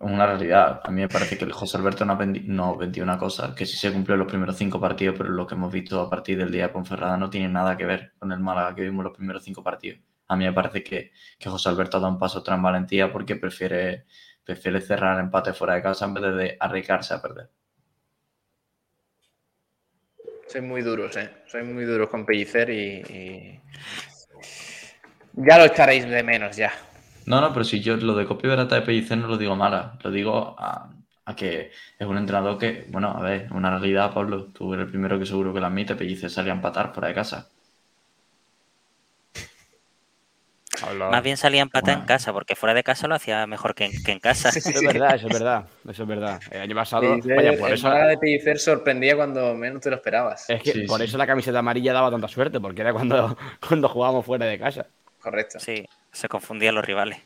[0.00, 0.80] una realidad.
[0.84, 3.76] A mí me parece que el José Alberto nos no vendió una cosa que sí
[3.76, 6.68] se cumplió los primeros cinco partidos, pero lo que hemos visto a partir del día
[6.68, 9.62] de Ponferrada no tiene nada que ver con el Málaga que vimos los primeros cinco
[9.62, 10.00] partidos.
[10.28, 14.06] A mí me parece que, que José Alberto da un paso en valentía porque prefiere,
[14.44, 17.50] prefiere cerrar empate fuera de casa en vez de arriesgarse a perder.
[20.46, 21.30] Soy muy duros, ¿eh?
[21.46, 23.60] Soy muy duros con Pellicer y...
[25.34, 26.72] Ya lo echaréis de menos, ya.
[27.26, 29.98] No, no, pero si yo lo de copia barata de Pellicer no lo digo mala,
[30.02, 30.90] lo digo a,
[31.36, 35.18] que es un entrenador que, bueno, a ver, una realidad, Pablo, tú eres el primero
[35.18, 37.48] que seguro que la admite, Pellicer salía a empatar fuera de casa.
[40.98, 43.90] Más bien salía a empatar en casa, porque fuera de casa lo hacía mejor que
[44.06, 44.48] en, casa.
[44.48, 46.40] Eso es verdad, eso es verdad, eso es verdad.
[46.50, 47.88] El año pasado, vaya, por eso...
[47.88, 50.50] de Pellicer sorprendía cuando menos te lo esperabas.
[50.50, 54.26] Es que por eso la camiseta amarilla daba tanta suerte, porque era cuando, cuando jugábamos
[54.26, 54.88] fuera de casa.
[55.22, 55.60] Correcto.
[55.60, 55.86] Sí.
[56.10, 57.18] Se confundían los rivales.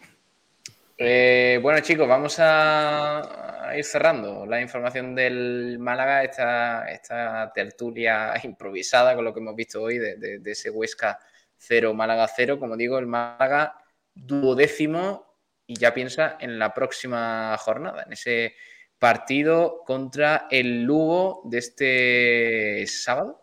[0.99, 9.15] Eh, bueno, chicos, vamos a, ir cerrando la información del Málaga, esta, esta tertulia improvisada
[9.15, 11.19] con lo que hemos visto hoy de, ese Huesca
[11.59, 12.59] 0, Málaga 0.
[12.59, 13.77] Como digo, el Málaga
[14.15, 15.35] duodécimo
[15.67, 18.55] y ya piensa en la próxima jornada, en ese
[18.99, 23.43] partido contra el Lugo de este sábado.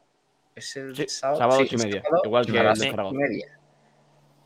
[0.56, 1.40] ¿Es el sábado?
[1.40, 3.60] sábado y media, igual que a y media.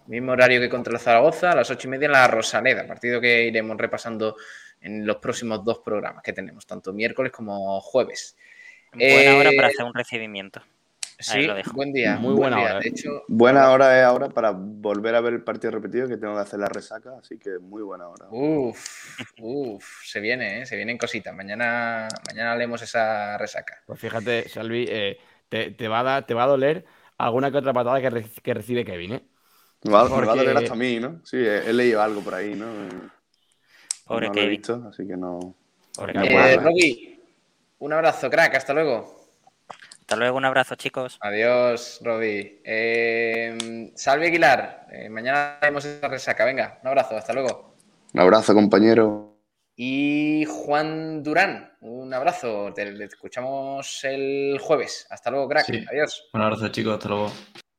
[0.07, 3.19] Mismo horario que contra el Zaragoza, a las ocho y media en la Rosaleda, partido
[3.19, 4.35] que iremos repasando
[4.81, 8.38] en los próximos dos programas que tenemos, tanto miércoles como jueves.
[8.93, 10.61] Buena hora para eh, hacer un recibimiento.
[11.19, 12.15] Sí, buen día.
[12.17, 12.79] Muy buena hora.
[12.79, 16.35] De hecho, buena hora es ahora para volver a ver el partido repetido que tengo
[16.35, 18.27] que hacer la resaca, así que muy buena hora.
[18.29, 20.65] Uf, uf, se viene, ¿eh?
[20.67, 21.34] se vienen cositas.
[21.34, 23.81] Mañana, mañana leemos esa resaca.
[23.88, 25.17] Pues fíjate, Salvi, eh,
[25.49, 26.85] te, va a dar, te va a doler
[27.17, 29.23] alguna que otra patada que, que recibe Kevin, ¿eh?
[29.83, 31.21] Me va, a doler hasta a mí, ¿no?
[31.23, 32.65] Sí, he, leído algo por ahí, ¿no?
[34.05, 35.55] Pobre no lo he visto, así que no.
[35.99, 37.19] eh,
[37.79, 39.17] un abrazo, crack, hasta luego.
[39.99, 41.17] Hasta luego, un abrazo, chicos.
[41.21, 42.61] Adiós, Robbie.
[42.63, 46.45] Eh, salve Aguilar, eh, mañana vemos esa resaca.
[46.45, 47.75] Venga, un abrazo, hasta luego.
[48.13, 49.37] Un abrazo, compañero.
[49.75, 52.73] Y Juan Durán, un abrazo.
[52.73, 55.05] Te, escuchamos el jueves.
[55.09, 55.67] Hasta luego, crack.
[55.91, 56.29] Adiós.
[56.33, 56.93] Un abrazo, chicos.
[56.93, 57.31] Hasta luego.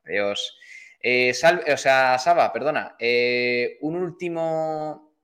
[0.05, 0.59] Adiós.
[1.01, 2.97] Eh, o sea, Saba, perdona.
[2.99, 5.15] Eh, un último.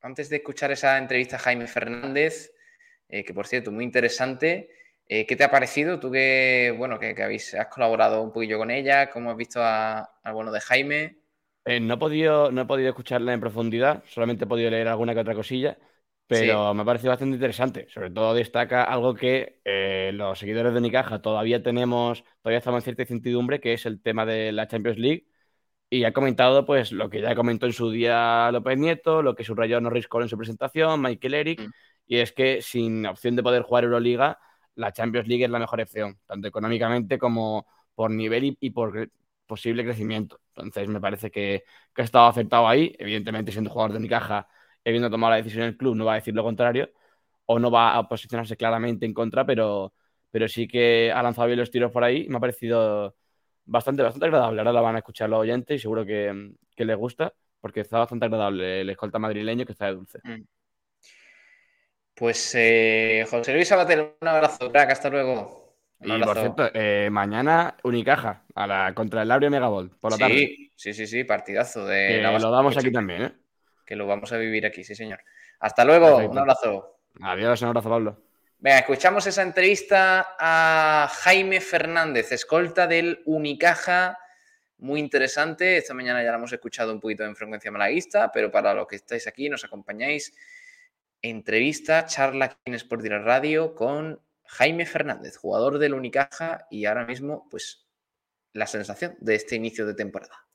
[0.00, 2.52] Antes de escuchar esa entrevista a Jaime Fernández,
[3.08, 4.70] eh, que por cierto, muy interesante.
[5.08, 6.00] ¿Qué te ha parecido?
[6.00, 10.32] Tú que, bueno, que, habéis, has colaborado un poquillo con ella, ¿cómo has visto al
[10.32, 11.18] bueno de Jaime?
[11.66, 15.20] no, he podido, no he podido escucharla en profundidad, solamente he podido leer alguna que
[15.20, 15.76] otra cosilla.
[16.40, 17.86] Pero me ha parecido bastante interesante.
[17.90, 22.84] Sobre todo destaca algo que eh, los seguidores de Unicaja todavía tenemos, todavía estamos en
[22.84, 25.26] cierta incertidumbre, que es el tema de la Champions League.
[25.90, 29.44] Y ha comentado pues lo que ya comentó en su día López Nieto, lo que
[29.44, 31.70] subrayó Norris Cole en su presentación, Michael Eric, mm.
[32.06, 34.38] y es que sin opción de poder jugar Euroliga,
[34.74, 39.10] la Champions League es la mejor opción, tanto económicamente como por nivel y, por
[39.46, 40.40] posible crecimiento.
[40.56, 41.64] Entonces me parece que,
[41.94, 44.48] que ha estado acertado ahí, evidentemente siendo jugador de Unicaja
[44.84, 46.90] habiendo tomado la decisión el club, no va a decir lo contrario
[47.46, 49.94] o no va a posicionarse claramente en contra, pero,
[50.30, 53.16] pero sí que ha lanzado bien los tiros por ahí me ha parecido
[53.64, 54.60] bastante, bastante agradable.
[54.60, 57.98] Ahora la van a escuchar los oyentes y seguro que, que les gusta porque está
[57.98, 60.18] bastante agradable el escolta madrileño que está de dulce.
[60.24, 60.42] Mm.
[62.14, 65.76] Pues eh, José Luis Abatel, un abrazo, crack, hasta luego.
[66.00, 70.70] y por cierto, eh, mañana Unicaja a la, contra el Labrio Megabol por la tarde.
[70.76, 72.20] Sí, sí, sí, partidazo de.
[72.22, 73.32] lo damos aquí también, ¿eh?
[73.84, 75.20] Que lo vamos a vivir aquí, sí, señor.
[75.60, 76.98] Hasta luego, un abrazo.
[77.20, 78.22] Adiós, un abrazo, Pablo.
[78.58, 84.18] Venga, escuchamos esa entrevista a Jaime Fernández, escolta del Unicaja.
[84.78, 85.76] Muy interesante.
[85.78, 88.96] Esta mañana ya la hemos escuchado un poquito en frecuencia malaguista, pero para los que
[88.96, 90.32] estáis aquí, nos acompañáis
[91.22, 97.06] entrevista, charla aquí en Sport Direct Radio con Jaime Fernández, jugador del Unicaja y ahora
[97.06, 97.86] mismo, pues,
[98.52, 100.46] la sensación de este inicio de temporada.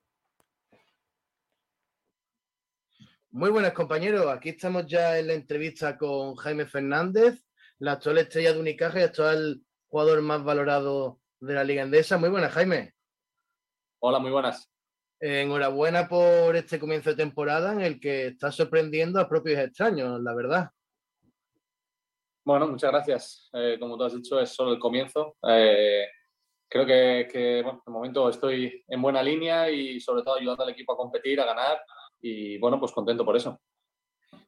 [3.38, 7.45] Muy buenas compañeros, aquí estamos ya en la entrevista con Jaime Fernández,
[7.77, 12.18] la actual estrella de Unicaja y actual jugador más valorado de la Liga Endesa.
[12.18, 12.95] Muy buenas, Jaime.
[13.99, 14.73] Hola, muy buenas.
[15.19, 20.34] enhorabuena por este comienzo de temporada en el que está sorprendiendo a propios extraños, la
[20.34, 20.72] verdad.
[22.43, 23.49] Bueno, muchas gracias.
[23.53, 25.38] Eh, como tú has dicho, es solo el comienzo.
[25.47, 26.07] Eh,
[26.68, 30.72] creo que, que bueno, de momento estoy en buena línea y sobre todo ayudando al
[30.72, 31.77] equipo a competir, a ganar
[32.22, 33.60] y bueno, pues contento por eso.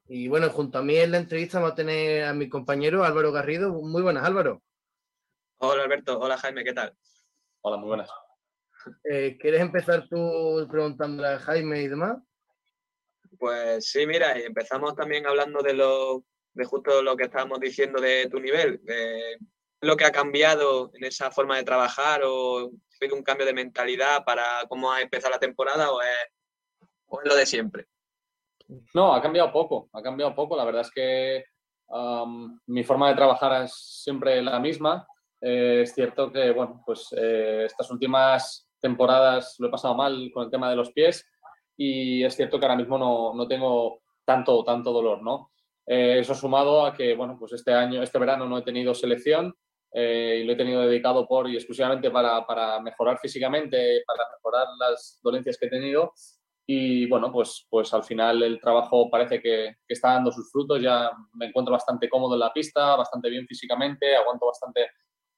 [0.07, 3.31] Y bueno, junto a mí en la entrevista vamos a tener a mi compañero Álvaro
[3.31, 3.71] Garrido.
[3.71, 4.63] Muy buenas, Álvaro.
[5.59, 6.95] Hola Alberto, hola Jaime, ¿qué tal?
[7.61, 8.09] Hola, muy buenas.
[9.03, 12.17] Eh, ¿Quieres empezar tú preguntándole a Jaime y demás?
[13.37, 16.23] Pues sí, mira, empezamos también hablando de lo
[16.53, 19.37] de justo lo que estábamos diciendo de tu nivel, de
[19.81, 22.69] lo que ha cambiado en esa forma de trabajar o ha
[22.99, 26.07] habido un cambio de mentalidad para cómo ha empezado la temporada o es,
[27.09, 27.87] o es lo de siempre.
[28.93, 30.55] No, ha cambiado poco, ha cambiado poco.
[30.55, 31.43] La verdad es que
[32.67, 33.73] mi forma de trabajar es
[34.03, 35.07] siempre la misma.
[35.41, 40.45] Eh, es cierto que, bueno, pues eh, estas últimas temporadas lo he pasado mal con
[40.45, 41.25] el tema de los pies
[41.77, 45.51] y es cierto que ahora mismo no, no tengo tanto, tanto dolor, ¿no?
[45.85, 49.53] Eh, eso sumado a que, bueno, pues este año, este verano no he tenido selección
[49.91, 55.19] y lo he tenido dedicado por y exclusivamente para, para mejorar físicamente, para mejorar las
[55.23, 56.13] dolencias que he tenido
[56.71, 60.79] y bueno, pues, pues al final el trabajo parece que, está dando sus frutos.
[60.79, 64.91] Ya me encuentro bastante cómodo en la pista, bastante bien físicamente, aguanto bastante,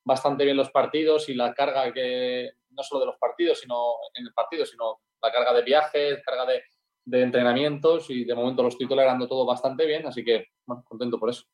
[0.03, 3.76] bastante bien los partidos y la carga que, no solo de los partidos, sino
[4.14, 6.64] en el partido, sino la carga de viajes, carga de,
[7.06, 10.48] de entrenamientos y de momento lo estoy tolerando todo bastante bien, así que
[10.84, 11.45] contento por eso.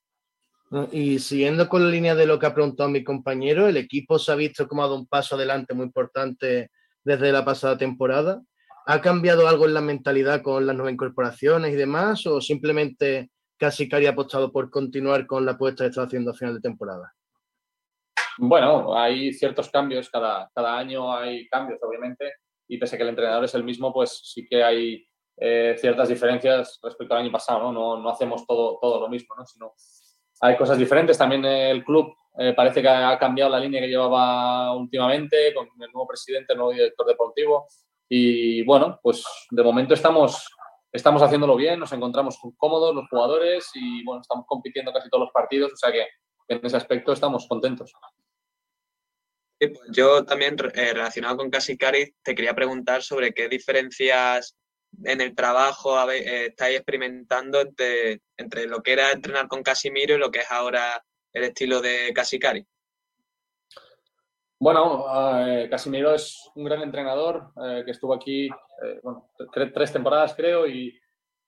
[0.91, 4.31] Y siguiendo con la línea de lo que ha preguntado mi compañero, el equipo se
[4.31, 6.71] ha visto como ha dado un paso adelante muy importante
[7.03, 8.41] desde la pasada temporada.
[8.89, 12.25] ¿Ha cambiado algo en la mentalidad con las nuevas incorporaciones y demás?
[12.25, 16.33] ¿O simplemente casi que ha apostado por continuar con la apuesta que está haciendo a
[16.33, 17.13] final de temporada?
[18.37, 22.31] Bueno, hay ciertos cambios, cada, cada año hay cambios, obviamente,
[22.65, 25.05] y pese a que el entrenador es el mismo, pues sí que hay
[25.35, 27.97] eh, ciertas diferencias respecto al año pasado, ¿no?
[27.97, 29.45] No, hacemos todo, todo lo mismo, ¿no?
[29.45, 29.73] Sino
[30.39, 31.17] hay cosas diferentes.
[31.17, 35.91] También el club eh, parece que ha cambiado la línea que llevaba últimamente con el
[35.91, 37.67] nuevo presidente, el nuevo director deportivo.
[38.09, 40.49] Y bueno, pues de momento estamos,
[40.91, 45.33] estamos haciéndolo bien, nos encontramos cómodos los jugadores y bueno, estamos compitiendo casi todos los
[45.33, 46.07] partidos, o sea que
[46.47, 47.91] en ese aspecto estamos contentos.
[49.59, 54.55] Pues yo también eh, relacionado con Cari te quería preguntar sobre qué diferencias
[55.03, 60.19] en el trabajo eh, estáis experimentando entre, entre lo que era entrenar con Casimiro y
[60.19, 61.03] lo que es ahora
[61.33, 62.65] el estilo de Cari.
[64.59, 65.05] Bueno,
[65.45, 70.99] eh, Casimiro es un gran entrenador eh, que estuvo aquí eh, tres temporadas, creo, y,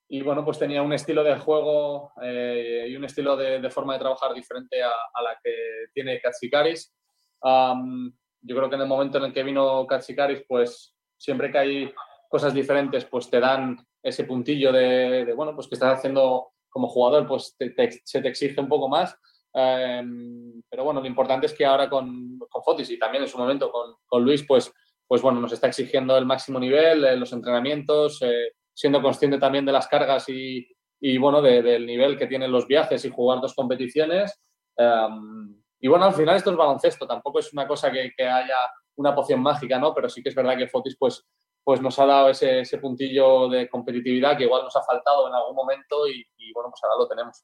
[0.07, 4.34] y, bueno, pues tenía un estilo de juego y un estilo de, forma de trabajar
[4.34, 4.90] diferente a,
[5.23, 5.53] la que
[5.94, 6.94] tiene Katsikaris.
[7.41, 11.94] yo creo que en el momento en el que vino Katsikaris, pues siempre que hay
[12.30, 17.27] cosas diferentes, pues te dan ese puntillo de, bueno, pues que estás haciendo como jugador,
[17.27, 19.18] pues se te exige un poco más.
[19.54, 23.38] Em, pero bueno, lo importante es que ahora con, con Fotis y también en su
[23.38, 24.72] momento con, con, Luis, pues,
[25.08, 29.66] pues bueno, nos está exigiendo el máximo nivel, en los entrenamientos, eh, siendo consciente también
[29.66, 30.68] de las cargas y,
[31.02, 34.40] y bueno, del nivel que tienen los viajes y jugar dos competiciones.
[34.78, 38.58] Em, y bueno, al final esto es baloncesto, tampoco es una cosa que, que, haya
[38.98, 39.94] una poción mágica, ¿no?
[39.94, 41.26] Pero sí que es verdad que Fotis pues,
[41.64, 45.34] pues nos ha dado ese, ese puntillo de competitividad que igual nos ha faltado en
[45.34, 47.44] algún momento y, y bueno, pues ahora lo tenemos.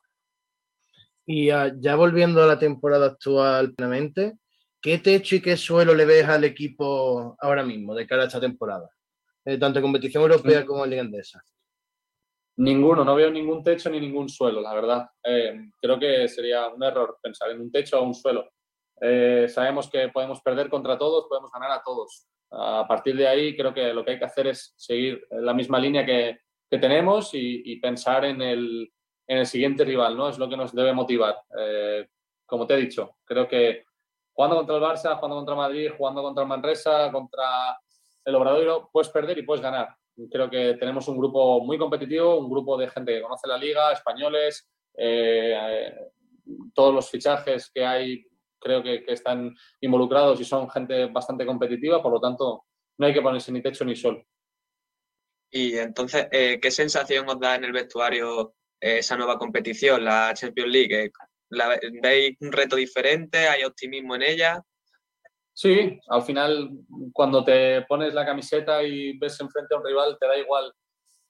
[1.25, 4.37] Y ya volviendo a la temporada actual plenamente,
[4.81, 8.39] ¿qué techo y qué suelo le ves al equipo ahora mismo de cara a esta
[8.39, 8.89] temporada?
[9.45, 11.43] Eh, tanto en competición europea como en Liga Endesa.
[12.57, 15.09] Ninguno, no veo ningún techo ni ningún suelo, la verdad.
[15.23, 18.49] Eh, creo que sería un error pensar en un techo o un suelo.
[19.01, 22.27] Eh, sabemos que podemos perder contra todos, podemos ganar a todos.
[22.51, 25.79] A partir de ahí, creo que lo que hay que hacer es seguir la misma
[25.79, 26.39] línea que,
[26.69, 28.91] que tenemos y, pensar en el,
[29.27, 30.29] en el siguiente rival, ¿no?
[30.29, 31.35] Es lo que nos debe motivar.
[31.57, 32.07] Eh,
[32.45, 33.85] como te he dicho, creo que
[34.33, 37.79] jugando contra el Barça, jugando contra Madrid, jugando contra el Manresa, contra
[38.23, 39.95] el Obradoiro, puedes perder y puedes ganar.
[40.31, 43.91] Creo que tenemos un grupo muy competitivo, un grupo de gente que conoce la liga,
[43.91, 45.93] españoles, eh,
[46.73, 48.25] todos los fichajes que hay
[48.65, 52.65] creo que, están involucrados y son gente bastante competitiva, por lo tanto
[52.97, 54.25] no hay que ponerse ni techo ni sol.
[55.51, 60.71] Y entonces, eh, ¿qué sensación os da en el vestuario esa nueva competición, la Champions
[60.71, 61.11] League?
[62.01, 63.47] ¿Veis un reto diferente?
[63.47, 64.63] ¿Hay optimismo en ella?
[65.53, 66.69] Sí, al final
[67.13, 70.73] cuando te pones la camiseta y ves enfrente a un rival, te da igual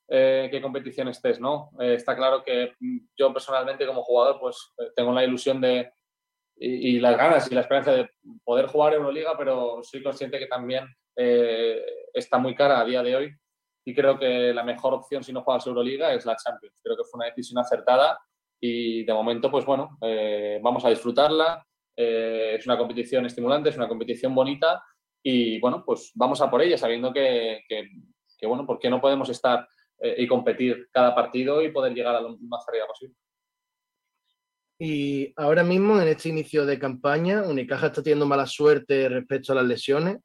[0.07, 1.69] eh, qué competición estés, ¿no?
[1.79, 2.73] Eh, está claro que
[3.15, 5.91] yo personalmente como jugador pues eh, tengo la ilusión de
[6.57, 8.09] y, las ganas y la esperanza de
[8.43, 10.85] poder jugar Euroliga, pero soy consciente que también
[12.13, 13.35] está muy cara a día de hoy
[13.85, 16.75] y creo que la mejor opción si no juegas Euroliga es la Champions.
[16.83, 18.19] Creo que fue una decisión acertada
[18.59, 19.97] y de momento pues bueno,
[20.61, 21.63] vamos a disfrutarla
[21.97, 24.83] eh, es una competición estimulante, es una competición bonita
[25.23, 27.61] y bueno, pues vamos a por ella sabiendo que,
[28.43, 29.67] bueno, ¿por qué no podemos estar
[29.99, 33.15] eh, y competir cada partido y poder llegar a lo más arriba posible?
[34.77, 39.55] Y ahora mismo, en este inicio de campaña, Unicaja está teniendo mala suerte respecto a
[39.55, 40.17] las lesiones.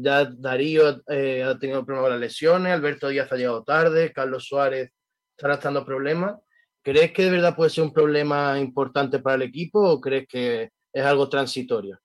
[0.00, 4.46] Ya Darío eh, ha tenido problemas con las lesiones, Alberto Díaz ha llegado tarde, Carlos
[4.46, 4.92] Suárez
[5.36, 6.36] está arrastrando problemas.
[6.82, 10.70] ¿Crees que de verdad puede ser un problema importante para el equipo o crees que
[10.92, 11.98] es algo transitorio.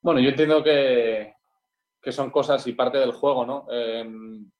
[0.00, 1.34] Bueno, yo entiendo que,
[2.10, 3.66] son cosas y parte del juego, ¿no?
[3.70, 4.50] Em,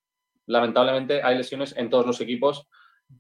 [0.46, 2.68] lamentablemente hay lesiones en todos los equipos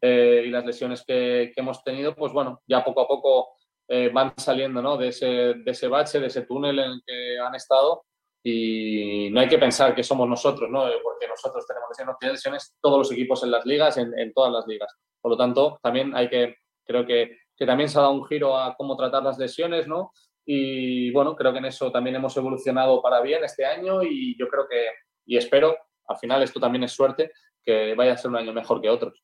[0.02, 3.48] eh, y las lesiones que, hemos tenido, pues bueno, ya poco a poco
[3.86, 4.96] eh, van saliendo, ¿no?
[4.96, 8.04] De ese, de ese bache, de ese túnel en el que han estado
[8.50, 10.84] y no hay que pensar que somos nosotros, ¿no?
[11.02, 14.94] Porque nosotros tenemos lesiones, lesiones todos los equipos en las ligas, en, todas las ligas.
[15.20, 16.56] Por lo tanto, también hay que,
[16.86, 20.12] creo que que también se ha dado un giro a cómo tratar las lesiones, ¿no?
[20.46, 24.48] Y bueno, creo que en eso también hemos evolucionado para bien este año y yo
[24.48, 24.86] creo que,
[25.26, 25.76] y espero,
[26.06, 29.22] al final esto también es suerte, que vaya a ser un año mejor que otros.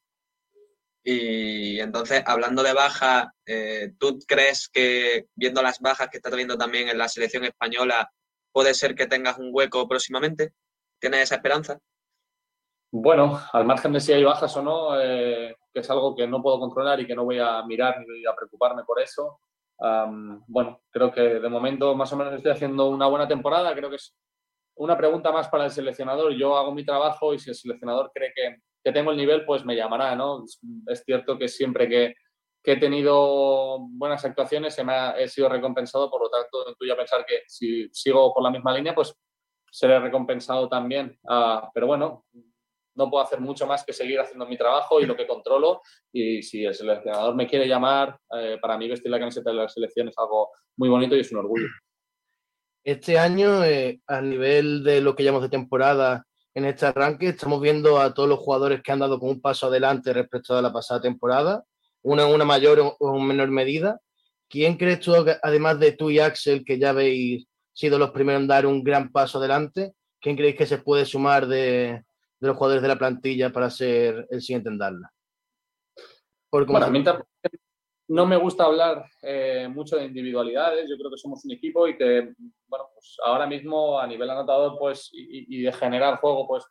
[1.05, 6.57] Y entonces, hablando de bajas, eh, ¿tú crees que viendo las bajas que estás viendo
[6.57, 8.11] también en la selección española,
[8.55, 10.53] puede ser que tengas un hueco próximamente?
[11.01, 11.79] ¿Tienes esa esperanza?
[12.93, 16.41] Bueno, al margen de si hay bajas o no, eh, que es algo que no
[16.41, 19.41] puedo controlar y que no voy a mirar ni a preocuparme por eso.
[20.47, 23.75] bueno, creo que de momento más o menos estoy haciendo una buena temporada.
[23.75, 24.17] Creo que es
[24.77, 26.33] una pregunta más para el seleccionador.
[26.35, 29.65] Yo hago mi trabajo y si el seleccionador cree que, que tengo el nivel, pues
[29.65, 30.45] me llamará, ¿no?
[30.87, 32.15] Es, cierto que siempre que,
[32.65, 36.95] que, he tenido buenas actuaciones se me ha, he sido recompensado, por lo tanto, intuyo
[36.95, 39.15] a pensar que si sigo por la misma línea, pues
[39.71, 41.19] seré recompensado también.
[41.29, 42.25] Ah, pero bueno,
[42.95, 45.83] no puedo hacer mucho más que seguir haciendo mi trabajo y lo que controlo.
[46.13, 49.69] Y si el seleccionador me quiere llamar, eh, para mí vestir la camiseta de la
[49.69, 51.67] selección es algo muy bonito y es un orgullo.
[52.85, 57.61] Este año, eh, a nivel de lo que llamamos de temporada en este arranque, estamos
[57.61, 60.73] viendo a todos los jugadores que han dado con un paso adelante respecto a la
[60.73, 61.65] pasada temporada,
[62.05, 64.01] una en una mayor o en menor medida.
[64.49, 68.47] ¿Quién crees tú, además de tú y Axel, que ya habéis sido los primeros en
[68.47, 72.05] dar un gran paso adelante, quién creéis que se puede sumar de,
[72.39, 75.11] de los jugadores de la plantilla para ser el siguiente en darla?
[76.51, 76.73] Porque
[78.07, 81.97] no me gusta hablar eh, mucho de individualidades, yo creo que somos un equipo y
[81.97, 82.35] que,
[82.69, 86.65] bueno, pues ahora mismo a nivel anotador pues, y, de generar juego, pues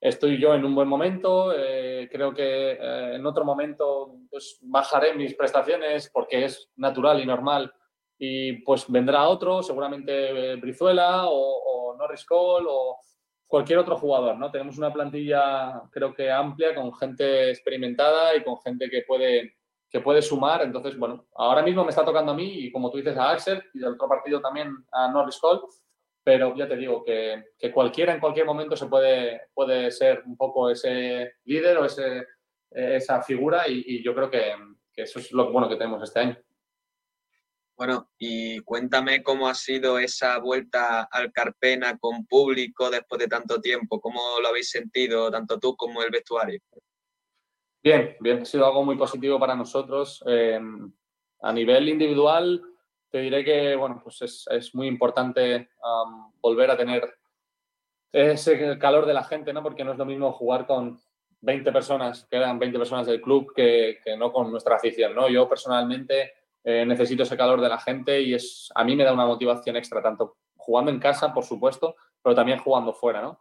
[0.00, 5.14] estoy yo en un buen momento, eh, creo que eh, en otro momento pues bajaré
[5.14, 7.72] mis prestaciones porque es natural y normal
[8.18, 12.98] y pues vendrá otro, seguramente Brizuela o, o Norris Cole o,
[13.46, 14.50] cualquier otro jugador, ¿no?
[14.50, 19.54] Tenemos una plantilla, creo que amplia, con gente experimentada y con gente que puede,
[19.88, 20.62] que puede sumar.
[20.62, 23.62] Entonces, bueno, ahora mismo me está tocando a mí y como tú dices a Axel
[23.72, 25.60] y del otro partido también a Norris Cole,
[26.26, 30.36] pero ya te digo que, que, cualquiera en cualquier momento se puede, puede ser un
[30.36, 32.26] poco ese líder o ese,
[32.68, 34.54] esa figura y, y yo creo que,
[34.92, 36.36] que eso es lo bueno que tenemos este año.
[37.76, 43.60] Bueno, y cuéntame cómo ha sido esa vuelta al Carpena con público después de tanto
[43.60, 46.58] tiempo, cómo lo habéis sentido tanto tú como el vestuario.
[47.84, 50.24] Bien, bien, ha sido algo muy positivo para nosotros.
[50.26, 50.58] Eh,
[51.42, 52.60] a nivel individual,
[53.10, 55.70] te diré que bueno, pues es, muy importante
[56.40, 57.14] volver a tener
[58.12, 59.62] ese calor de la gente, ¿no?
[59.62, 60.98] Porque no es lo mismo jugar con
[61.40, 65.28] 20 personas, que eran 20 personas del club, que, que no con nuestra afición, ¿no?
[65.28, 66.32] Yo personalmente
[66.68, 69.76] eh, necesito ese calor de la gente y es, a mí me da una motivación
[69.76, 73.40] extra, tanto jugando en casa, por supuesto, pero también jugando fuera, ¿no?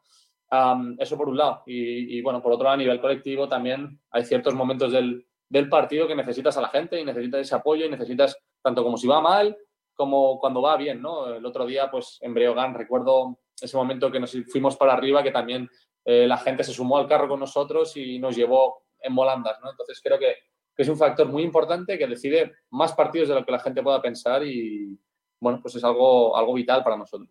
[1.00, 1.64] eso por un lado.
[1.66, 6.08] Y, bueno, por otro lado, a nivel colectivo también hay ciertos momentos del, del, partido
[6.08, 9.22] que necesitas a la gente y necesitas ese apoyo y necesitas tanto como si va
[9.22, 9.56] mal
[9.94, 11.34] como cuando va bien, ¿no?
[11.36, 12.36] El otro día, pues en
[12.74, 15.70] recuerdo ese momento que nos fuimos para arriba, que también
[16.04, 19.72] eh, la gente se sumó al carro con nosotros y nos llevó en volandas, ¿no?
[19.72, 20.36] Entonces creo que
[20.76, 23.82] que es un factor muy importante que decide más partidos de lo que la gente
[23.82, 25.00] pueda pensar y,
[25.40, 27.30] bueno, pues es algo, algo vital para nosotros.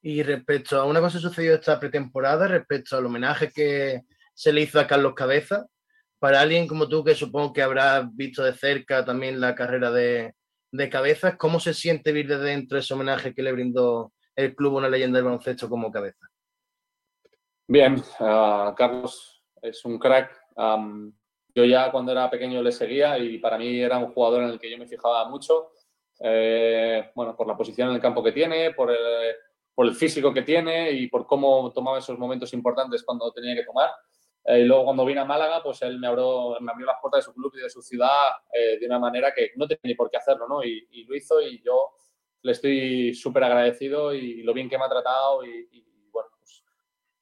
[0.00, 4.02] Y respecto a una cosa que sucedió esta pretemporada, respecto al homenaje que
[4.32, 5.66] se le hizo a Carlos Cabeza,
[6.18, 10.34] para alguien como tú, que supongo que habrás visto de cerca también la carrera de,
[10.72, 14.74] de cabezas, ¿cómo se siente vivir desde dentro ese homenaje que le brindó el club
[14.74, 16.26] una leyenda del baloncesto como cabeza?
[17.68, 20.30] Bien, uh, Carlos es un crack.
[20.56, 21.12] Um,
[21.54, 24.60] yo ya cuando era pequeño le seguía y para mí era un jugador en el
[24.60, 25.72] que yo me fijaba mucho.
[26.20, 29.34] Eh, bueno, por la posición en el campo que tiene, por el,
[29.74, 33.64] por el, físico que tiene y por cómo tomaba esos momentos importantes cuando tenía que
[33.64, 33.90] tomar.
[34.46, 37.18] Eh, y luego cuando vine a Málaga, pues él me abrió, me abrió las puertas
[37.18, 39.94] de su club y de su ciudad eh, de una manera que no tenía ni
[39.94, 40.62] por qué hacerlo, ¿no?
[40.62, 41.90] Y, y lo hizo y yo
[42.42, 46.64] le estoy súper agradecido y, lo bien que me ha tratado y, y bueno, pues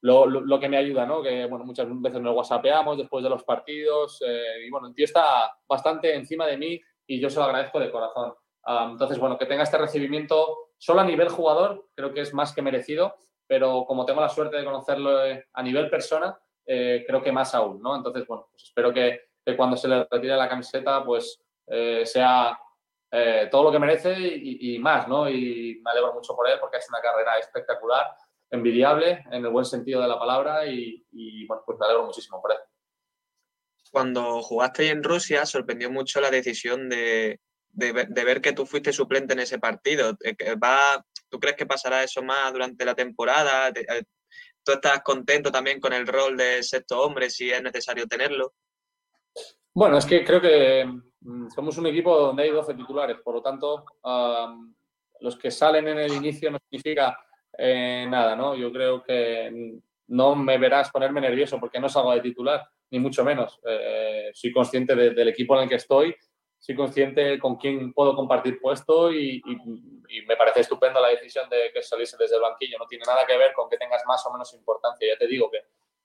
[0.03, 1.23] lo, lo, lo, que me ayuda, ¿no?
[1.23, 5.07] Que bueno, muchas veces nos whatsappeamos después de los partidos eh, y bueno, el tío
[5.07, 8.35] está bastante encima de mí y yo se lo agradezco de corazón.
[8.67, 12.55] Um, entonces, bueno, que tenga este recibimiento solo a nivel jugador, creo que es más
[12.55, 13.15] que merecido,
[13.47, 15.19] pero como tengo la suerte de conocerlo
[15.53, 17.97] a nivel persona, eh, creo que más aún, ¿no?
[17.97, 22.59] Entonces, bueno, pues espero que, que, cuando se le retire la camiseta, pues eh, sea
[23.11, 25.29] eh, todo lo que merece y, y, más, ¿no?
[25.29, 28.07] Y me alegro mucho por él porque es una carrera espectacular,
[28.51, 32.41] envidiable en el buen sentido de la palabra y, y bueno, pues me alegro muchísimo
[32.41, 32.59] por él.
[33.93, 38.93] Cuando jugaste en Rusia, sorprendió mucho la decisión de, de, de, ver que tú fuiste
[38.93, 40.17] suplente en ese partido.
[40.61, 43.73] ¿Va, ¿Tú crees que pasará eso más durante la temporada?
[44.65, 48.55] ¿Tú estás contento también con el rol de sexto hombre si es necesario tenerlo?
[49.75, 50.87] Bueno, es que creo que
[51.21, 53.85] mm, somos un equipo donde hay 12 titulares, por lo tanto,
[55.21, 57.19] los que salen en el inicio no significa
[57.59, 58.55] eh, nada, ¿no?
[58.55, 63.25] Yo creo que no me verás ponerme nervioso porque no salgo de titular, ni mucho
[63.25, 63.61] menos.
[63.67, 66.15] Eh, soy consciente de, del equipo en el que estoy
[66.65, 69.43] soy consciente con quién puedo compartir puesto y,
[70.27, 72.79] me parece estupendo la decisión de que saliese desde el banquillo.
[72.79, 75.07] No tiene nada que ver con que tengas más o menos importancia.
[75.07, 75.59] Ya te digo que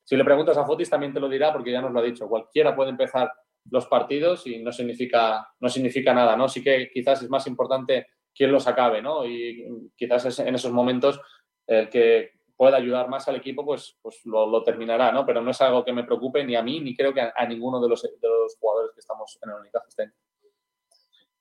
[0.04, 2.28] si le preguntas a Fotis también te lo dirá porque ya nos lo ha dicho.
[2.28, 3.32] Cualquiera puede empezar
[3.70, 6.50] los partidos y no significa, no significa nada, ¿no?
[6.50, 9.26] Sí que quizás es más importante quién los acabe, ¿no?
[9.26, 11.22] Y quizás es en esos momentos
[11.68, 15.26] el que pueda ayudar más al equipo, pues, pues lo, terminará, ¿no?
[15.26, 17.46] Pero no es algo que me preocupe ni a mí, ni creo que a, a
[17.46, 20.14] ninguno de los, de los jugadores que estamos en el Unicaja estén.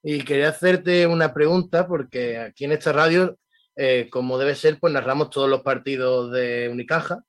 [0.02, 3.36] Y quería hacerte una pregunta, porque aquí en esta radio,
[3.76, 7.22] eh, como debe ser, pues narramos todos los partidos de Unicaja.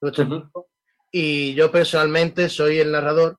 [0.00, 0.66] Uh -huh.
[1.10, 3.38] Y yo personalmente soy el narrador.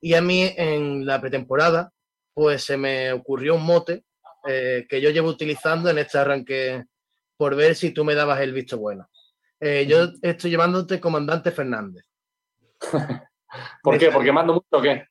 [0.00, 1.90] Y a mí en la pretemporada,
[2.32, 4.04] pues se me ocurrió un mote
[4.46, 6.84] eh, que yo llevo utilizando en este arranque
[7.36, 9.08] por ver si tú me dabas el visto bueno.
[9.58, 12.04] Eh, yo estoy llevándote comandante Fernández.
[13.82, 14.10] ¿Por qué?
[14.10, 15.06] ¿Porque mando mucho o qué?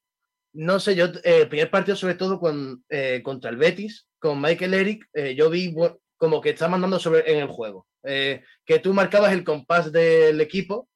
[0.56, 4.41] No sé, yo, eh, el primer partido, sobre todo con, eh, contra el Betis, con
[4.41, 7.88] Michael Eric, eh, yo vi bueno, como que está mandando sobre en el juego.
[8.03, 10.88] Eh, que tú marcabas el compás del equipo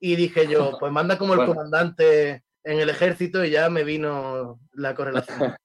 [0.00, 1.54] y dije yo, pues manda como el bueno.
[1.54, 5.38] comandante en el ejército y ya me vino la correlación.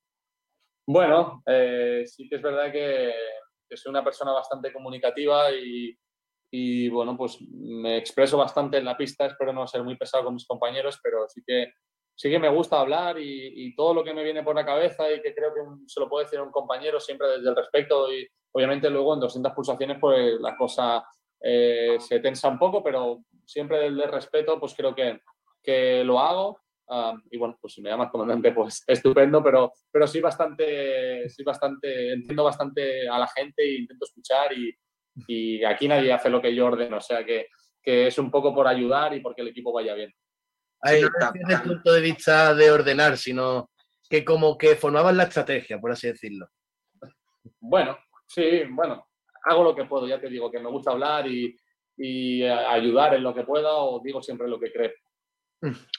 [0.91, 3.13] Bueno, eh, sí que es verdad que,
[3.69, 5.95] que, soy una persona bastante comunicativa y,
[6.49, 10.33] y, bueno, pues me expreso bastante en la pista, espero no ser muy pesado con
[10.33, 11.73] mis compañeros, pero sí que
[12.19, 15.09] sí que me gusta hablar y, y, todo lo que me viene por la cabeza
[15.09, 18.11] y que creo que se lo puedo decir a un compañero siempre desde el respeto
[18.11, 21.01] y obviamente luego en 200 pulsaciones pues la cosa
[21.41, 25.21] eh, se tensa un poco, pero siempre desde el respeto pues creo que,
[25.63, 26.59] que lo hago.
[26.89, 31.41] Um, y bueno, pues si me llamas comandante, pues estupendo, pero, pero sí bastante, sí
[31.41, 34.75] bastante, entiendo bastante a la gente e intento escuchar y,
[35.25, 37.47] y aquí nadie hace lo que yo ordeno, o sea que,
[37.81, 40.11] que es un poco por ayudar y porque el equipo vaya bien.
[40.81, 43.69] Ahí no es desde el punto de vista de ordenar, sino
[44.09, 46.47] que como que formaban la estrategia, por así decirlo.
[47.59, 47.97] Bueno,
[48.27, 49.07] sí, bueno,
[49.43, 51.55] hago lo que puedo, ya te digo, que me gusta hablar y,
[51.97, 54.91] y ayudar en lo que pueda o digo siempre lo que creo.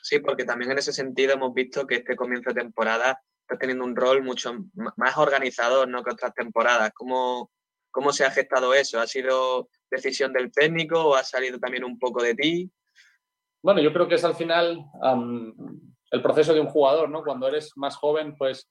[0.02, 3.84] Sí, porque también en ese sentido hemos visto que este comienzo de temporada está teniendo
[3.84, 4.54] un rol mucho
[4.96, 6.02] más organizador ¿no?
[6.02, 6.92] que otras temporadas.
[6.94, 7.50] ¿Cómo,
[7.90, 9.00] ¿Cómo se ha gestado eso?
[9.00, 12.72] ¿Ha sido decisión del técnico o ha salido también un poco de ti?
[13.62, 15.52] Bueno, yo creo que es al final um,
[16.10, 17.22] el proceso de un jugador, ¿no?
[17.22, 18.70] Cuando eres más joven, pues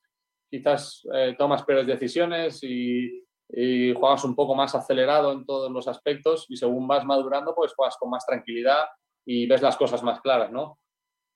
[0.49, 5.87] quizás eh, tomas peores decisiones y, y, juegas un poco más acelerado en todos los
[5.87, 8.85] aspectos y según vas madurando, pues juegas con más tranquilidad
[9.25, 10.79] y ves las cosas más claras, ¿no?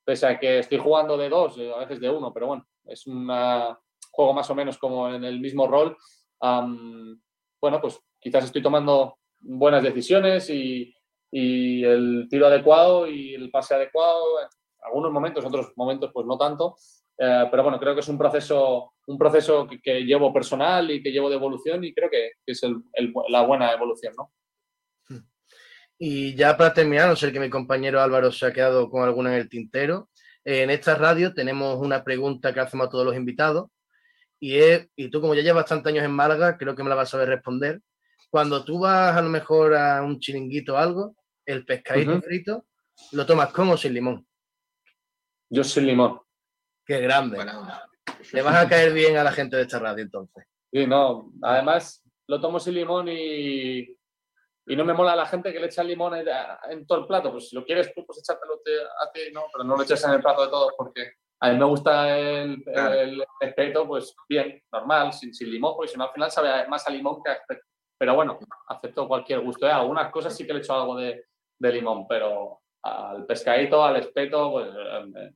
[0.04, 3.28] Pese a que estoy jugando de dos, a veces de uno, pero bueno, es un
[4.12, 5.96] juego más o menos como en el mismo rol.
[6.42, 7.20] Um,
[7.62, 10.94] bueno, pues quizás estoy tomando buenas decisiones y,
[11.36, 14.48] y el tiro adecuado y el pase adecuado, en
[14.86, 16.76] algunos momentos, en otros momentos pues no tanto,
[17.18, 21.02] eh, pero bueno, creo que es un proceso, un proceso que, que, llevo personal y
[21.02, 24.32] que llevo de evolución y creo que, que es el, el, la buena evolución, ¿no?
[25.98, 29.34] Y ya para terminar, no sé que mi compañero Álvaro se ha quedado con alguna
[29.34, 30.10] en el tintero,
[30.46, 33.72] En esta radio tenemos una pregunta que hacemos a todos los invitados
[34.40, 36.96] y es, y tú como ya llevas tantos años en Málaga, creo que me la
[36.96, 37.82] vas a saber responder.
[38.30, 41.16] Cuando tú vas a lo mejor a un chiringuito o algo,
[41.46, 42.66] el pescadito frito,
[43.12, 44.28] ¿lo tomas con o sin limón?
[45.50, 46.20] Yo sin limón.
[46.86, 47.38] Qué grande.
[48.32, 50.46] Le vas a caer bien a la gente de esta radio entonces.
[50.72, 51.32] Sí, no.
[51.42, 53.82] Además, lo tomo sin limón y,
[54.66, 57.32] y no me mola la gente que le echa limón en, todo el plato.
[57.32, 59.44] Pues si lo quieres tú, pues échatelo a ti, ¿no?
[59.52, 62.64] Pero no lo eches en el plato de todos porque a mí me gusta el,
[63.40, 66.92] respeto, pues bien, normal, sin, sin limón, porque si no al final sabe más a
[66.92, 67.40] limón que a
[67.98, 69.68] Pero bueno, acepto cualquier gusto.
[69.68, 69.72] ¿eh?
[69.72, 71.26] Algunas cosas sí que le echo algo de,
[71.60, 74.70] de limón, pero al pescadito, al espeto, pues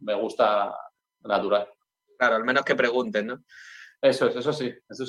[0.01, 0.75] me gusta
[1.21, 1.69] natural.
[2.17, 3.43] Claro, al menos que pregunten, ¿no?
[4.01, 5.05] Eso es, eso sí, eso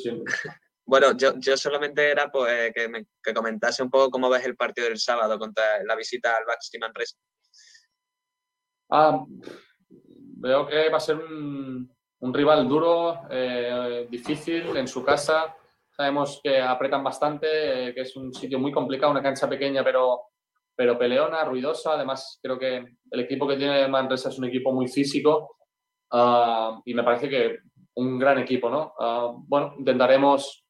[0.89, 4.56] bueno, yo, yo solamente era pues, que, me, que comentase un poco cómo ves el
[4.56, 7.18] partido del sábado contra la visita al Baxi Manresa.
[8.90, 9.22] Ah,
[9.90, 11.90] veo que va a ser un,
[12.32, 15.55] rival duro, eh, difícil en su casa.
[15.90, 20.27] Sabemos que apretan bastante, eh, que es un sitio muy complicado, una cancha pequeña, pero,
[20.78, 21.94] pero peleona, ruidosa.
[21.94, 22.76] Además, creo que
[23.10, 25.59] el equipo que tiene Manresa es un equipo muy físico
[26.10, 27.59] Ah, y me parece que
[27.94, 28.94] un gran equipo, ¿no?
[28.98, 30.64] Ah, bueno, intentaremos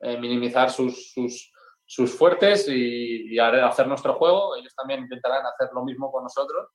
[0.00, 1.52] eh, minimizar sus, sus,
[1.84, 4.56] sus fuertes y, hacer nuestro juego.
[4.56, 6.68] Ellos también intentarán hacer lo mismo con nosotros.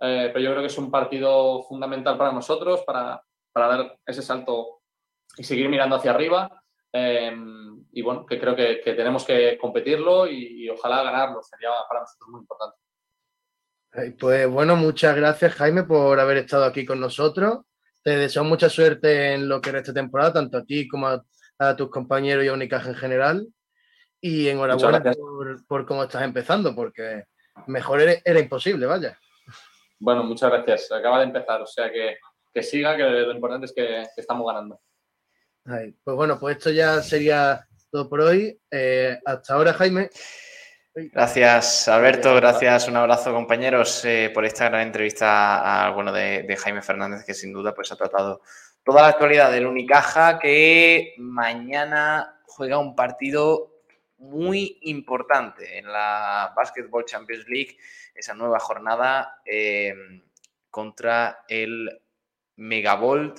[0.00, 3.22] Eh, pero yo creo que es un partido fundamental para nosotros, para,
[3.52, 4.80] para dar ese salto
[5.36, 6.62] y seguir mirando hacia arriba.
[6.92, 11.40] Em, y bueno, que creo que, que tenemos que competirlo y, y, ojalá ganarlo.
[11.42, 12.76] Sería para nosotros muy importante.
[14.18, 17.60] Pues bueno, muchas gracias Jaime por haber estado aquí con nosotros.
[18.02, 21.88] Te deseo mucha suerte en lo que esta temporada, tanto a ti como a, tus
[21.90, 23.46] compañeros y a Unicaja en general.
[24.20, 27.24] Y enhorabuena por, por, cómo estás empezando, porque
[27.68, 29.16] mejor era, imposible, vaya.
[30.00, 30.90] Bueno, muchas gracias.
[30.90, 32.18] Acaba de empezar, o sea que,
[32.52, 34.80] que siga, que lo importante es que, estamos ganando.
[35.64, 37.64] pues bueno, pues esto ya sería
[37.94, 38.60] todo por hoy.
[38.72, 40.10] Eh, hasta ahora, Jaime.
[40.96, 42.34] Gracias, Alberto.
[42.34, 47.52] Gracias, un abrazo, compañeros, eh, por esta gran entrevista bueno, de, Jaime Fernández, que sin
[47.52, 48.42] duda pues, ha tratado
[48.82, 53.84] toda la actualidad del Unicaja, que mañana juega un partido
[54.18, 57.78] muy importante en la Basketball Champions League,
[58.12, 59.94] esa nueva jornada eh,
[60.68, 62.00] contra el
[62.56, 63.38] Megavolt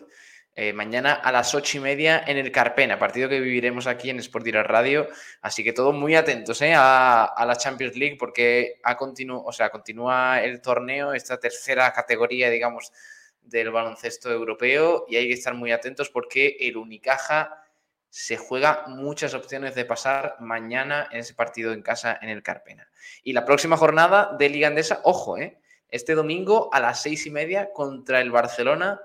[0.57, 4.19] eh, mañana a las ocho y media en el Carpena, partido que viviremos aquí en
[4.19, 5.09] Sport Radio.
[5.41, 10.41] Así que todos muy atentos eh, a, la Champions League porque ha o sea, continúa
[10.41, 12.93] el torneo, esta tercera categoría, digamos,
[13.41, 17.61] del baloncesto europeo y hay que estar muy atentos porque el Unicaja
[18.09, 22.89] se juega muchas opciones de pasar mañana en ese partido en casa en el Carpena.
[23.23, 25.59] Y la próxima jornada de Liga Andesa, ojo, eh,
[25.89, 29.01] este domingo a las seis y media contra el Barcelona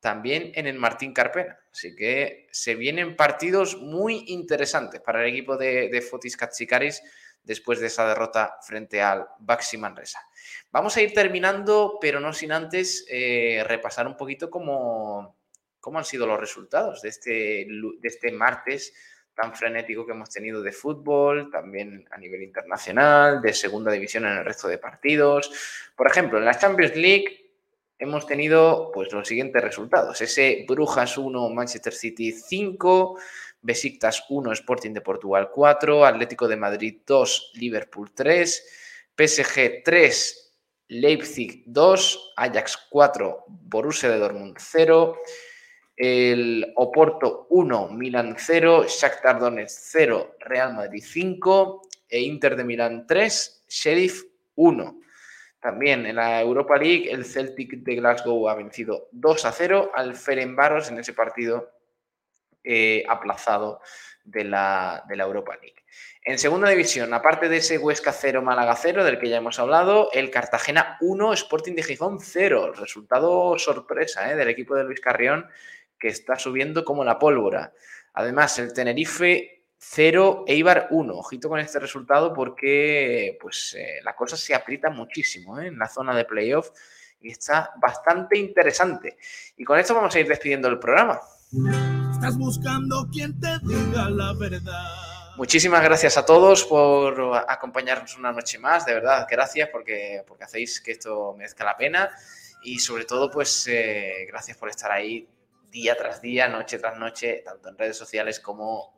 [0.00, 1.58] también en el Martín Carpena.
[1.72, 7.02] Así que se vienen partidos muy interesantes para el equipo de, Fotis Katsikaris
[7.42, 10.20] después de esa derrota frente al Baxi Manresa.
[10.72, 15.36] Vamos a ir terminando, pero no sin antes eh, repasar un poquito cómo,
[15.80, 17.66] cómo, han sido los resultados de este,
[18.00, 18.92] de este martes
[19.36, 24.38] tan frenético que hemos tenido de fútbol, también a nivel internacional, de segunda división en
[24.38, 25.52] el resto de partidos.
[25.94, 27.45] Por ejemplo, en la Champions League
[27.98, 30.20] hemos tenido pues los siguientes resultados.
[30.20, 33.18] Ese Brujas 1, Manchester City 5,
[33.62, 38.66] Besiktas 1, Sporting de Portugal 4, Atlético de Madrid 2, Liverpool 3,
[39.16, 40.54] PSG 3,
[40.88, 45.16] Leipzig 2, Ajax 4, Borussia de Dortmund 0,
[45.96, 53.06] el Oporto 1, Milan 0, Shakhtar Donetsk 0, Real Madrid 5 e Inter de Milán
[53.06, 54.22] 3, Sheriff
[54.54, 55.00] 1.
[55.66, 60.14] También en la Europa League, el Celtic de Glasgow ha vencido 2 a 0 al
[60.14, 61.72] Ferenbaros en ese partido
[62.62, 63.80] eh, aplazado
[64.22, 65.82] de la, de la, Europa League.
[66.22, 70.08] En segunda división, aparte de ese Huesca 0, Málaga 0, del que ya hemos hablado,
[70.12, 72.74] el Cartagena 1, Sporting de Gijón 0.
[72.74, 75.48] Resultado sorpresa eh, del equipo de Luis Carrión,
[75.98, 77.72] que está subiendo como la pólvora.
[78.12, 81.14] Además, el Tenerife 0, Eibar 1.
[81.14, 85.68] Ojito con este resultado porque pues, eh, la cosa se aprieta muchísimo ¿eh?
[85.68, 86.70] en la zona de playoff
[87.20, 89.16] y está bastante interesante.
[89.56, 91.20] Y con esto vamos a ir despidiendo el programa.
[92.12, 95.16] Estás buscando quien te diga la verdad.
[95.36, 100.80] Muchísimas gracias a todos por acompañarnos una noche más, de verdad, gracias porque, porque hacéis
[100.80, 102.10] que esto merezca la pena
[102.62, 105.28] y sobre todo pues eh, gracias por estar ahí
[105.70, 108.95] día tras día, noche tras noche, tanto en redes sociales como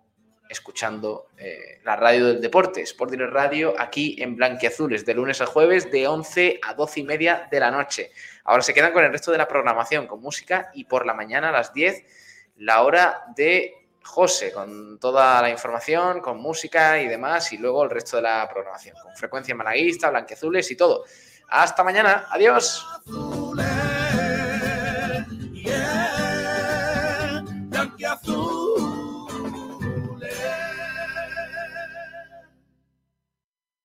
[0.49, 5.47] escuchando eh, la radio del deporte, Sport Direct Radio, aquí en Blanquiazules, de lunes a
[5.47, 8.13] jueves, de 11 a 12 y media de la noche.
[8.45, 11.51] Ahora se quedan con el resto de la programación, con música, y por la mañana
[11.51, 12.05] a las 10,
[12.57, 17.91] la hora de José, con toda la información, con música y demás, y luego el
[17.91, 21.05] resto de la programación, con frecuencia malaguista, blanquiazules y todo.
[21.49, 22.87] Hasta mañana, adiós.